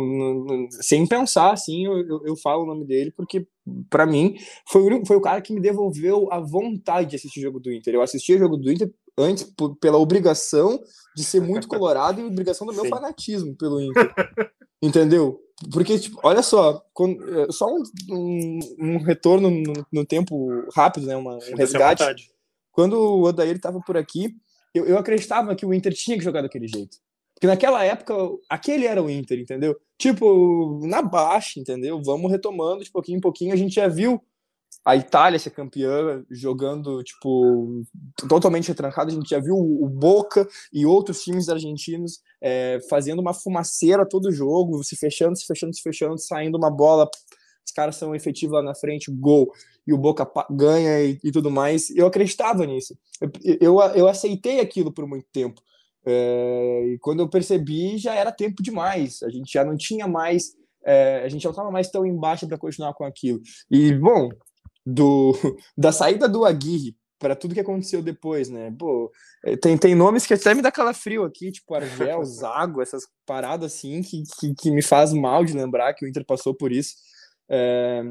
sem 0.70 1.06
pensar, 1.06 1.50
assim, 1.52 1.86
eu, 1.86 1.98
eu, 2.06 2.26
eu 2.26 2.36
falo 2.36 2.62
o 2.62 2.66
nome 2.66 2.84
dele, 2.84 3.10
porque, 3.10 3.46
pra 3.88 4.04
mim, 4.06 4.36
foi 4.68 4.82
o, 4.82 5.06
foi 5.06 5.16
o 5.16 5.20
cara 5.20 5.40
que 5.40 5.52
me 5.52 5.60
devolveu 5.60 6.30
a 6.30 6.38
vontade 6.40 7.10
de 7.10 7.16
assistir 7.16 7.40
o 7.40 7.42
jogo 7.42 7.58
do 7.58 7.72
Inter. 7.72 7.94
Eu 7.94 8.02
assistia 8.02 8.36
o 8.36 8.38
jogo 8.38 8.56
do 8.58 8.70
Inter 8.70 8.92
antes 9.16 9.44
por- 9.44 9.76
pela 9.76 9.98
obrigação 9.98 10.80
de 11.16 11.22
ser 11.24 11.40
muito 11.40 11.68
colorado 11.68 12.20
e 12.20 12.24
obrigação 12.24 12.66
do 12.66 12.72
meu 12.72 12.82
Sim. 12.84 12.90
fanatismo 12.90 13.54
pelo 13.56 13.80
Inter. 13.80 14.12
Entendeu? 14.82 15.40
Porque, 15.72 15.98
tipo, 15.98 16.18
olha 16.22 16.42
só, 16.42 16.82
quando- 16.92 17.22
é, 17.40 17.52
só 17.52 17.66
um, 17.66 17.82
um, 18.10 18.58
um 18.80 18.98
retorno 18.98 19.50
no, 19.50 19.72
no 19.92 20.04
tempo 20.04 20.48
rápido, 20.74 21.06
né? 21.06 21.16
Uma, 21.16 21.36
um 21.36 21.56
resgate 21.56 22.04
quando 22.72 22.94
o 22.94 23.22
Odair 23.22 23.54
estava 23.54 23.80
por 23.80 23.96
aqui, 23.96 24.34
eu, 24.74 24.84
eu 24.84 24.98
acreditava 24.98 25.54
que 25.54 25.64
o 25.64 25.72
Inter 25.72 25.94
tinha 25.94 26.18
que 26.18 26.24
jogar 26.24 26.42
daquele 26.42 26.66
jeito. 26.66 26.96
Porque 27.34 27.46
naquela 27.46 27.84
época, 27.84 28.14
aquele 28.50 28.84
era 28.86 29.00
o 29.02 29.08
Inter, 29.08 29.38
entendeu? 29.38 29.76
Tipo, 29.96 30.80
na 30.84 31.00
baixa, 31.00 31.60
entendeu? 31.60 32.02
Vamos 32.04 32.30
retomando 32.30 32.82
de 32.82 32.90
pouquinho 32.90 33.18
em 33.18 33.20
pouquinho. 33.20 33.52
A 33.52 33.56
gente 33.56 33.76
já 33.76 33.86
viu 33.86 34.20
a 34.84 34.96
Itália 34.96 35.38
ser 35.38 35.50
campeã 35.50 36.24
jogando, 36.30 37.02
tipo, 37.02 37.84
totalmente 38.28 38.68
retrancado. 38.68 39.10
A 39.10 39.14
gente 39.14 39.30
já 39.30 39.40
viu 39.40 39.56
o 39.56 39.88
Boca 39.88 40.46
e 40.72 40.84
outros 40.84 41.22
times 41.22 41.48
argentinos 41.48 42.20
é, 42.40 42.78
fazendo 42.90 43.20
uma 43.20 43.32
fumaceira 43.32 44.06
todo 44.06 44.30
jogo, 44.30 44.84
se 44.84 44.94
fechando, 44.94 45.36
se 45.38 45.46
fechando, 45.46 45.74
se 45.74 45.82
fechando, 45.82 46.18
saindo 46.18 46.58
uma 46.58 46.70
bola. 46.70 47.08
Os 47.66 47.72
caras 47.72 47.96
são 47.96 48.14
efetivos 48.14 48.54
lá 48.56 48.62
na 48.62 48.74
frente, 48.74 49.10
gol 49.10 49.50
e 49.86 49.92
o 49.92 49.98
Boca 49.98 50.30
ganha 50.50 51.02
e, 51.02 51.18
e 51.22 51.32
tudo 51.32 51.50
mais. 51.50 51.90
Eu 51.90 52.06
acreditava 52.06 52.66
nisso. 52.66 52.96
Eu, 53.20 53.30
eu, 53.60 53.80
eu 53.94 54.08
aceitei 54.08 54.60
aquilo 54.60 54.92
por 54.92 55.06
muito 55.06 55.26
tempo. 55.32 55.62
É, 56.06 56.84
e 56.88 56.98
quando 56.98 57.20
eu 57.20 57.28
percebi, 57.28 57.96
já 57.98 58.14
era 58.14 58.32
tempo 58.32 58.62
demais. 58.62 59.22
A 59.22 59.30
gente 59.30 59.52
já 59.52 59.64
não 59.64 59.76
tinha 59.76 60.06
mais. 60.06 60.54
é, 60.84 61.22
a 61.24 61.28
gente 61.28 61.44
não 61.44 61.50
estava 61.50 61.70
mais 61.70 61.88
tão 61.90 62.04
embaixo 62.04 62.46
para 62.46 62.58
continuar 62.58 62.94
com 62.94 63.04
aquilo. 63.04 63.40
E, 63.70 63.94
bom, 63.94 64.28
do, 64.84 65.32
da 65.76 65.92
saída 65.92 66.28
do 66.28 66.44
Aguirre 66.44 66.96
para 67.18 67.34
tudo 67.34 67.54
que 67.54 67.60
aconteceu 67.60 68.02
depois, 68.02 68.50
né? 68.50 68.74
Pô, 68.78 69.10
é, 69.44 69.56
tem, 69.56 69.78
tem 69.78 69.94
nomes 69.94 70.26
que 70.26 70.34
até 70.34 70.54
me 70.54 70.60
dá 70.60 70.70
calafrio 70.70 71.24
aqui, 71.24 71.50
tipo 71.52 71.74
Argel, 71.74 72.22
Zago, 72.26 72.82
essas 72.82 73.04
paradas 73.24 73.72
assim, 73.72 74.02
que, 74.02 74.22
que, 74.38 74.54
que 74.54 74.70
me 74.70 74.82
faz 74.82 75.12
mal 75.12 75.44
de 75.44 75.54
lembrar 75.54 75.94
que 75.94 76.04
o 76.04 76.08
Inter 76.08 76.24
passou 76.26 76.54
por 76.54 76.70
isso. 76.70 76.94
É, 77.48 78.02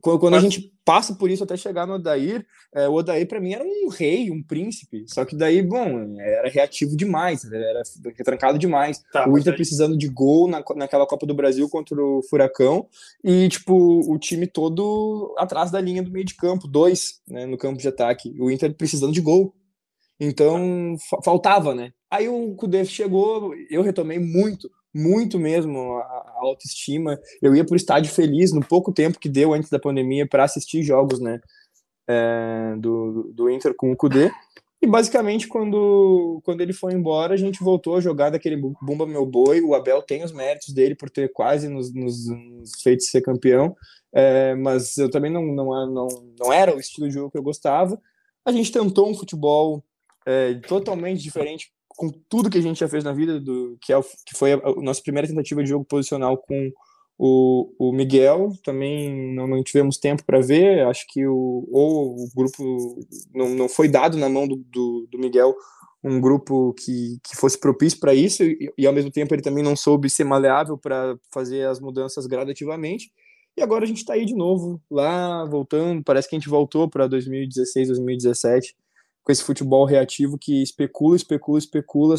quando 0.00 0.34
a 0.36 0.40
gente 0.40 0.72
passa 0.84 1.14
por 1.14 1.30
isso 1.30 1.42
até 1.44 1.56
chegar 1.56 1.86
no 1.86 1.94
Odair, 1.94 2.46
é, 2.74 2.88
o 2.88 2.94
Odair 2.94 3.26
para 3.26 3.40
mim 3.40 3.52
era 3.52 3.64
um 3.64 3.88
rei, 3.88 4.30
um 4.30 4.42
príncipe. 4.42 5.04
Só 5.08 5.24
que 5.24 5.34
daí, 5.36 5.62
bom, 5.62 6.16
era 6.18 6.48
reativo 6.48 6.96
demais, 6.96 7.44
era 7.44 7.82
retrancado 8.16 8.58
demais. 8.58 9.02
Tá, 9.12 9.28
o 9.28 9.36
Inter 9.38 9.52
aí- 9.52 9.56
precisando 9.56 9.96
de 9.96 10.08
gol 10.08 10.48
na, 10.48 10.62
naquela 10.76 11.06
Copa 11.06 11.26
do 11.26 11.34
Brasil 11.34 11.68
contra 11.68 12.00
o 12.00 12.22
Furacão 12.30 12.86
e, 13.24 13.48
tipo, 13.48 13.74
o 13.74 14.18
time 14.18 14.46
todo 14.46 15.34
atrás 15.38 15.70
da 15.70 15.80
linha 15.80 16.02
do 16.02 16.10
meio 16.10 16.24
de 16.24 16.34
campo, 16.36 16.68
dois, 16.68 17.20
né, 17.28 17.44
no 17.46 17.58
campo 17.58 17.78
de 17.78 17.88
ataque. 17.88 18.34
O 18.40 18.50
Inter 18.50 18.72
precisando 18.74 19.12
de 19.12 19.20
gol. 19.20 19.54
Então, 20.18 20.96
fa- 21.08 21.20
faltava, 21.24 21.74
né? 21.74 21.92
Aí 22.10 22.28
o 22.28 22.54
Kudê 22.54 22.84
chegou, 22.84 23.54
eu 23.70 23.82
retomei 23.82 24.18
muito, 24.18 24.70
muito 24.94 25.38
mesmo 25.38 25.98
a, 25.98 26.32
autoestima. 26.40 27.18
Eu 27.40 27.54
ia 27.54 27.64
pro 27.64 27.76
estádio 27.76 28.12
feliz 28.12 28.52
no 28.52 28.64
pouco 28.64 28.92
tempo 28.92 29.18
que 29.18 29.28
deu 29.28 29.52
antes 29.52 29.70
da 29.70 29.78
pandemia 29.78 30.26
para 30.26 30.44
assistir 30.44 30.82
jogos, 30.82 31.20
né? 31.20 31.40
é, 32.10 32.74
do, 32.76 33.30
do 33.32 33.48
Inter 33.48 33.72
com 33.74 33.92
o 33.92 33.96
Kudê. 33.96 34.30
E 34.82 34.86
basicamente, 34.86 35.46
quando, 35.46 36.40
quando 36.42 36.62
ele 36.62 36.72
foi 36.72 36.94
embora, 36.94 37.34
a 37.34 37.36
gente 37.36 37.62
voltou 37.62 37.96
a 37.96 38.00
jogar 38.00 38.30
daquele 38.30 38.56
bu- 38.56 38.74
Bumba 38.82 39.06
Meu 39.06 39.26
Boi. 39.26 39.60
O 39.60 39.74
Abel 39.74 40.02
tem 40.02 40.24
os 40.24 40.32
méritos 40.32 40.72
dele 40.74 40.94
por 40.94 41.10
ter 41.10 41.30
quase 41.32 41.68
nos, 41.68 41.92
nos, 41.92 42.26
nos 42.28 42.72
feito 42.82 43.04
ser 43.04 43.20
campeão, 43.20 43.76
é, 44.12 44.54
mas 44.54 44.96
eu 44.96 45.10
também 45.10 45.30
não, 45.30 45.44
não, 45.44 45.86
não, 45.86 46.08
não 46.38 46.52
era 46.52 46.74
o 46.74 46.80
estilo 46.80 47.06
de 47.06 47.14
jogo 47.14 47.30
que 47.30 47.38
eu 47.38 47.42
gostava. 47.42 48.00
A 48.44 48.50
gente 48.50 48.72
tentou 48.72 49.08
um 49.08 49.14
futebol 49.14 49.84
é, 50.26 50.54
totalmente 50.54 51.22
diferente 51.22 51.70
com 52.00 52.08
tudo 52.30 52.48
que 52.48 52.56
a 52.56 52.62
gente 52.62 52.80
já 52.80 52.88
fez 52.88 53.04
na 53.04 53.12
vida, 53.12 53.38
do, 53.38 53.76
que, 53.78 53.92
é 53.92 53.98
o, 53.98 54.02
que 54.02 54.34
foi 54.34 54.54
a, 54.54 54.56
a 54.56 54.74
nossa 54.76 55.02
primeira 55.02 55.28
tentativa 55.28 55.62
de 55.62 55.68
jogo 55.68 55.84
posicional 55.84 56.38
com 56.38 56.72
o, 57.18 57.74
o 57.78 57.92
Miguel. 57.92 58.54
Também 58.64 59.34
não, 59.34 59.46
não 59.46 59.62
tivemos 59.62 59.98
tempo 59.98 60.24
para 60.24 60.40
ver, 60.40 60.86
acho 60.86 61.04
que 61.10 61.26
o, 61.26 61.68
ou 61.70 62.14
o 62.14 62.30
grupo 62.34 63.04
não, 63.34 63.50
não 63.50 63.68
foi 63.68 63.86
dado 63.86 64.16
na 64.16 64.30
mão 64.30 64.48
do, 64.48 64.56
do, 64.56 65.06
do 65.12 65.18
Miguel 65.18 65.54
um 66.02 66.18
grupo 66.18 66.72
que, 66.72 67.18
que 67.22 67.36
fosse 67.36 67.60
propício 67.60 68.00
para 68.00 68.14
isso, 68.14 68.42
e, 68.42 68.72
e 68.78 68.86
ao 68.86 68.94
mesmo 68.94 69.10
tempo 69.10 69.34
ele 69.34 69.42
também 69.42 69.62
não 69.62 69.76
soube 69.76 70.08
ser 70.08 70.24
maleável 70.24 70.78
para 70.78 71.18
fazer 71.30 71.68
as 71.68 71.78
mudanças 71.78 72.26
gradativamente. 72.26 73.12
E 73.54 73.60
agora 73.60 73.84
a 73.84 73.86
gente 73.86 73.98
está 73.98 74.14
aí 74.14 74.24
de 74.24 74.34
novo, 74.34 74.80
lá 74.90 75.44
voltando. 75.44 76.02
Parece 76.02 76.26
que 76.26 76.34
a 76.34 76.38
gente 76.38 76.48
voltou 76.48 76.88
para 76.88 77.06
2016, 77.06 77.88
2017 77.88 78.74
com 79.22 79.32
esse 79.32 79.42
futebol 79.42 79.84
reativo 79.84 80.38
que 80.38 80.62
especula, 80.62 81.16
especula, 81.16 81.58
especula 81.58 82.16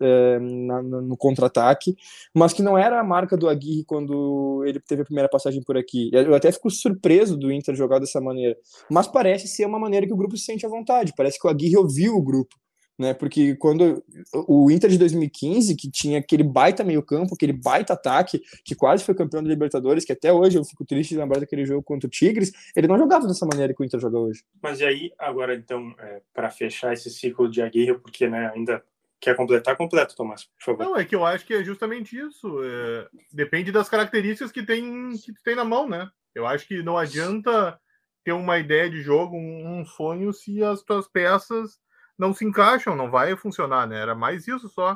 é, 0.00 0.38
na, 0.38 0.82
no 0.82 1.16
contra-ataque, 1.16 1.96
mas 2.34 2.52
que 2.52 2.62
não 2.62 2.76
era 2.76 3.00
a 3.00 3.04
marca 3.04 3.36
do 3.36 3.48
Aguirre 3.48 3.84
quando 3.84 4.62
ele 4.66 4.80
teve 4.80 5.02
a 5.02 5.04
primeira 5.04 5.28
passagem 5.28 5.62
por 5.62 5.76
aqui. 5.76 6.10
Eu 6.12 6.34
até 6.34 6.52
fico 6.52 6.70
surpreso 6.70 7.36
do 7.36 7.50
Inter 7.50 7.74
jogar 7.74 7.98
dessa 7.98 8.20
maneira, 8.20 8.56
mas 8.90 9.06
parece 9.06 9.48
ser 9.48 9.66
uma 9.66 9.78
maneira 9.78 10.06
que 10.06 10.12
o 10.12 10.16
grupo 10.16 10.36
se 10.36 10.44
sente 10.44 10.66
à 10.66 10.68
vontade, 10.68 11.14
parece 11.16 11.38
que 11.38 11.46
o 11.46 11.50
Aguirre 11.50 11.76
ouviu 11.76 12.14
o 12.14 12.22
grupo. 12.22 12.54
Né, 12.98 13.14
porque 13.14 13.56
quando 13.56 14.04
o 14.46 14.70
Inter 14.70 14.90
de 14.90 14.98
2015, 14.98 15.74
que 15.74 15.90
tinha 15.90 16.18
aquele 16.18 16.42
baita 16.42 16.84
meio-campo, 16.84 17.34
aquele 17.34 17.52
baita 17.52 17.94
ataque, 17.94 18.42
que 18.64 18.74
quase 18.74 19.02
foi 19.02 19.14
campeão 19.14 19.42
da 19.42 19.48
Libertadores, 19.48 20.04
que 20.04 20.12
até 20.12 20.32
hoje 20.32 20.58
eu 20.58 20.64
fico 20.64 20.84
triste 20.84 21.10
de 21.10 21.18
lembrar 21.18 21.40
daquele 21.40 21.64
jogo 21.64 21.82
contra 21.82 22.06
o 22.06 22.10
Tigres, 22.10 22.52
ele 22.76 22.86
não 22.86 22.98
jogava 22.98 23.26
dessa 23.26 23.46
maneira 23.46 23.72
que 23.74 23.82
o 23.82 23.84
Inter 23.84 23.98
joga 23.98 24.18
hoje. 24.18 24.44
Mas 24.62 24.80
e 24.80 24.84
aí, 24.84 25.12
agora, 25.18 25.54
então, 25.54 25.94
é, 25.98 26.20
para 26.34 26.50
fechar 26.50 26.92
esse 26.92 27.10
ciclo 27.10 27.50
de 27.50 27.62
Aguirre, 27.62 27.94
porque 27.94 28.28
né, 28.28 28.52
ainda 28.54 28.84
quer 29.22 29.36
completar, 29.36 29.76
completo, 29.76 30.16
Tomás, 30.16 30.44
por 30.44 30.64
favor. 30.64 30.84
Não, 30.84 30.96
é 30.96 31.04
que 31.04 31.14
eu 31.14 31.24
acho 31.24 31.46
que 31.46 31.54
é 31.54 31.64
justamente 31.64 32.18
isso. 32.18 32.62
É, 32.62 33.08
depende 33.32 33.72
das 33.72 33.88
características 33.88 34.50
que 34.52 34.64
tem, 34.64 35.10
que 35.12 35.32
tu 35.32 35.42
tem 35.42 35.54
na 35.54 35.64
mão, 35.64 35.88
né? 35.88 36.10
Eu 36.34 36.46
acho 36.46 36.66
que 36.66 36.82
não 36.82 36.98
adianta 36.98 37.78
ter 38.24 38.32
uma 38.32 38.58
ideia 38.58 38.90
de 38.90 39.00
jogo, 39.00 39.36
um, 39.36 39.80
um 39.80 39.84
sonho, 39.84 40.32
se 40.32 40.62
as 40.62 40.82
tuas 40.82 41.08
peças 41.08 41.80
não 42.22 42.32
se 42.32 42.44
encaixam, 42.44 42.94
não 42.94 43.10
vai 43.10 43.34
funcionar, 43.36 43.84
né? 43.84 44.00
Era 44.00 44.14
mais 44.14 44.46
isso 44.46 44.68
só. 44.68 44.94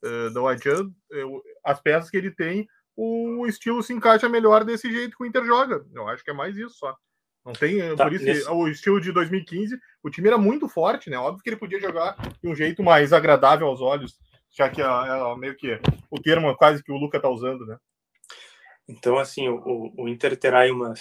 Uh, 0.00 0.30
não 0.32 0.46
adianta. 0.46 0.88
Eu, 1.10 1.42
as 1.64 1.80
peças 1.80 2.08
que 2.08 2.16
ele 2.16 2.30
tem, 2.30 2.68
o 2.96 3.44
estilo 3.48 3.82
se 3.82 3.92
encaixa 3.92 4.28
melhor 4.28 4.62
desse 4.62 4.90
jeito 4.92 5.16
que 5.16 5.24
o 5.24 5.26
Inter 5.26 5.44
joga. 5.44 5.84
Eu 5.92 6.06
acho 6.08 6.22
que 6.22 6.30
é 6.30 6.34
mais 6.34 6.56
isso 6.56 6.76
só. 6.76 6.96
Não 7.44 7.52
tem. 7.52 7.96
Tá, 7.96 8.04
por 8.04 8.12
isso, 8.12 8.24
nesse- 8.24 8.48
o 8.48 8.68
estilo 8.68 9.00
de 9.00 9.10
2015, 9.10 9.76
o 10.04 10.08
time 10.08 10.28
era 10.28 10.38
muito 10.38 10.68
forte, 10.68 11.10
né? 11.10 11.18
Óbvio 11.18 11.42
que 11.42 11.50
ele 11.50 11.56
podia 11.56 11.80
jogar 11.80 12.16
de 12.40 12.48
um 12.48 12.54
jeito 12.54 12.80
mais 12.80 13.12
agradável 13.12 13.66
aos 13.66 13.80
olhos, 13.80 14.16
já 14.52 14.70
que 14.70 14.80
é, 14.80 14.84
é 14.84 15.36
meio 15.36 15.56
que 15.56 15.80
o 16.08 16.20
termo 16.22 16.54
quase 16.56 16.80
que 16.84 16.92
o 16.92 16.96
Luca 16.96 17.18
tá 17.18 17.28
usando, 17.28 17.66
né? 17.66 17.76
Então, 18.86 19.18
assim, 19.18 19.48
o, 19.48 19.92
o 19.96 20.08
Inter 20.08 20.36
terá 20.36 20.60
aí 20.60 20.70
umas, 20.70 21.00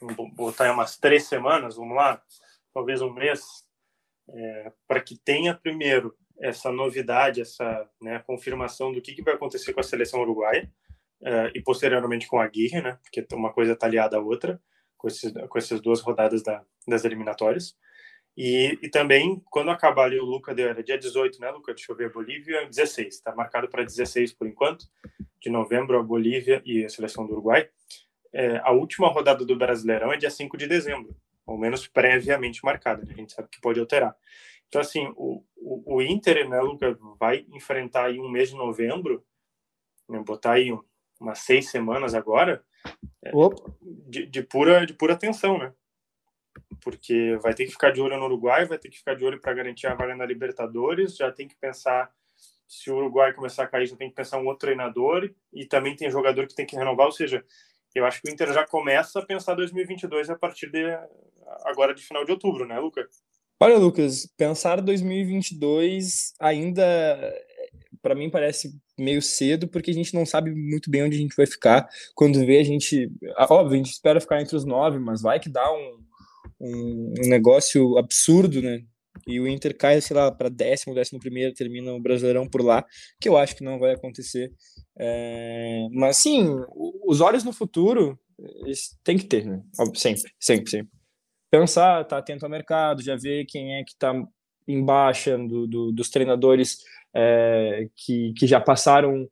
vamos 0.00 0.34
botar 0.34 0.64
aí 0.64 0.70
umas 0.70 0.96
três 0.96 1.24
semanas, 1.28 1.76
vamos 1.76 1.94
lá, 1.96 2.20
talvez 2.74 3.00
um 3.00 3.12
mês, 3.12 3.64
é, 4.28 4.72
para 4.86 5.00
que 5.00 5.16
tenha 5.16 5.54
primeiro 5.54 6.16
essa 6.38 6.70
novidade, 6.70 7.40
essa 7.40 7.88
né, 8.00 8.18
confirmação 8.26 8.92
do 8.92 9.00
que, 9.00 9.14
que 9.14 9.22
vai 9.22 9.34
acontecer 9.34 9.72
com 9.72 9.80
a 9.80 9.84
seleção 9.84 10.20
uruguaia 10.20 10.70
é, 11.22 11.52
e 11.54 11.62
posteriormente 11.62 12.26
com 12.26 12.38
a 12.38 12.44
Aguirre, 12.44 12.82
né? 12.82 12.98
Porque 13.02 13.26
uma 13.34 13.52
coisa 13.52 13.72
está 13.72 13.86
aliada 13.86 14.16
à 14.16 14.20
outra 14.20 14.60
com, 14.96 15.08
esses, 15.08 15.32
com 15.32 15.58
essas 15.58 15.80
duas 15.80 16.00
rodadas 16.00 16.42
da, 16.42 16.62
das 16.86 17.04
eliminatórias. 17.04 17.76
E, 18.36 18.78
e 18.82 18.90
também, 18.90 19.42
quando 19.50 19.70
acabar 19.70 20.04
ali 20.04 20.20
o 20.20 20.24
Luca, 20.24 20.52
era 20.52 20.82
dia 20.82 20.98
18, 20.98 21.40
né, 21.40 21.50
Luca? 21.50 21.72
Deixa 21.72 21.90
eu 21.90 21.96
ver, 21.96 22.12
Bolívia, 22.12 22.66
16. 22.66 23.14
Está 23.14 23.34
marcado 23.34 23.68
para 23.68 23.82
16 23.82 24.34
por 24.34 24.46
enquanto, 24.46 24.86
de 25.40 25.48
novembro, 25.48 25.98
a 25.98 26.02
Bolívia 26.02 26.60
e 26.64 26.84
a 26.84 26.88
seleção 26.88 27.26
do 27.26 27.32
Uruguai. 27.32 27.68
É, 28.34 28.58
a 28.58 28.72
última 28.72 29.08
rodada 29.08 29.42
do 29.44 29.56
Brasileirão 29.56 30.12
é 30.12 30.18
dia 30.18 30.28
5 30.28 30.54
de 30.58 30.66
dezembro, 30.66 31.16
ao 31.46 31.56
menos 31.56 31.86
previamente 31.86 32.64
marcada, 32.64 33.04
né? 33.04 33.12
a 33.12 33.16
gente 33.16 33.32
sabe 33.32 33.48
que 33.48 33.60
pode 33.60 33.78
alterar. 33.78 34.16
Então, 34.68 34.80
assim, 34.80 35.06
o, 35.16 35.44
o, 35.56 35.96
o 35.96 36.02
Inter, 36.02 36.48
né, 36.48 36.60
Luca, 36.60 36.98
vai 37.18 37.46
enfrentar 37.50 38.06
aí 38.06 38.18
um 38.18 38.28
mês 38.28 38.50
de 38.50 38.56
novembro, 38.56 39.24
né, 40.08 40.18
botar 40.20 40.54
aí 40.54 40.72
um, 40.72 40.82
umas 41.20 41.38
seis 41.38 41.70
semanas 41.70 42.14
agora, 42.14 42.64
Opa. 43.32 43.72
de, 43.80 44.26
de, 44.26 44.42
pura, 44.42 44.84
de 44.84 44.92
pura 44.92 45.16
tensão, 45.16 45.58
né? 45.58 45.72
Porque 46.82 47.36
vai 47.42 47.54
ter 47.54 47.64
que 47.66 47.72
ficar 47.72 47.90
de 47.90 48.00
olho 48.00 48.16
no 48.16 48.24
Uruguai, 48.24 48.64
vai 48.64 48.78
ter 48.78 48.88
que 48.88 48.98
ficar 48.98 49.14
de 49.14 49.24
olho 49.24 49.40
para 49.40 49.54
garantir 49.54 49.86
a 49.86 49.94
vaga 49.94 50.16
na 50.16 50.26
Libertadores, 50.26 51.16
já 51.16 51.30
tem 51.30 51.46
que 51.46 51.56
pensar 51.56 52.12
se 52.66 52.90
o 52.90 52.96
Uruguai 52.96 53.32
começar 53.32 53.64
a 53.64 53.68
cair, 53.68 53.86
já 53.86 53.96
tem 53.96 54.08
que 54.08 54.14
pensar 54.14 54.38
um 54.38 54.46
outro 54.46 54.66
treinador 54.66 55.32
e 55.52 55.64
também 55.64 55.94
tem 55.94 56.10
jogador 56.10 56.46
que 56.46 56.54
tem 56.54 56.66
que 56.66 56.76
renovar, 56.76 57.06
ou 57.06 57.12
seja, 57.12 57.44
eu 57.98 58.06
acho 58.06 58.20
que 58.20 58.28
o 58.28 58.32
Inter 58.32 58.52
já 58.52 58.66
começa 58.66 59.18
a 59.18 59.24
pensar 59.24 59.54
2022 59.54 60.30
a 60.30 60.36
partir 60.36 60.70
de 60.70 60.84
agora 61.64 61.94
de 61.94 62.02
final 62.02 62.24
de 62.24 62.32
outubro, 62.32 62.66
né, 62.66 62.78
Lucas? 62.78 63.06
Olha, 63.60 63.78
Lucas, 63.78 64.28
pensar 64.36 64.80
2022 64.80 66.34
ainda 66.38 66.84
para 68.02 68.14
mim 68.14 68.30
parece 68.30 68.72
meio 68.98 69.20
cedo 69.20 69.66
porque 69.66 69.90
a 69.90 69.94
gente 69.94 70.14
não 70.14 70.24
sabe 70.24 70.54
muito 70.54 70.90
bem 70.90 71.02
onde 71.02 71.16
a 71.16 71.20
gente 71.20 71.34
vai 71.36 71.46
ficar. 71.46 71.88
Quando 72.14 72.44
vê 72.44 72.58
a 72.58 72.64
gente, 72.64 73.10
óbvio, 73.50 73.74
a 73.74 73.76
gente 73.76 73.92
espera 73.92 74.20
ficar 74.20 74.40
entre 74.40 74.54
os 74.54 74.64
nove, 74.64 74.98
mas 74.98 75.22
vai 75.22 75.40
que 75.40 75.48
dá 75.48 75.72
um, 75.72 75.98
um, 76.60 77.14
um 77.24 77.28
negócio 77.28 77.96
absurdo, 77.98 78.62
né? 78.62 78.84
E 79.26 79.40
o 79.40 79.48
Inter 79.48 79.76
cai, 79.76 80.00
sei 80.00 80.16
lá, 80.16 80.30
para 80.30 80.48
décimo, 80.48 80.94
décimo 80.94 81.18
primeiro, 81.18 81.52
termina 81.52 81.92
o 81.92 82.00
Brasileirão 82.00 82.48
por 82.48 82.62
lá, 82.62 82.84
que 83.20 83.28
eu 83.28 83.36
acho 83.36 83.56
que 83.56 83.64
não 83.64 83.78
vai 83.78 83.92
acontecer. 83.92 84.52
É... 84.98 85.86
Mas 85.92 86.18
sim, 86.18 86.48
os 87.06 87.20
olhos 87.20 87.42
no 87.42 87.52
futuro 87.52 88.18
tem 89.02 89.16
que 89.16 89.24
ter, 89.24 89.44
né? 89.44 89.62
Sempre, 89.94 90.32
sempre, 90.38 90.68
sempre. 90.68 90.90
Pensar, 91.50 92.04
tá 92.04 92.18
atento 92.18 92.44
ao 92.44 92.50
mercado, 92.50 93.02
já 93.02 93.16
ver 93.16 93.46
quem 93.46 93.74
é 93.76 93.84
que 93.84 93.96
tá 93.98 94.12
em 94.68 94.84
baixa 94.84 95.38
do, 95.38 95.66
do, 95.66 95.92
dos 95.92 96.10
treinadores 96.10 96.78
é, 97.14 97.88
que, 97.96 98.32
que 98.36 98.46
já 98.46 98.60
passaram 98.60 99.28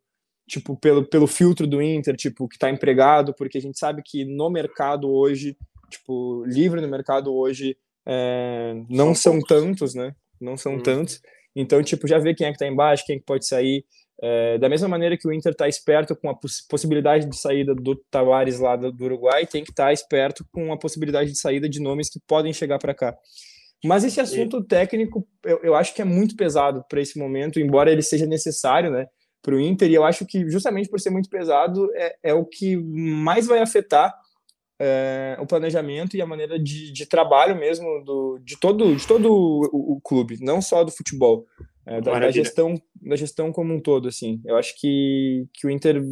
tipo 0.46 0.76
pelo, 0.76 1.04
pelo 1.04 1.26
filtro 1.26 1.66
do 1.66 1.83
Inter, 1.83 2.16
tipo 2.16 2.48
que 2.48 2.57
está 2.57 2.70
empregado, 2.70 3.35
porque 3.35 3.59
a 3.59 3.61
gente 3.61 3.78
sabe 3.78 4.02
que 4.04 4.24
no 4.24 4.50
mercado 4.50 5.11
hoje, 5.11 5.57
tipo 5.90 6.44
livre 6.46 6.80
no 6.80 6.88
mercado 6.88 7.35
hoje, 7.35 7.76
é, 8.06 8.74
não 8.88 9.14
são, 9.14 9.34
são 9.34 9.40
tantos, 9.40 9.94
né? 9.94 10.14
Não 10.40 10.56
são 10.56 10.74
hum. 10.74 10.82
tantos. 10.82 11.20
Então, 11.56 11.82
tipo, 11.82 12.06
já 12.06 12.18
vê 12.18 12.34
quem 12.34 12.46
é 12.46 12.50
que 12.50 12.56
está 12.56 12.66
embaixo, 12.66 13.04
quem 13.06 13.16
é 13.16 13.18
que 13.18 13.24
pode 13.24 13.46
sair. 13.46 13.84
É, 14.22 14.58
da 14.58 14.68
mesma 14.68 14.88
maneira 14.88 15.16
que 15.16 15.26
o 15.26 15.32
Inter 15.32 15.52
está 15.52 15.68
esperto 15.68 16.14
com 16.14 16.30
a 16.30 16.34
poss 16.34 16.64
possibilidade 16.68 17.28
de 17.28 17.36
saída 17.36 17.74
do 17.74 17.96
Tavares 18.10 18.60
lá 18.60 18.76
do, 18.76 18.92
do 18.92 19.04
Uruguai, 19.04 19.46
tem 19.46 19.64
que 19.64 19.70
estar 19.70 19.86
tá 19.86 19.92
esperto 19.92 20.46
com 20.52 20.72
a 20.72 20.78
possibilidade 20.78 21.32
de 21.32 21.38
saída 21.38 21.68
de 21.68 21.80
nomes 21.80 22.08
que 22.08 22.20
podem 22.26 22.52
chegar 22.52 22.78
para 22.78 22.94
cá. 22.94 23.16
Mas 23.84 24.04
esse 24.04 24.20
assunto 24.20 24.58
e... 24.58 24.64
técnico, 24.66 25.26
eu, 25.44 25.60
eu 25.62 25.74
acho 25.74 25.94
que 25.94 26.00
é 26.00 26.04
muito 26.04 26.36
pesado 26.36 26.84
para 26.88 27.00
esse 27.00 27.18
momento, 27.18 27.60
embora 27.60 27.90
ele 27.90 28.02
seja 28.02 28.24
necessário, 28.24 28.90
né, 28.90 29.06
para 29.42 29.54
o 29.54 29.60
Inter. 29.60 29.90
E 29.90 29.94
eu 29.94 30.04
acho 30.04 30.24
que 30.24 30.48
justamente 30.48 30.88
por 30.88 31.00
ser 31.00 31.10
muito 31.10 31.28
pesado 31.28 31.90
é, 31.94 32.16
é 32.22 32.34
o 32.34 32.44
que 32.44 32.76
mais 32.76 33.46
vai 33.46 33.58
afetar 33.58 34.14
é, 34.80 35.37
o 35.40 35.46
planejamento 35.46 36.16
e 36.16 36.22
a 36.22 36.26
maneira 36.26 36.58
de, 36.58 36.92
de 36.92 37.06
trabalho 37.06 37.56
mesmo 37.56 38.02
do, 38.04 38.38
de 38.42 38.58
todo, 38.58 38.94
de 38.94 39.06
todo 39.06 39.32
o, 39.32 39.96
o 39.96 40.00
clube, 40.00 40.38
não 40.40 40.60
só 40.60 40.82
do 40.82 40.90
futebol, 40.90 41.46
é, 41.87 42.00
da, 42.00 42.18
da, 42.18 42.30
gestão, 42.30 42.74
da 43.00 43.16
gestão 43.16 43.52
como 43.52 43.74
um 43.74 43.80
todo. 43.80 44.08
Assim, 44.08 44.40
eu 44.44 44.56
acho 44.56 44.74
que, 44.78 45.46
que 45.52 45.66
o 45.66 45.70
Inter 45.70 46.02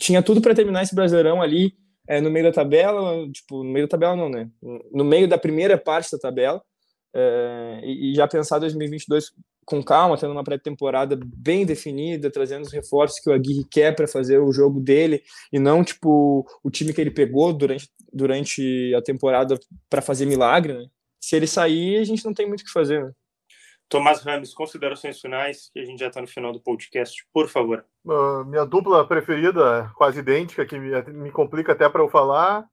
tinha 0.00 0.22
tudo 0.22 0.40
para 0.40 0.54
terminar 0.54 0.82
esse 0.82 0.94
Brasileirão 0.94 1.42
ali 1.42 1.74
é, 2.08 2.20
no 2.20 2.30
meio 2.30 2.46
da 2.46 2.52
tabela, 2.52 3.28
tipo 3.30 3.62
no 3.62 3.70
meio 3.70 3.86
da 3.86 3.90
tabela 3.90 4.16
não, 4.16 4.28
né? 4.28 4.50
No 4.92 5.04
meio 5.04 5.28
da 5.28 5.38
primeira 5.38 5.78
parte 5.78 6.10
da 6.10 6.18
tabela 6.18 6.62
é, 7.14 7.80
e, 7.84 8.14
já 8.14 8.26
pensar 8.26 8.58
2022 8.58 9.32
com 9.64 9.82
calma, 9.82 10.18
tendo 10.18 10.32
uma 10.32 10.44
pré-temporada 10.44 11.18
bem 11.22 11.64
definida, 11.64 12.30
trazendo 12.30 12.62
os 12.62 12.72
reforços 12.72 13.20
que 13.20 13.30
o 13.30 13.32
Aguirre 13.32 13.64
quer 13.70 13.94
para 13.94 14.08
fazer 14.08 14.38
o 14.38 14.52
jogo 14.52 14.80
dele 14.80 15.22
e 15.52 15.58
não 15.58 15.84
tipo 15.84 16.46
o 16.62 16.70
time 16.70 16.92
que 16.92 17.00
ele 17.00 17.10
pegou 17.10 17.52
durante, 17.52 17.88
durante 18.12 18.94
a 18.94 19.02
temporada 19.02 19.58
para 19.88 20.02
fazer 20.02 20.26
milagre. 20.26 20.74
Né? 20.74 20.86
Se 21.20 21.36
ele 21.36 21.46
sair, 21.46 21.98
a 21.98 22.04
gente 22.04 22.24
não 22.24 22.34
tem 22.34 22.46
muito 22.46 22.62
o 22.62 22.64
que 22.64 22.72
fazer. 22.72 23.04
Né? 23.04 23.12
Tomás 23.88 24.22
Ramos, 24.22 24.54
considerações 24.54 25.20
finais, 25.20 25.70
que 25.72 25.78
a 25.78 25.84
gente 25.84 26.00
já 26.00 26.08
está 26.08 26.20
no 26.20 26.26
final 26.26 26.52
do 26.52 26.60
podcast, 26.60 27.26
por 27.32 27.48
favor. 27.48 27.84
Uh, 28.04 28.44
minha 28.46 28.64
dupla 28.64 29.06
preferida, 29.06 29.90
quase 29.94 30.20
idêntica, 30.20 30.64
que 30.64 30.78
me, 30.78 31.02
me 31.12 31.30
complica 31.30 31.72
até 31.72 31.88
para 31.88 32.02
eu 32.02 32.08
falar. 32.08 32.66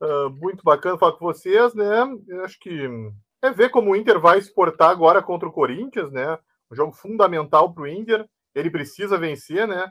Uh, 0.00 0.30
muito 0.30 0.62
bacana 0.62 0.96
falar 0.96 1.12
com 1.12 1.24
vocês, 1.24 1.74
né? 1.74 2.04
Eu 2.28 2.44
acho 2.44 2.58
que 2.60 2.88
é 3.42 3.50
ver 3.50 3.70
como 3.70 3.90
o 3.90 3.96
Inter 3.96 4.20
vai 4.20 4.38
exportar 4.38 4.90
agora 4.90 5.20
contra 5.20 5.48
o 5.48 5.52
Corinthians, 5.52 6.10
né? 6.12 6.38
Um 6.70 6.76
jogo 6.76 6.92
fundamental 6.92 7.72
para 7.74 7.82
o 7.82 7.88
Inter. 7.88 8.26
Ele 8.54 8.70
precisa 8.70 9.18
vencer, 9.18 9.66
né? 9.66 9.90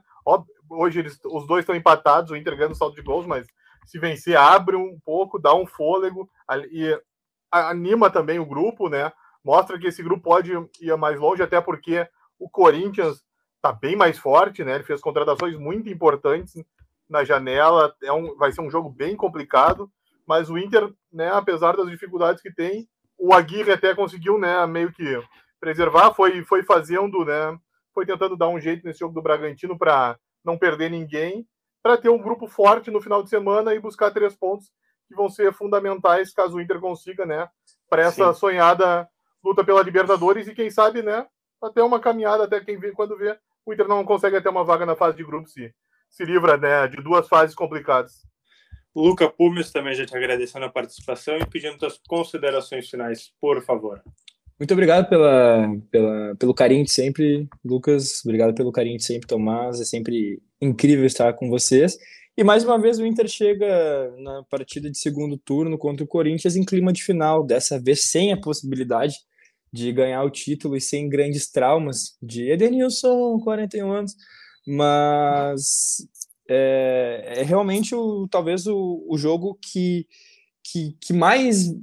Hoje 0.69 0.99
eles, 0.99 1.19
os 1.25 1.45
dois 1.45 1.63
estão 1.63 1.75
empatados, 1.75 2.31
o 2.31 2.35
Inter 2.35 2.55
ganha 2.55 2.69
no 2.69 2.75
saldo 2.75 2.95
de 2.95 3.01
gols, 3.01 3.25
mas 3.25 3.45
se 3.85 3.99
vencer, 3.99 4.37
abre 4.37 4.75
um 4.75 4.97
pouco, 5.03 5.37
dá 5.37 5.53
um 5.53 5.65
fôlego 5.65 6.29
e 6.71 6.97
anima 7.51 8.09
também 8.09 8.39
o 8.39 8.45
grupo, 8.45 8.87
né? 8.87 9.11
Mostra 9.43 9.77
que 9.77 9.87
esse 9.87 10.01
grupo 10.01 10.23
pode 10.23 10.51
ir 10.79 10.95
mais 10.97 11.19
longe, 11.19 11.43
até 11.43 11.59
porque 11.59 12.07
o 12.39 12.49
Corinthians 12.49 13.23
está 13.57 13.73
bem 13.73 13.95
mais 13.95 14.17
forte, 14.17 14.63
né? 14.63 14.75
Ele 14.75 14.83
fez 14.83 15.01
contratações 15.01 15.57
muito 15.57 15.89
importantes 15.89 16.53
na 17.09 17.23
janela. 17.23 17.93
É 18.01 18.13
um, 18.13 18.35
vai 18.37 18.51
ser 18.51 18.61
um 18.61 18.71
jogo 18.71 18.89
bem 18.89 19.15
complicado, 19.15 19.91
mas 20.25 20.49
o 20.49 20.57
Inter, 20.57 20.93
né, 21.11 21.29
apesar 21.29 21.75
das 21.75 21.89
dificuldades 21.89 22.41
que 22.41 22.53
tem, 22.53 22.87
o 23.21 23.33
Aguirre 23.33 23.71
até 23.71 23.93
conseguiu, 23.93 24.39
né, 24.39 24.65
meio 24.65 24.91
que 24.91 25.21
preservar, 25.59 26.11
foi, 26.13 26.43
foi 26.43 26.63
fazendo, 26.63 27.23
né, 27.23 27.55
foi 27.93 28.03
tentando 28.03 28.35
dar 28.35 28.49
um 28.49 28.59
jeito 28.59 28.83
nesse 28.83 28.99
jogo 28.99 29.13
do 29.13 29.21
Bragantino 29.21 29.77
para 29.77 30.17
não 30.43 30.57
perder 30.57 30.89
ninguém, 30.89 31.47
para 31.83 31.97
ter 31.97 32.09
um 32.09 32.17
grupo 32.17 32.47
forte 32.47 32.89
no 32.89 32.99
final 32.99 33.21
de 33.21 33.29
semana 33.29 33.75
e 33.75 33.79
buscar 33.79 34.09
três 34.09 34.35
pontos 34.35 34.71
que 35.07 35.13
vão 35.13 35.29
ser 35.29 35.53
fundamentais 35.53 36.33
caso 36.33 36.57
o 36.57 36.61
Inter 36.61 36.79
consiga, 36.79 37.23
né, 37.23 37.47
para 37.87 38.01
essa 38.01 38.33
Sim. 38.33 38.39
sonhada 38.39 39.07
luta 39.43 39.63
pela 39.63 39.83
Libertadores 39.83 40.47
e 40.47 40.55
quem 40.55 40.71
sabe, 40.71 41.03
né, 41.03 41.27
até 41.61 41.83
uma 41.83 41.99
caminhada 41.99 42.45
até 42.45 42.59
quem 42.59 42.79
vê 42.79 42.91
quando 42.91 43.15
vê 43.15 43.37
o 43.63 43.71
Inter 43.71 43.87
não 43.87 44.03
consegue 44.03 44.37
até 44.37 44.49
uma 44.49 44.63
vaga 44.63 44.83
na 44.83 44.95
fase 44.95 45.15
de 45.15 45.23
grupos 45.23 45.53
se 45.53 45.71
se 46.09 46.25
livra, 46.25 46.57
né, 46.57 46.87
de 46.87 46.97
duas 46.97 47.27
fases 47.29 47.55
complicadas. 47.55 48.25
Luca 48.95 49.29
Pumes 49.29 49.71
também 49.71 49.95
já 49.95 50.05
te 50.05 50.15
agradecendo 50.15 50.65
a 50.65 50.69
participação 50.69 51.37
e 51.37 51.45
pedindo 51.45 51.85
as 51.85 51.97
considerações 52.07 52.89
finais, 52.89 53.31
por 53.39 53.61
favor. 53.63 54.01
Muito 54.59 54.73
obrigado 54.73 55.09
pela, 55.09 55.67
pela, 55.89 56.35
pelo 56.35 56.53
carinho 56.53 56.83
de 56.83 56.91
sempre, 56.91 57.47
Lucas. 57.65 58.21
Obrigado 58.23 58.53
pelo 58.53 58.71
carinho 58.71 58.97
de 58.97 59.03
sempre, 59.03 59.27
Tomás. 59.27 59.81
É 59.81 59.85
sempre 59.85 60.41
incrível 60.61 61.05
estar 61.05 61.33
com 61.33 61.49
vocês. 61.49 61.97
E 62.37 62.43
mais 62.43 62.63
uma 62.63 62.79
vez 62.79 62.99
o 62.99 63.05
Inter 63.05 63.27
chega 63.27 64.13
na 64.19 64.43
partida 64.43 64.89
de 64.89 64.97
segundo 64.97 65.37
turno 65.37 65.77
contra 65.77 66.03
o 66.03 66.07
Corinthians 66.07 66.55
em 66.55 66.63
clima 66.63 66.93
de 66.93 67.03
final, 67.03 67.43
dessa 67.43 67.79
vez 67.79 68.05
sem 68.05 68.31
a 68.31 68.39
possibilidade 68.39 69.15
de 69.73 69.91
ganhar 69.91 70.23
o 70.23 70.29
título 70.29 70.75
e 70.75 70.81
sem 70.81 71.09
grandes 71.09 71.49
traumas 71.49 72.17
de 72.21 72.51
Edenilson, 72.51 73.39
41 73.39 73.91
anos, 73.91 74.15
mas 74.67 76.07
é, 76.53 77.35
é 77.37 77.43
realmente 77.43 77.95
o, 77.95 78.27
talvez 78.27 78.67
o, 78.67 79.05
o 79.07 79.17
jogo 79.17 79.57
que, 79.61 80.05
que, 80.61 80.97
que 80.99 81.13
mais 81.13 81.73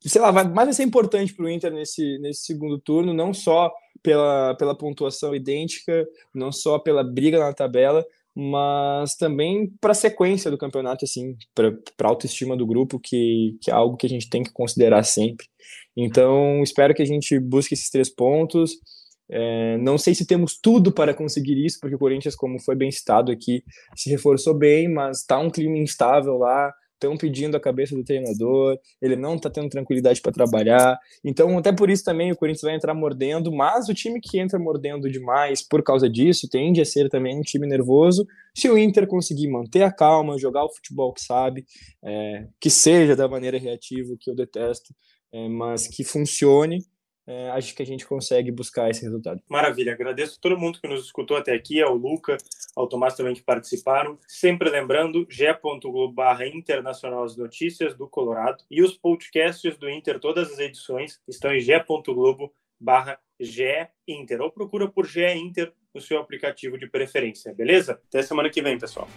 sei 0.00 0.20
lá, 0.20 0.30
vai, 0.30 0.44
mais 0.44 0.66
vai 0.66 0.72
ser 0.72 0.82
importante 0.82 1.32
para 1.32 1.44
o 1.44 1.50
Inter 1.50 1.72
nesse, 1.72 2.18
nesse 2.18 2.42
segundo 2.42 2.78
turno, 2.78 3.14
não 3.14 3.32
só 3.32 3.72
pela, 4.02 4.54
pela 4.54 4.76
pontuação 4.76 5.34
idêntica, 5.34 6.06
não 6.34 6.52
só 6.52 6.78
pela 6.78 7.02
briga 7.02 7.38
na 7.38 7.52
tabela, 7.52 8.04
mas 8.34 9.16
também 9.16 9.72
para 9.80 9.92
a 9.92 9.94
sequência 9.94 10.50
do 10.50 10.58
campeonato, 10.58 11.04
assim, 11.04 11.36
para 11.54 11.72
a 12.02 12.08
autoestima 12.08 12.56
do 12.56 12.66
grupo, 12.66 13.00
que, 13.00 13.56
que 13.62 13.70
é 13.70 13.74
algo 13.74 13.96
que 13.96 14.06
a 14.06 14.10
gente 14.10 14.28
tem 14.28 14.42
que 14.42 14.52
considerar 14.52 15.02
sempre. 15.04 15.46
Então, 15.96 16.62
espero 16.62 16.94
que 16.94 17.02
a 17.02 17.06
gente 17.06 17.38
busque 17.40 17.74
esses 17.74 17.88
três 17.88 18.10
pontos. 18.10 18.78
É, 19.30 19.76
não 19.78 19.98
sei 19.98 20.14
se 20.14 20.26
temos 20.26 20.58
tudo 20.58 20.92
para 20.92 21.14
conseguir 21.14 21.64
isso, 21.64 21.78
porque 21.80 21.96
o 21.96 21.98
Corinthians, 21.98 22.36
como 22.36 22.60
foi 22.60 22.76
bem 22.76 22.90
citado 22.90 23.32
aqui, 23.32 23.62
se 23.94 24.08
reforçou 24.10 24.54
bem, 24.54 24.88
mas 24.88 25.18
está 25.18 25.38
um 25.38 25.50
clima 25.50 25.76
instável 25.76 26.36
lá, 26.38 26.72
estão 26.96 27.16
pedindo 27.16 27.56
a 27.56 27.60
cabeça 27.60 27.94
do 27.94 28.02
treinador, 28.02 28.78
ele 29.00 29.16
não 29.16 29.36
está 29.36 29.50
tendo 29.50 29.68
tranquilidade 29.68 30.20
para 30.20 30.32
trabalhar. 30.32 30.98
Então, 31.22 31.56
até 31.58 31.72
por 31.72 31.90
isso 31.90 32.02
também 32.02 32.32
o 32.32 32.36
Corinthians 32.36 32.62
vai 32.62 32.74
entrar 32.74 32.94
mordendo, 32.94 33.52
mas 33.52 33.88
o 33.88 33.94
time 33.94 34.20
que 34.20 34.38
entra 34.38 34.58
mordendo 34.58 35.10
demais 35.10 35.62
por 35.62 35.82
causa 35.82 36.08
disso 36.08 36.48
tende 36.50 36.80
a 36.80 36.84
ser 36.84 37.08
também 37.08 37.38
um 37.38 37.42
time 37.42 37.66
nervoso. 37.66 38.26
Se 38.54 38.68
o 38.68 38.78
Inter 38.78 39.06
conseguir 39.06 39.48
manter 39.48 39.82
a 39.82 39.92
calma, 39.92 40.38
jogar 40.38 40.64
o 40.64 40.72
futebol 40.72 41.12
que 41.12 41.20
sabe, 41.20 41.64
é, 42.02 42.46
que 42.58 42.70
seja 42.70 43.14
da 43.14 43.28
maneira 43.28 43.58
reativa, 43.58 44.16
que 44.18 44.30
eu 44.30 44.34
detesto, 44.34 44.94
é, 45.32 45.48
mas 45.48 45.86
que 45.86 46.02
funcione 46.02 46.78
é, 47.26 47.50
acho 47.50 47.74
que 47.74 47.82
a 47.82 47.86
gente 47.86 48.06
consegue 48.06 48.50
buscar 48.52 48.88
esse 48.88 49.02
resultado. 49.02 49.42
Maravilha, 49.48 49.92
agradeço 49.92 50.36
a 50.38 50.40
todo 50.40 50.58
mundo 50.58 50.80
que 50.80 50.86
nos 50.86 51.06
escutou 51.06 51.36
até 51.36 51.52
aqui, 51.52 51.82
ao 51.82 51.94
Luca, 51.94 52.36
ao 52.74 52.86
Tomás 52.86 53.14
também 53.14 53.34
que 53.34 53.42
participaram. 53.42 54.18
Sempre 54.28 54.70
lembrando, 54.70 55.26
g.globo 55.28 56.12
barra 56.12 56.46
internacional 56.46 57.24
as 57.24 57.36
notícias 57.36 57.94
do 57.96 58.08
Colorado 58.08 58.62
e 58.70 58.82
os 58.82 58.94
podcasts 58.94 59.76
do 59.76 59.90
Inter, 59.90 60.20
todas 60.20 60.52
as 60.52 60.58
edições 60.58 61.20
estão 61.26 61.52
em 61.52 61.60
g.globo 61.60 62.52
barra 62.78 63.18
Inter 64.08 64.40
ou 64.40 64.50
procura 64.50 64.88
por 64.88 65.06
GE 65.06 65.26
Inter 65.34 65.72
no 65.94 66.00
seu 66.00 66.18
aplicativo 66.18 66.78
de 66.78 66.88
preferência, 66.88 67.52
beleza? 67.54 68.00
Até 68.08 68.22
semana 68.22 68.50
que 68.50 68.62
vem, 68.62 68.78
pessoal. 68.78 69.08